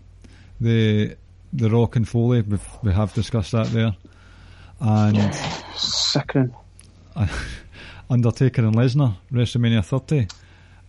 [0.59, 1.19] The
[1.52, 3.94] the Rock and Foley, we've, we have discussed that there.
[4.81, 5.35] And
[5.77, 6.55] Sickening.
[8.11, 10.28] Undertaker and Lesnar, WrestleMania 30.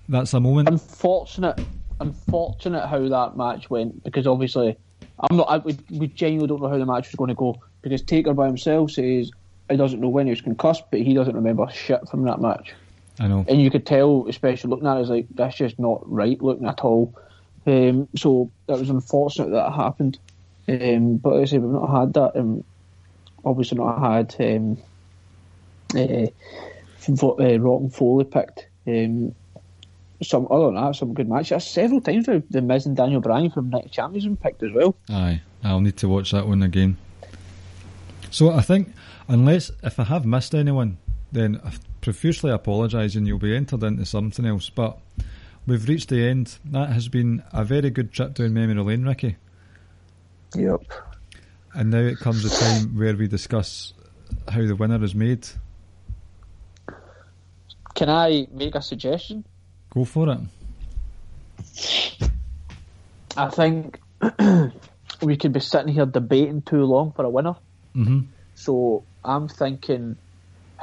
[0.08, 0.70] That's a moment.
[0.70, 1.60] Unfortunate,
[2.00, 4.78] unfortunate how that match went because obviously,
[5.20, 5.50] I'm not.
[5.50, 8.34] I, we, we genuinely don't know how the match was going to go because Taker
[8.34, 9.32] by himself says
[9.70, 12.74] he doesn't know when he was concussed, but he doesn't remember shit from that match.
[13.20, 13.46] I know.
[13.48, 16.68] and you could tell, especially looking at it, it's like that's just not right looking
[16.68, 17.14] at all.
[17.66, 20.20] Um, so that was unfortunate that it happened.
[20.68, 22.36] Um, but as I say, we've not had that.
[22.36, 22.64] Um,
[23.44, 24.78] obviously, not had um,
[25.96, 26.28] uh,
[27.08, 28.68] uh, Rock and Foley picked.
[28.88, 29.34] Um,
[30.24, 31.66] some other than that, some good matches.
[31.66, 34.72] Several times the, the Miz and Daniel Bryan from Night of Champions been picked as
[34.72, 34.96] well.
[35.10, 36.98] Aye, I'll need to watch that one again.
[38.32, 38.94] So I think,
[39.28, 40.98] unless if I have missed anyone,
[41.36, 44.70] then I profusely apologise and you'll be entered into something else.
[44.70, 44.98] But
[45.68, 46.58] we've reached the end.
[46.66, 49.36] That has been a very good trip down memory lane, Ricky.
[50.56, 50.82] Yep.
[51.74, 53.94] And now it comes a time where we discuss
[54.48, 55.46] how the winner is made.
[57.94, 59.46] Can I make a suggestion?
[59.90, 60.40] Go for it.
[63.38, 64.00] I think
[65.22, 67.56] we could be sitting here debating too long for a winner.
[67.94, 68.22] hmm
[68.56, 70.18] So I'm thinking,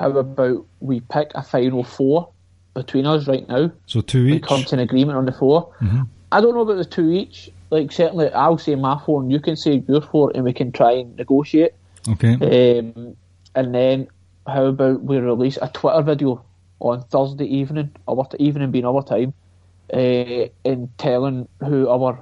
[0.03, 2.29] how about we pick a final four
[2.74, 3.70] between us right now?
[3.87, 4.43] So two We each.
[4.43, 6.09] come to an agreement on the 4 Mhm.
[6.33, 7.51] I don't know about the two each.
[7.70, 10.73] Like certainly, I'll say my four and you can say your four, and we can
[10.73, 11.73] try and negotiate.
[12.09, 12.35] Okay.
[12.35, 13.16] Um,
[13.55, 14.09] and then
[14.47, 16.43] how about we release a Twitter video
[16.81, 19.35] on Thursday evening, our t- evening being our time,
[19.93, 22.19] uh, and telling who our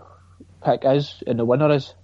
[0.65, 1.95] pick is and the winner is.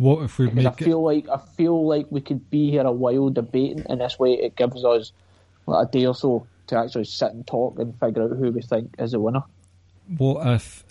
[0.00, 0.84] What if we Because I make it?
[0.86, 4.32] feel like I feel like we could be here a while debating, and this way
[4.32, 5.12] it gives us
[5.66, 8.62] like a day or so to actually sit and talk and figure out who we
[8.62, 9.42] think is the winner.
[10.16, 10.84] What if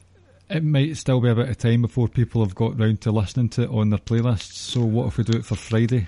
[0.47, 3.49] it might still be a bit of time before people have got round to listening
[3.49, 4.53] to it on their playlists?
[4.53, 6.05] So what if we do it for Friday?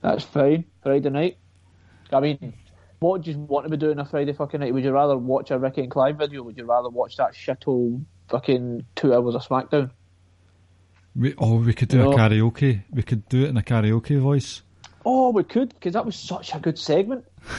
[0.00, 0.64] That's fine.
[0.82, 1.36] Friday night.
[2.12, 2.54] I mean,
[2.98, 4.74] what do you want to be doing a Friday fucking night?
[4.74, 6.42] Would you rather watch a Ricky and Clive video?
[6.42, 9.92] Would you rather watch that shithole fucking two hours of SmackDown?
[11.16, 12.12] We, oh, we could do No.
[12.12, 12.82] a karaoke.
[12.90, 14.62] We could do it in a karaoke voice.
[15.04, 17.24] Oh, we could because that was such a good segment.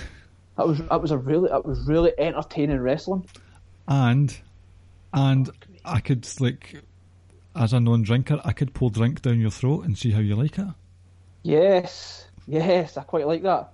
[0.57, 3.27] That was that was a really that was really entertaining wrestling.
[3.89, 4.33] and
[5.13, 5.49] and
[5.83, 6.81] I could like
[7.57, 10.57] as a non-drinker, I could pour drink down your throat and see how you like
[10.57, 10.67] it.
[11.43, 13.73] Yes, yes, I quite like that.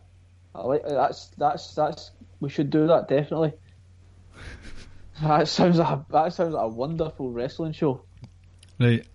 [0.56, 2.10] I like that's that's that's
[2.40, 3.54] we should do that definitely.
[5.22, 8.02] That sounds like a, that sounds like a wonderful wrestling show.
[8.80, 9.06] Right.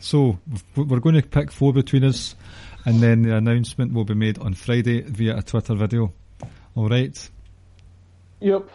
[0.00, 0.38] So
[0.76, 2.36] we're going to pick four between us,
[2.84, 6.12] and then the announcement will be made on Friday via a Twitter video.
[6.74, 7.30] All right.
[8.40, 8.70] Yep.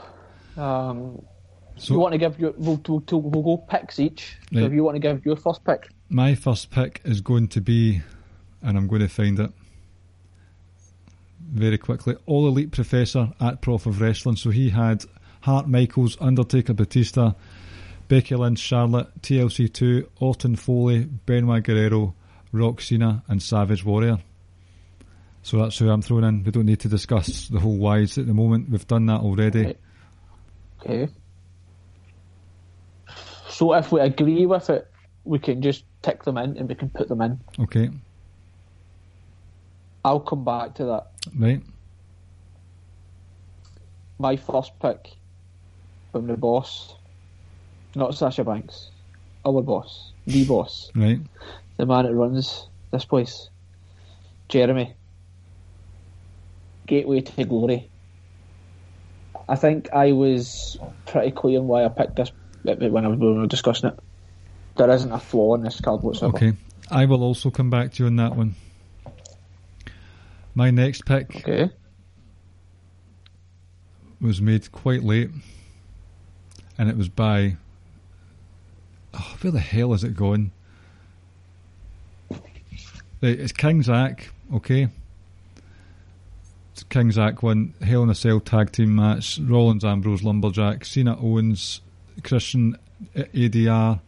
[0.57, 1.23] Um,
[1.77, 4.37] So you want to give your we'll, we'll, we'll, we'll go picks each.
[4.53, 7.61] So if you want to give your first pick, my first pick is going to
[7.61, 8.01] be,
[8.61, 9.51] and I'm going to find it
[11.39, 12.15] very quickly.
[12.25, 14.35] All Elite Professor at Prof of Wrestling.
[14.35, 15.05] So he had
[15.41, 17.31] Hart, Michaels, Undertaker, Batista,
[18.07, 22.15] Becky Lynch, Charlotte, TLC2, Orton Foley, Benoit Guerrero,
[22.51, 24.19] Rock Cena, and Savage Warrior.
[25.41, 26.43] So that's who I'm throwing in.
[26.43, 28.69] We don't need to discuss the whole whys at the moment.
[28.69, 29.65] We've done that already.
[29.65, 29.79] Right.
[30.81, 31.09] okay.
[33.49, 34.89] So if we agree with it,
[35.25, 37.39] we can just tick them in and we can put them in.
[37.59, 37.89] Okay,
[40.05, 41.07] I'll come back to that.
[41.37, 41.61] right.
[44.19, 45.13] My first pick
[46.11, 46.95] from the boss,
[47.95, 48.89] not Sasha Banks,
[49.45, 51.19] our boss, the boss, Right.
[51.77, 53.49] the man that runs this place,
[54.49, 54.93] Jeremy.
[56.85, 57.89] Gateway to Glory.
[59.47, 62.31] I think I was pretty clear on why I picked this
[62.63, 63.99] when I was when we were discussing it.
[64.77, 66.35] There isn't a flaw in this card whatsoever.
[66.35, 66.53] Okay.
[66.91, 68.55] I will also come back to you on that one.
[70.55, 71.69] My next pick Okay.
[74.21, 75.29] was made quite late,
[76.77, 77.57] and it was by.
[79.13, 80.51] Oh, where the hell is it going?
[82.29, 82.41] Right,
[83.21, 84.87] it's King Zach, okay?
[86.73, 91.17] It's King Zach won Hell in a Cell tag team match, Rollins Ambrose Lumberjack, Cena
[91.21, 91.81] Owens,
[92.23, 92.77] Christian
[93.15, 93.99] ADR,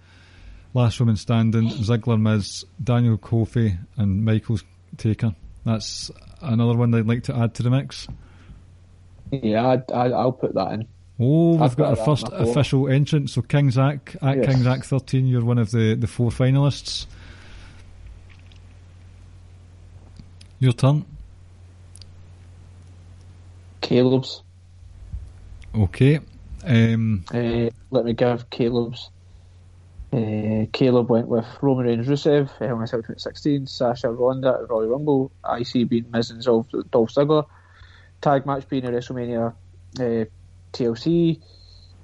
[0.74, 4.64] Last Woman Standing, Ziggler Miz, Daniel Kofi, and Michaels
[4.98, 5.36] Taker.
[5.64, 6.12] That's
[6.42, 8.08] another one I'd like to add to the mix.
[9.32, 10.88] Yeah, I, I, I'll put that in.
[11.20, 13.30] Oh, we've I've got our got that first in my official entrant.
[13.30, 14.46] So King Zach at Yes.
[14.48, 17.06] King Zach thirteen, you're one of the the four finalists.
[20.60, 21.06] Your turn.
[23.82, 24.42] Caleb's.
[25.74, 26.20] Okay.
[26.66, 29.10] Um, Uh, let me give Caleb's.
[30.14, 34.88] Uh, Caleb went with Roman Reigns Rusev, when I said 2016, Sasha Ronda at Royal
[34.88, 37.46] Rumble, IC being Miz and Dolph Dolph Ziggler,
[38.22, 39.54] tag match being a WrestleMania
[40.00, 40.26] uh,
[40.76, 41.40] TLC,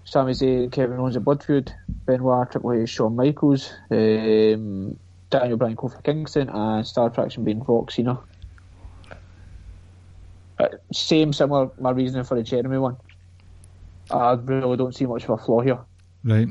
[0.04, 1.74] Sami Zayn, Kevin Owens at Blood Feud,
[2.06, 4.98] Benoit, Triple H, Shawn Michaels, um,
[5.30, 8.20] Daniel Bryan, Kofi Kingston, and Star Attraction being Rock Cena.
[10.60, 12.98] Uh, same, similar, my reasoning for the Jeremy one.
[14.10, 15.80] I really don't see much of a flaw here.
[16.24, 16.48] right.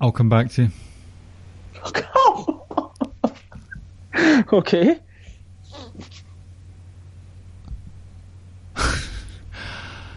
[0.00, 0.70] I'll come back to you.
[4.52, 5.00] okay.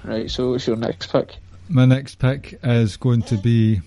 [0.10, 1.38] Right, so what's your next pick?
[1.70, 3.82] My next pick is going to be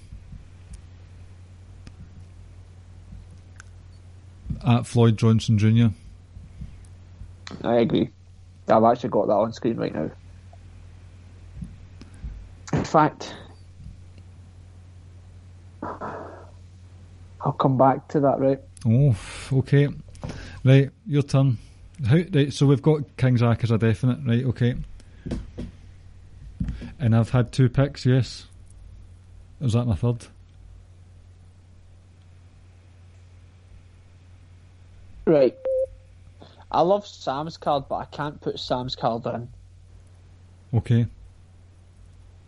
[4.65, 5.89] at Floyd Johnson Jr.
[7.65, 8.11] I agree.
[8.69, 10.11] I've actually got that on screen right now.
[12.73, 13.35] In fact,
[15.83, 18.61] I'll come back to that, right?
[18.87, 19.17] Oh,
[19.53, 19.89] okay.
[20.65, 21.59] Right, your turn.
[22.07, 24.45] How, right, so we've got King Zach as a definite, right?
[24.45, 24.77] Okay.
[27.03, 28.47] And I've had two picks, yes.
[29.61, 30.25] Is that my third?
[35.27, 35.57] Right.
[36.71, 39.49] I love Sam's card, but I can't put Sam's card in.
[40.75, 41.07] Okay.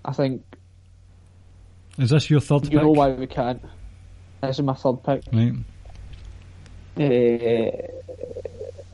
[0.05, 0.43] I think
[1.99, 2.83] Is this your third you pick?
[2.83, 3.61] know why we can't.
[4.41, 5.25] This is my third pick.
[5.33, 5.55] Right.
[6.97, 7.73] Uh,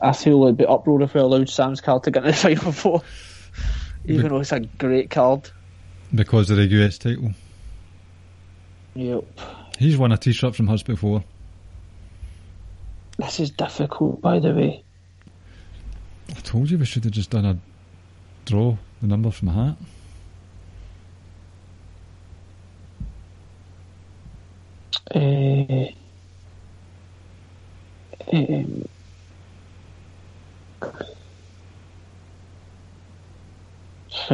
[0.03, 2.71] I feel it'd be uproar if we allowed Sam's card to get in the final
[2.71, 3.03] four,
[4.05, 5.49] even But- though it's a great card.
[6.13, 7.33] Because of the US title.
[8.95, 9.23] Yep.
[9.79, 11.23] He's won a t shirt from us before.
[13.17, 14.83] This is difficult, by the way.
[16.29, 17.57] I told you we should have just done a
[18.45, 19.77] draw the number from a hat.
[25.13, 25.87] Uh,
[28.31, 28.85] um,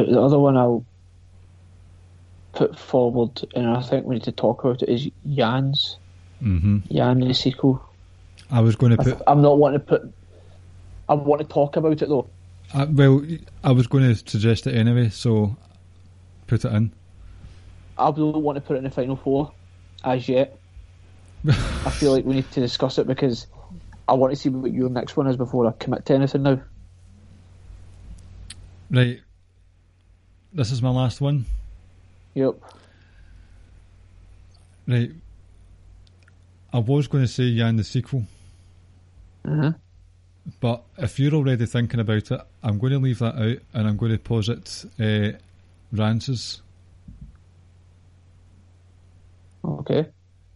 [0.03, 0.85] the other one I'll
[2.53, 5.97] put forward, and I think we need to talk about it, is Jan's.
[6.39, 7.83] hmm Jan the sequel.
[8.51, 9.21] I was going to put.
[9.27, 10.13] I'm not wanting to put.
[11.09, 12.29] I want to talk about it though.
[12.73, 13.25] Uh, well,
[13.63, 15.55] I was going to suggest it anyway, so
[16.47, 16.93] put it in.
[17.97, 19.51] I don't want to put it in the final four.
[20.03, 20.57] as yet.
[21.47, 23.47] I feel like we need to discuss it because
[24.07, 26.61] I want to see what your next one is before I commit to anything now.
[28.89, 29.19] Right.
[30.57, 31.45] This is my last one.
[32.33, 32.55] Yep.
[34.87, 35.11] Right.
[36.73, 38.23] I was going to say Yan the sequel,
[39.45, 39.73] Uh-huh.
[40.59, 43.97] but if you're already thinking about it, I'm going to leave that out and I'm
[43.97, 45.37] going to posit uh,
[45.91, 46.63] Rance's.
[49.63, 50.07] Okay.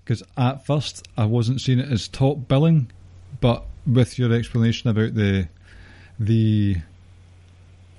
[0.03, 2.91] Because at first I wasn't seeing it as top billing,
[3.39, 5.47] but with your explanation about the
[6.19, 6.77] the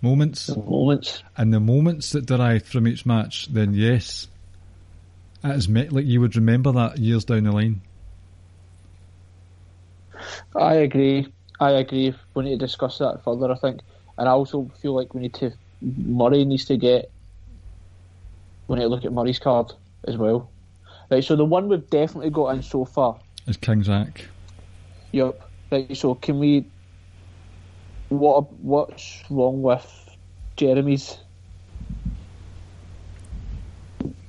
[0.03, 1.23] moments The moments.
[1.37, 4.29] and the moments that derived from each match, then yes,
[5.45, 7.81] it is met like you would remember that years down the line.
[10.55, 11.33] I agree.
[11.61, 12.15] I agree.
[12.35, 13.81] We need to discuss that further, I think.
[14.19, 15.53] And I also feel like we need to.
[15.81, 17.11] Murray needs to get.
[18.69, 19.73] We need to look at Murray's card
[20.07, 20.51] as well.
[21.11, 23.19] Right, so the one we've definitely got in so far.
[23.47, 24.27] is King Zach.
[25.12, 25.41] Yep.
[25.70, 26.66] Right, so can we.
[28.19, 30.11] What What's wrong with
[30.57, 31.19] Jeremy's?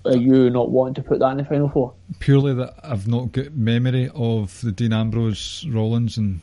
[0.05, 1.93] Are you not wanting to put that in the final four?
[2.19, 6.41] Purely that I've not got memory of the Dean Ambrose, Rollins, and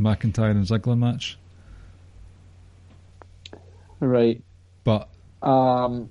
[0.00, 1.38] McIntyre and Ziggler match,
[4.00, 4.42] Right.
[4.84, 5.08] but
[5.42, 6.10] Um.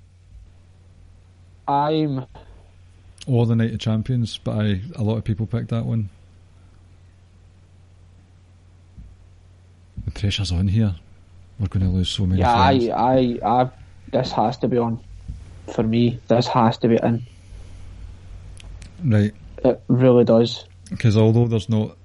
[1.67, 2.25] I'm.
[3.27, 4.37] or the Night of Champions.
[4.37, 6.09] But I, a lot of people picked that one.
[10.13, 10.95] The pressure's on here.
[11.59, 12.41] We're going to lose so many.
[12.41, 12.53] Yeah.
[12.53, 13.69] I, I, I,
[14.11, 14.99] this has to be on
[15.73, 16.19] for me.
[16.27, 17.25] This has to be in.
[19.03, 19.33] Right.
[19.63, 20.65] It really does.
[20.89, 21.95] Because although there's not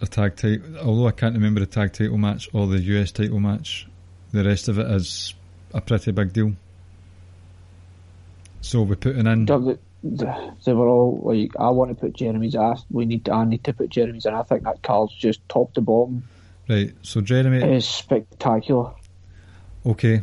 [0.00, 3.40] a tag title, although I can't remember the tag title match or the US title
[3.40, 3.86] match,
[4.32, 5.34] the rest of it is
[5.72, 6.52] a pretty big deal.
[8.62, 9.44] So we're putting in.
[10.02, 10.26] They,
[10.64, 12.84] they were all like, I want to put Jeremy's ass.
[12.90, 13.32] We need to.
[13.32, 16.24] I need to put Jeremy's, and I think that card's just top to bottom
[16.68, 18.92] Right, so Jeremy, is spectacular.
[19.86, 20.22] okay.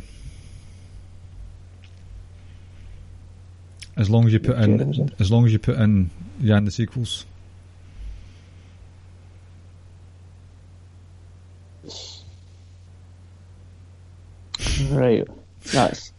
[3.96, 5.10] As long as you put in, in.
[5.18, 7.24] as long as you put in Yan the sequels.
[14.90, 15.26] Right.
[15.72, 16.12] That's.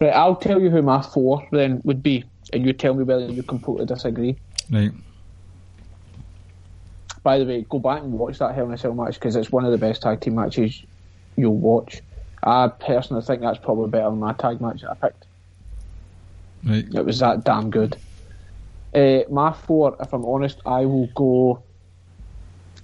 [0.00, 3.26] Right, I'll tell you who my four then would be, and you tell me whether
[3.26, 4.36] you completely disagree.
[4.70, 4.92] Right,
[7.22, 9.50] By the way, go back and watch that Hell in a Cell match because it's
[9.52, 10.84] one of the best tag team matches
[11.36, 12.00] you'll watch.
[12.42, 15.26] I personally think that's probably better than my tag match that I picked.
[16.64, 17.96] right, It was that damn good.
[18.94, 21.64] Uh, my four, if I'm honest, I will go.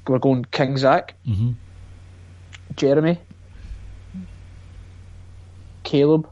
[0.06, 1.52] We're going King Zach, hmm
[2.77, 3.20] Jeremy,
[5.85, 6.28] Caleb,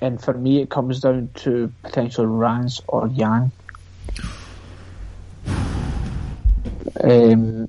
[0.00, 3.50] and for me, it comes down to potentially Rance or Yan.
[7.02, 7.68] Um,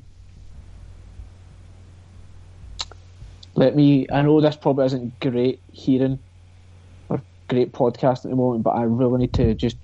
[3.55, 4.07] let me.
[4.11, 6.19] I know this probably isn't great hearing
[7.09, 9.77] or great podcast at the moment, but I really need to just.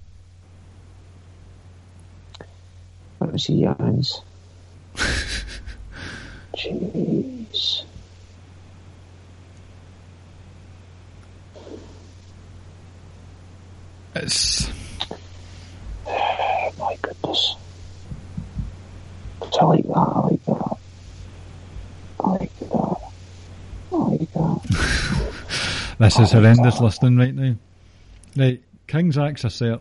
[3.19, 4.21] Let me see Yan's.
[6.55, 7.44] Jeez.
[14.15, 14.69] It's
[16.07, 17.55] Oh my goodness.
[19.41, 20.77] I like that, I like that.
[22.19, 22.97] I like that.
[23.91, 25.95] I like that.
[25.99, 27.55] this is horrendous listening right now.
[28.35, 29.79] Right, King's Zach's a cert.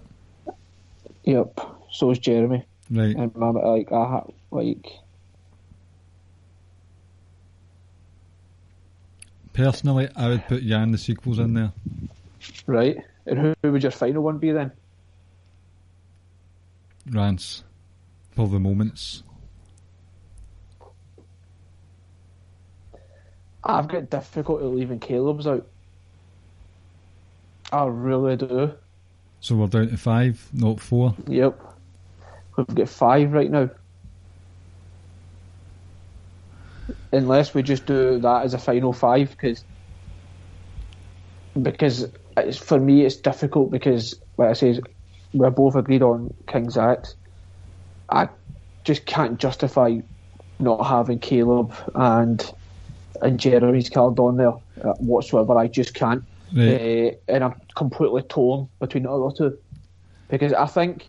[1.24, 1.58] Yep.
[1.92, 2.64] So is Jeremy.
[2.90, 4.86] Right, And man, like I like
[9.52, 11.72] personally, I would put Jan the sequels in there.
[12.66, 12.98] right.
[13.26, 14.72] And who, who would your final one be then?
[17.10, 17.64] Rance,
[18.32, 19.22] for the moments.
[23.62, 25.66] I've got difficulty leaving Caleb's out.
[27.72, 28.74] I really do.
[29.40, 31.14] So we're down to five, not four.
[31.26, 31.60] Yep.
[32.56, 33.70] We've got five right now.
[37.12, 39.64] Unless we just do that as a final five, because
[41.60, 44.80] because it's, for me it's difficult because, like I say,
[45.32, 47.14] we're both agreed on King Zach's.
[48.10, 48.28] I
[48.84, 49.98] just can't justify
[50.58, 52.52] not having Caleb and
[53.22, 54.52] and Jeremy's card on there
[54.82, 55.56] uh, whatsoever.
[55.56, 56.24] I just can't
[56.54, 59.58] Right, uh, and I'm completely torn between the other two
[60.28, 61.08] because I think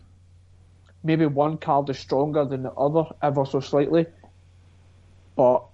[1.04, 4.06] maybe one card is stronger than the other ever so slightly,
[5.36, 5.64] but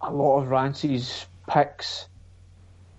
[0.00, 2.08] a lot of Rancy's picks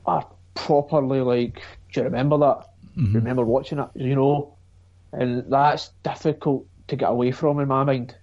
[0.05, 1.61] are properly like,
[1.95, 2.67] do you remember that?
[3.13, 4.53] Remember watching it, you know?
[5.13, 8.15] And that's difficult to get away from in my mind.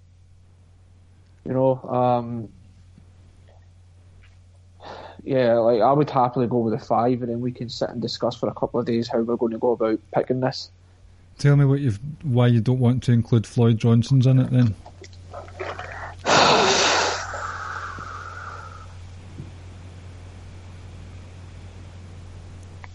[1.46, 2.48] You know, um,
[5.24, 8.00] yeah, like I would happily go with a five, and then we can sit and
[8.00, 10.70] discuss for a couple of days how we're going to go about picking this.
[11.38, 14.74] Tell me what you've why you don't want to include Floyd Johnson's in it then.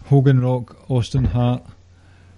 [0.07, 1.63] Hogan Rock, Austin Hart,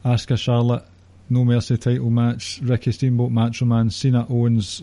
[0.04, 0.84] Asuka Charlotte,
[1.30, 4.82] No Mercy title match, Ricky Steamboat Macho Man, Cena Owens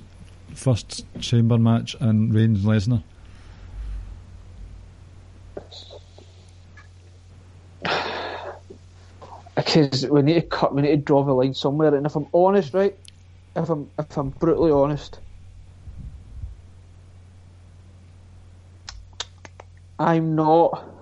[0.54, 3.02] first chamber match, and Reigns Lesnar.
[9.56, 11.94] because we need to cut, we need to draw the line somewhere.
[11.94, 12.96] And if I'm honest, right,
[13.56, 15.18] if I'm if I'm brutally honest,
[19.98, 20.95] I'm not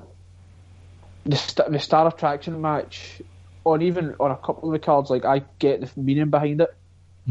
[1.26, 3.22] the st- the star attraction match,
[3.64, 5.10] or even on a couple of the cards.
[5.10, 6.74] Like I get the meaning behind it.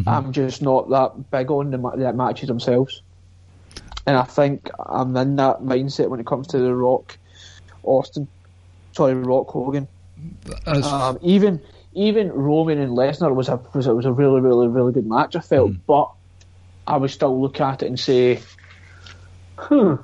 [0.08, 3.02] I'm just not that big on the, ma- the matches themselves.
[4.08, 7.18] And I think I'm in that mindset when it comes to the Rock,
[7.84, 8.28] Austin,
[8.94, 9.88] sorry, Rock Hogan.
[10.86, 11.62] Um, even
[11.94, 15.36] even Roman and Lesnar was a was a, was a really really really good match.
[15.36, 16.12] I felt, but
[16.88, 18.42] I would still look at it and say,
[19.58, 19.96] hmm,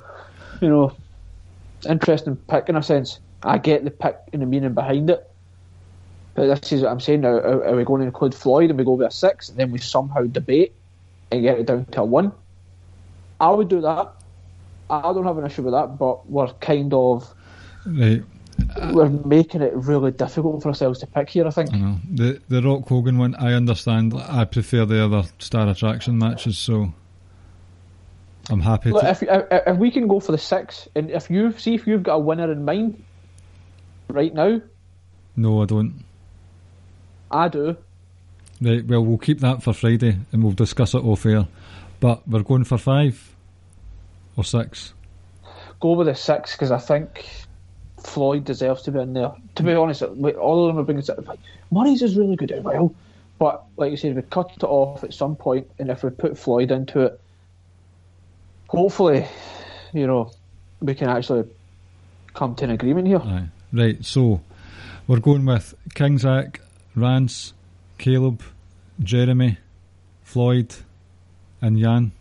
[0.60, 0.92] you know,
[1.88, 3.18] interesting pick in a sense.
[3.42, 5.30] I get the pick and the meaning behind it,
[6.34, 7.22] but this is what I'm saying.
[7.22, 9.58] Now, are, are we going to include Floyd and we go with a six, and
[9.58, 10.74] then we somehow debate
[11.30, 12.32] and get it down to a one?
[13.40, 14.12] I would do that.
[14.90, 17.32] I don't have an issue with that, but we're kind of
[17.86, 18.22] right,
[18.92, 21.46] we're making it really difficult for ourselves to pick here.
[21.46, 21.72] I think.
[21.72, 23.34] I know the the Rock Hogan one.
[23.36, 24.12] I understand.
[24.14, 26.92] I prefer the other star attraction matches, so
[28.50, 29.10] I'm happy Look, to.
[29.10, 32.02] if, if if we can go for the six, and if you see if you've
[32.02, 33.02] got a winner in mind
[34.12, 34.60] right now,
[35.36, 36.04] No, I don't.
[37.30, 37.76] I do.
[38.60, 41.46] Right, well, we'll keep that for Friday and we'll discuss it off air.
[42.00, 43.34] But we're going for five
[44.36, 44.92] or six.
[45.80, 47.26] Go with the six because I think
[47.98, 49.32] Floyd deserves to be in there.
[49.54, 51.26] To be honest, all of them are bringing it.
[51.26, 51.38] Like,
[51.70, 52.94] Murray's is really good as well,
[53.38, 56.36] but like you said, we cut it off at some point, and if we put
[56.36, 57.20] Floyd into it,
[58.68, 59.26] hopefully,
[59.92, 60.32] you know,
[60.80, 61.48] we can actually
[62.34, 63.20] come to an agreement here.
[63.20, 63.48] Aye.
[63.72, 64.40] Right, so
[65.06, 66.60] we're going with King Zach,
[66.96, 67.52] Rance,
[67.98, 68.42] Caleb,
[69.00, 69.58] Jeremy,
[70.22, 70.74] Floyd,
[71.60, 72.12] and Jan.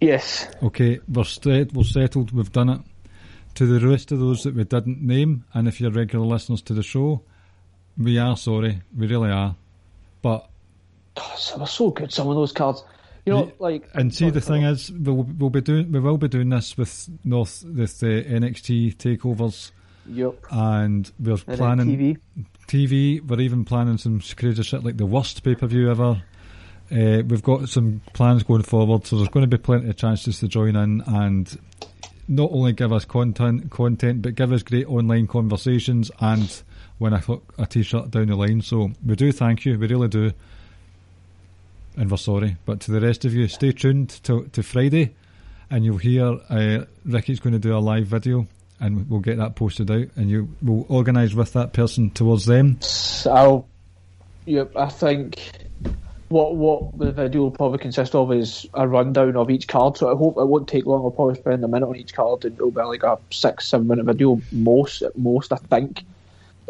[0.00, 0.46] Yes.
[0.62, 2.80] Okay, we're, st- we're settled, we've done it.
[3.54, 6.74] To the rest of those that we didn't name, and if you're regular listeners to
[6.74, 7.22] the show,
[7.96, 9.56] we are sorry, we really are.
[10.22, 10.48] But
[11.16, 12.12] Oh, so- so good.
[12.12, 12.84] Some of those cards,
[13.26, 16.28] you know, like And see, the thing is, we'll, we'll be doing we will be
[16.28, 19.72] doing this with North with uh, the NXT takeovers,
[20.10, 20.46] Yep.
[20.50, 22.18] and we're And planning TV.
[22.66, 23.26] TV.
[23.26, 26.22] We're even planning some crazy shit like the worst pay per view ever.
[26.90, 30.38] Uh, we've got some plans going forward, so there's going to be plenty of chances
[30.40, 31.58] to join in and
[32.26, 36.62] not only give us content, content, but give us great online conversations and
[36.98, 37.22] win a,
[37.58, 38.60] a t-shirt down the line.
[38.62, 40.32] So we do thank you, we really do,
[41.96, 42.56] and we're sorry.
[42.64, 45.14] But to the rest of you, stay tuned to to Friday,
[45.70, 48.46] and you'll hear uh, Ricky's going to do a live video.
[48.80, 52.80] And we'll get that posted out, and you will organise with that person towards them.
[52.80, 53.66] So,
[54.46, 55.50] yep, I think
[56.28, 59.96] what what the video will probably consist of is a rundown of each card.
[59.96, 61.02] So I hope it won't take long.
[61.02, 63.88] I'll probably spend a minute on each card, and it'll be like a six seven
[63.88, 66.04] minute video most at most, I think.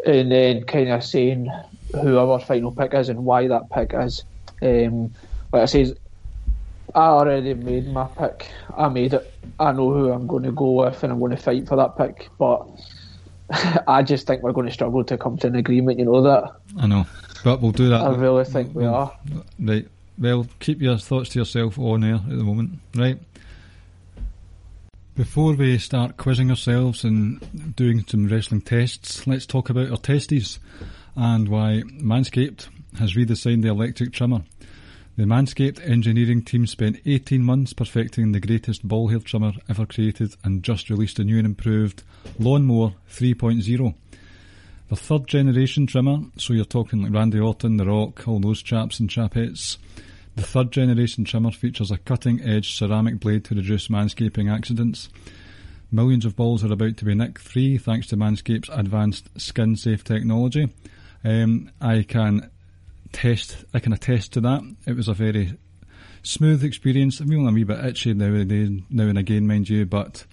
[0.06, 1.50] And then kind of saying
[1.92, 4.24] who our final pick is and why that pick is.
[4.62, 5.12] Um,
[5.52, 5.94] like I says,
[6.94, 8.48] I already made my pick.
[8.76, 9.32] I made it.
[9.60, 11.96] I know who I'm going to go with, and I'm going to fight for that
[11.96, 12.28] pick.
[12.38, 12.66] But
[13.86, 15.98] I just think we're going to struggle to come to an agreement.
[15.98, 16.52] You know that.
[16.78, 17.06] I know,
[17.44, 18.00] but we'll do that.
[18.00, 19.18] I really think we Well, are.
[19.58, 19.88] Right.
[20.18, 22.80] Well, keep your thoughts to yourself on air at the moment.
[22.94, 23.18] Right.
[25.14, 30.60] Before we start quizzing ourselves and doing some wrestling tests, let's talk about our testes
[31.16, 34.42] and why Manscaped has redesigned the electric trimmer.
[35.18, 40.36] The Manscaped engineering team spent 18 months perfecting the greatest ball hair trimmer ever created
[40.44, 42.04] and just released a new and improved
[42.38, 43.94] Lawnmower 3.0.
[44.88, 49.00] The third generation trimmer, so you're talking like Randy Orton, The Rock, all those chaps
[49.00, 49.78] and chapettes.
[50.36, 55.08] The third generation trimmer features a cutting edge ceramic blade to reduce manscaping accidents.
[55.90, 60.04] Millions of balls are about to be nick free thanks to Manscaped's advanced skin safe
[60.04, 60.72] technology.
[61.24, 62.52] Um, I can
[63.12, 64.62] test, I can attest to that.
[64.86, 65.56] It was a very
[66.22, 67.20] smooth experience.
[67.20, 69.86] I'm feeling a wee bit itchy now eh, and, again, now and again, mind you,
[69.86, 70.24] but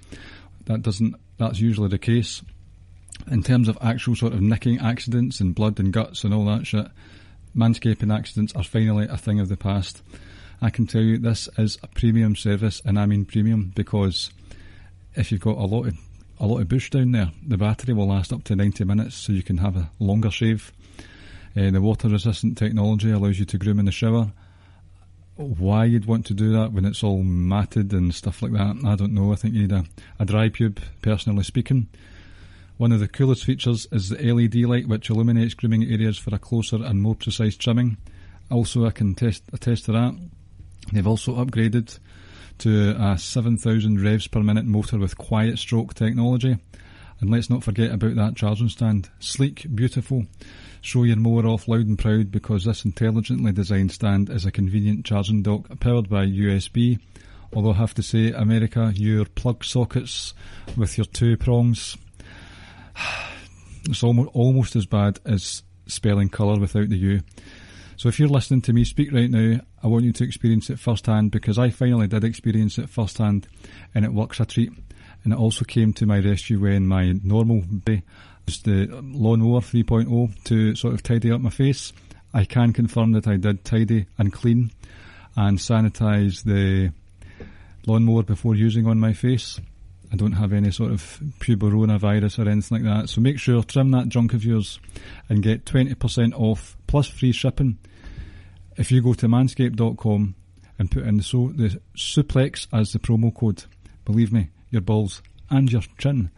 [0.65, 1.15] that doesn't.
[1.37, 2.41] That's usually the case.
[3.29, 6.67] In terms of actual sort of nicking accidents and blood and guts and all that
[6.67, 6.87] shit,
[7.55, 10.01] manscaping accidents are finally a thing of the past.
[10.61, 14.31] I can tell you this is a premium service, and I mean premium because
[15.15, 15.97] if you've got a lot of
[16.39, 19.31] a lot of bush down there, the battery will last up to 90 minutes, so
[19.31, 20.71] you can have a longer shave.
[21.57, 24.31] Uh, the water resistant technology allows you to groom in the shower.
[25.35, 28.95] Why you'd want to do that when it's all matted and stuff like that, I
[28.95, 29.31] don't know.
[29.31, 29.85] I think you need a,
[30.19, 31.87] a dry pube, personally speaking.
[32.77, 36.39] One of the coolest features is the LED light, which illuminates grooming areas for a
[36.39, 37.97] closer and more precise trimming.
[38.51, 40.17] Also, I can test, attest to that.
[40.91, 41.99] They've also upgraded
[42.59, 46.57] to a 7,000 revs per minute motor with quiet stroke technology.
[47.19, 49.09] And let's not forget about that charging stand.
[49.19, 50.25] Sleek, beautiful.
[50.81, 55.05] Show your mower off loud and proud because this intelligently designed stand is a convenient
[55.05, 56.99] charging dock powered by USB.
[57.53, 60.33] Although I have to say, America, your plug sockets
[60.75, 61.95] with your two prongs,
[63.89, 67.21] it's almost, almost as bad as spelling colour without the U.
[67.97, 70.79] So if you're listening to me speak right now, I want you to experience it
[70.79, 73.47] firsthand because I finally did experience it firsthand
[73.93, 74.71] and it works a treat.
[75.25, 78.03] And it also came to my rescue when my normal day
[78.45, 81.91] was the lawnmower 3.0 to sort of tidy up my face.
[82.33, 84.71] I can confirm that I did tidy and clean
[85.35, 86.91] and sanitize the
[87.87, 89.59] lawnmower before using on my face.
[90.13, 91.01] I don't have any sort of
[91.39, 93.09] puberona virus or anything like that.
[93.09, 94.79] So make sure, trim that junk of yours
[95.27, 97.79] and get 20% off plus free shipping
[98.77, 100.35] if you go to manscaped.com
[100.77, 103.63] and put in the, so, the suplex as the promo code.
[104.03, 106.29] Believe me, your balls and your chin,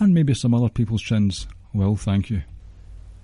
[0.00, 2.42] and maybe some other people's chins, Well, thank you.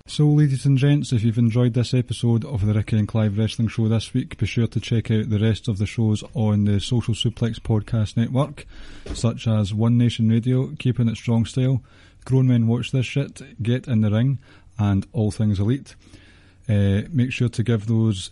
[0.07, 3.69] So, ladies and gents, if you've enjoyed this episode of the Ricky and Clive Wrestling
[3.69, 6.81] Show this week, be sure to check out the rest of the shows on the
[6.81, 8.65] Social Suplex Podcast Network,
[9.13, 11.83] such as One Nation Radio, Keeping It Strong Style,
[12.25, 14.39] Grown Men Watch This Shit, Get in the Ring,
[14.79, 15.97] and All Things Elite.
[16.69, 18.31] Uh, make sure to give those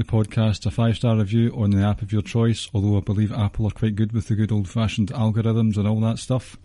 [0.00, 3.30] the podcast a five star review on the app of your choice, although I believe
[3.30, 6.56] Apple are quite good with the good old fashioned algorithms and all that stuff.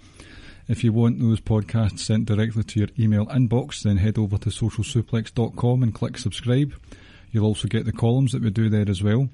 [0.69, 4.49] If you want those podcasts sent directly to your email inbox, then head over to
[4.49, 6.75] socialsuplex.com and click subscribe.
[7.31, 9.27] You'll also get the columns that we do there as well.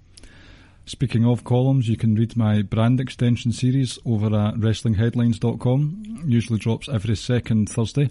[0.87, 6.23] Speaking of columns, you can read my brand extension series over at wrestlingheadlines.com.
[6.25, 8.09] Usually drops every second Thursday.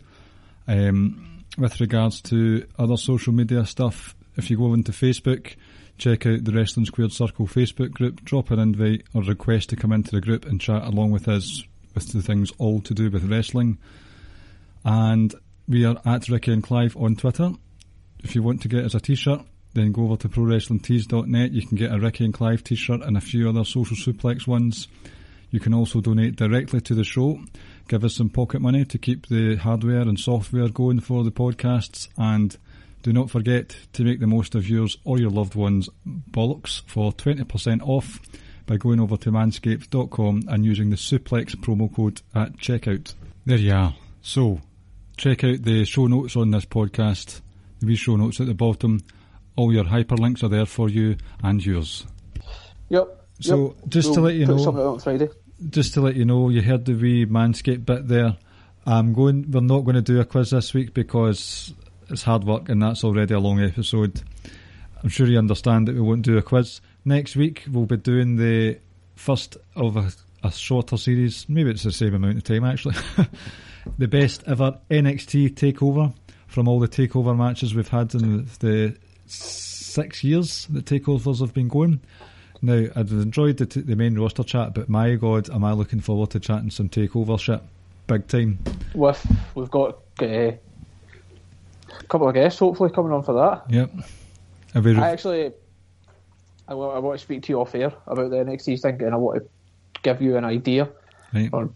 [0.68, 5.56] Um, with regards to other social media stuff, if you go into Facebook,
[6.00, 9.92] check out the Wrestling Squared Circle Facebook group, drop an invite or request to come
[9.92, 11.62] into the group and chat along with us
[11.94, 13.78] with the things all to do with wrestling.
[14.82, 15.34] And
[15.68, 17.50] we are at Ricky and Clive on Twitter.
[18.24, 19.42] If you want to get us a t-shirt,
[19.74, 21.52] then go over to prowrestlingtees.net.
[21.52, 24.88] You can get a Ricky and Clive t-shirt and a few other social suplex ones.
[25.50, 27.40] You can also donate directly to the show.
[27.88, 32.08] Give us some pocket money to keep the hardware and software going for the podcasts
[32.16, 32.56] and
[33.02, 37.12] do not forget to make the most of yours or your loved ones' bollocks for
[37.12, 38.20] 20% off
[38.66, 43.14] by going over to manscaped.com and using the suplex promo code at checkout.
[43.46, 43.94] There you are.
[44.22, 44.60] So,
[45.16, 47.40] check out the show notes on this podcast,
[47.80, 49.00] the wee show notes at the bottom.
[49.56, 52.06] All your hyperlinks are there for you and yours.
[52.90, 53.08] Yep.
[53.40, 53.88] So, yep.
[53.88, 55.28] just we'll to let you put know, something on Friday.
[55.70, 58.36] just to let you know, you heard the wee Manscaped bit there.
[58.86, 59.50] I'm going.
[59.50, 61.74] We're not going to do a quiz this week because
[62.10, 64.22] it's hard work and that's already a long episode.
[65.02, 66.80] I'm sure you understand that we won't do a quiz.
[67.04, 68.78] Next week we'll be doing the
[69.16, 70.12] first of a,
[70.42, 71.48] a shorter series.
[71.48, 72.96] Maybe it's the same amount of time actually.
[73.98, 76.14] the best ever NXT takeover
[76.46, 78.96] from all the takeover matches we've had in the,
[79.26, 82.00] six years that takeovers have been going.
[82.62, 86.00] Now, I've enjoyed the, t- the main roster chat, but my god, am I looking
[86.00, 87.60] forward to chatting some takeover shit.
[88.06, 88.58] Big time.
[88.94, 89.24] With
[89.54, 90.52] we've got uh,
[92.08, 93.70] couple of guests hopefully coming on for that.
[93.72, 93.90] Yep.
[94.74, 95.52] Re- I actually,
[96.68, 99.42] I want to speak to you off air about the NXT thing, and I want
[99.42, 99.48] to
[100.02, 100.88] give you an idea
[101.34, 101.50] right.
[101.52, 101.70] or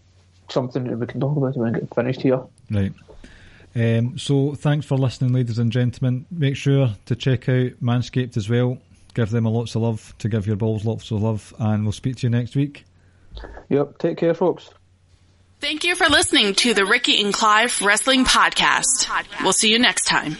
[0.49, 2.41] something that we can talk about when we get finished here.
[2.71, 2.93] Right.
[3.75, 6.25] Um, so thanks for listening, ladies and gentlemen.
[6.31, 8.77] Make sure to check out Manscaped as well.
[9.13, 11.91] Give them a lots of love to give your balls lots of love, and we'll
[11.91, 12.85] speak to you next week.
[13.69, 13.97] Yep.
[13.97, 14.69] Take care, folks.
[15.59, 19.07] Thank you for listening to the Ricky and Clive Wrestling Podcast.
[19.43, 20.35] We'll see you next time.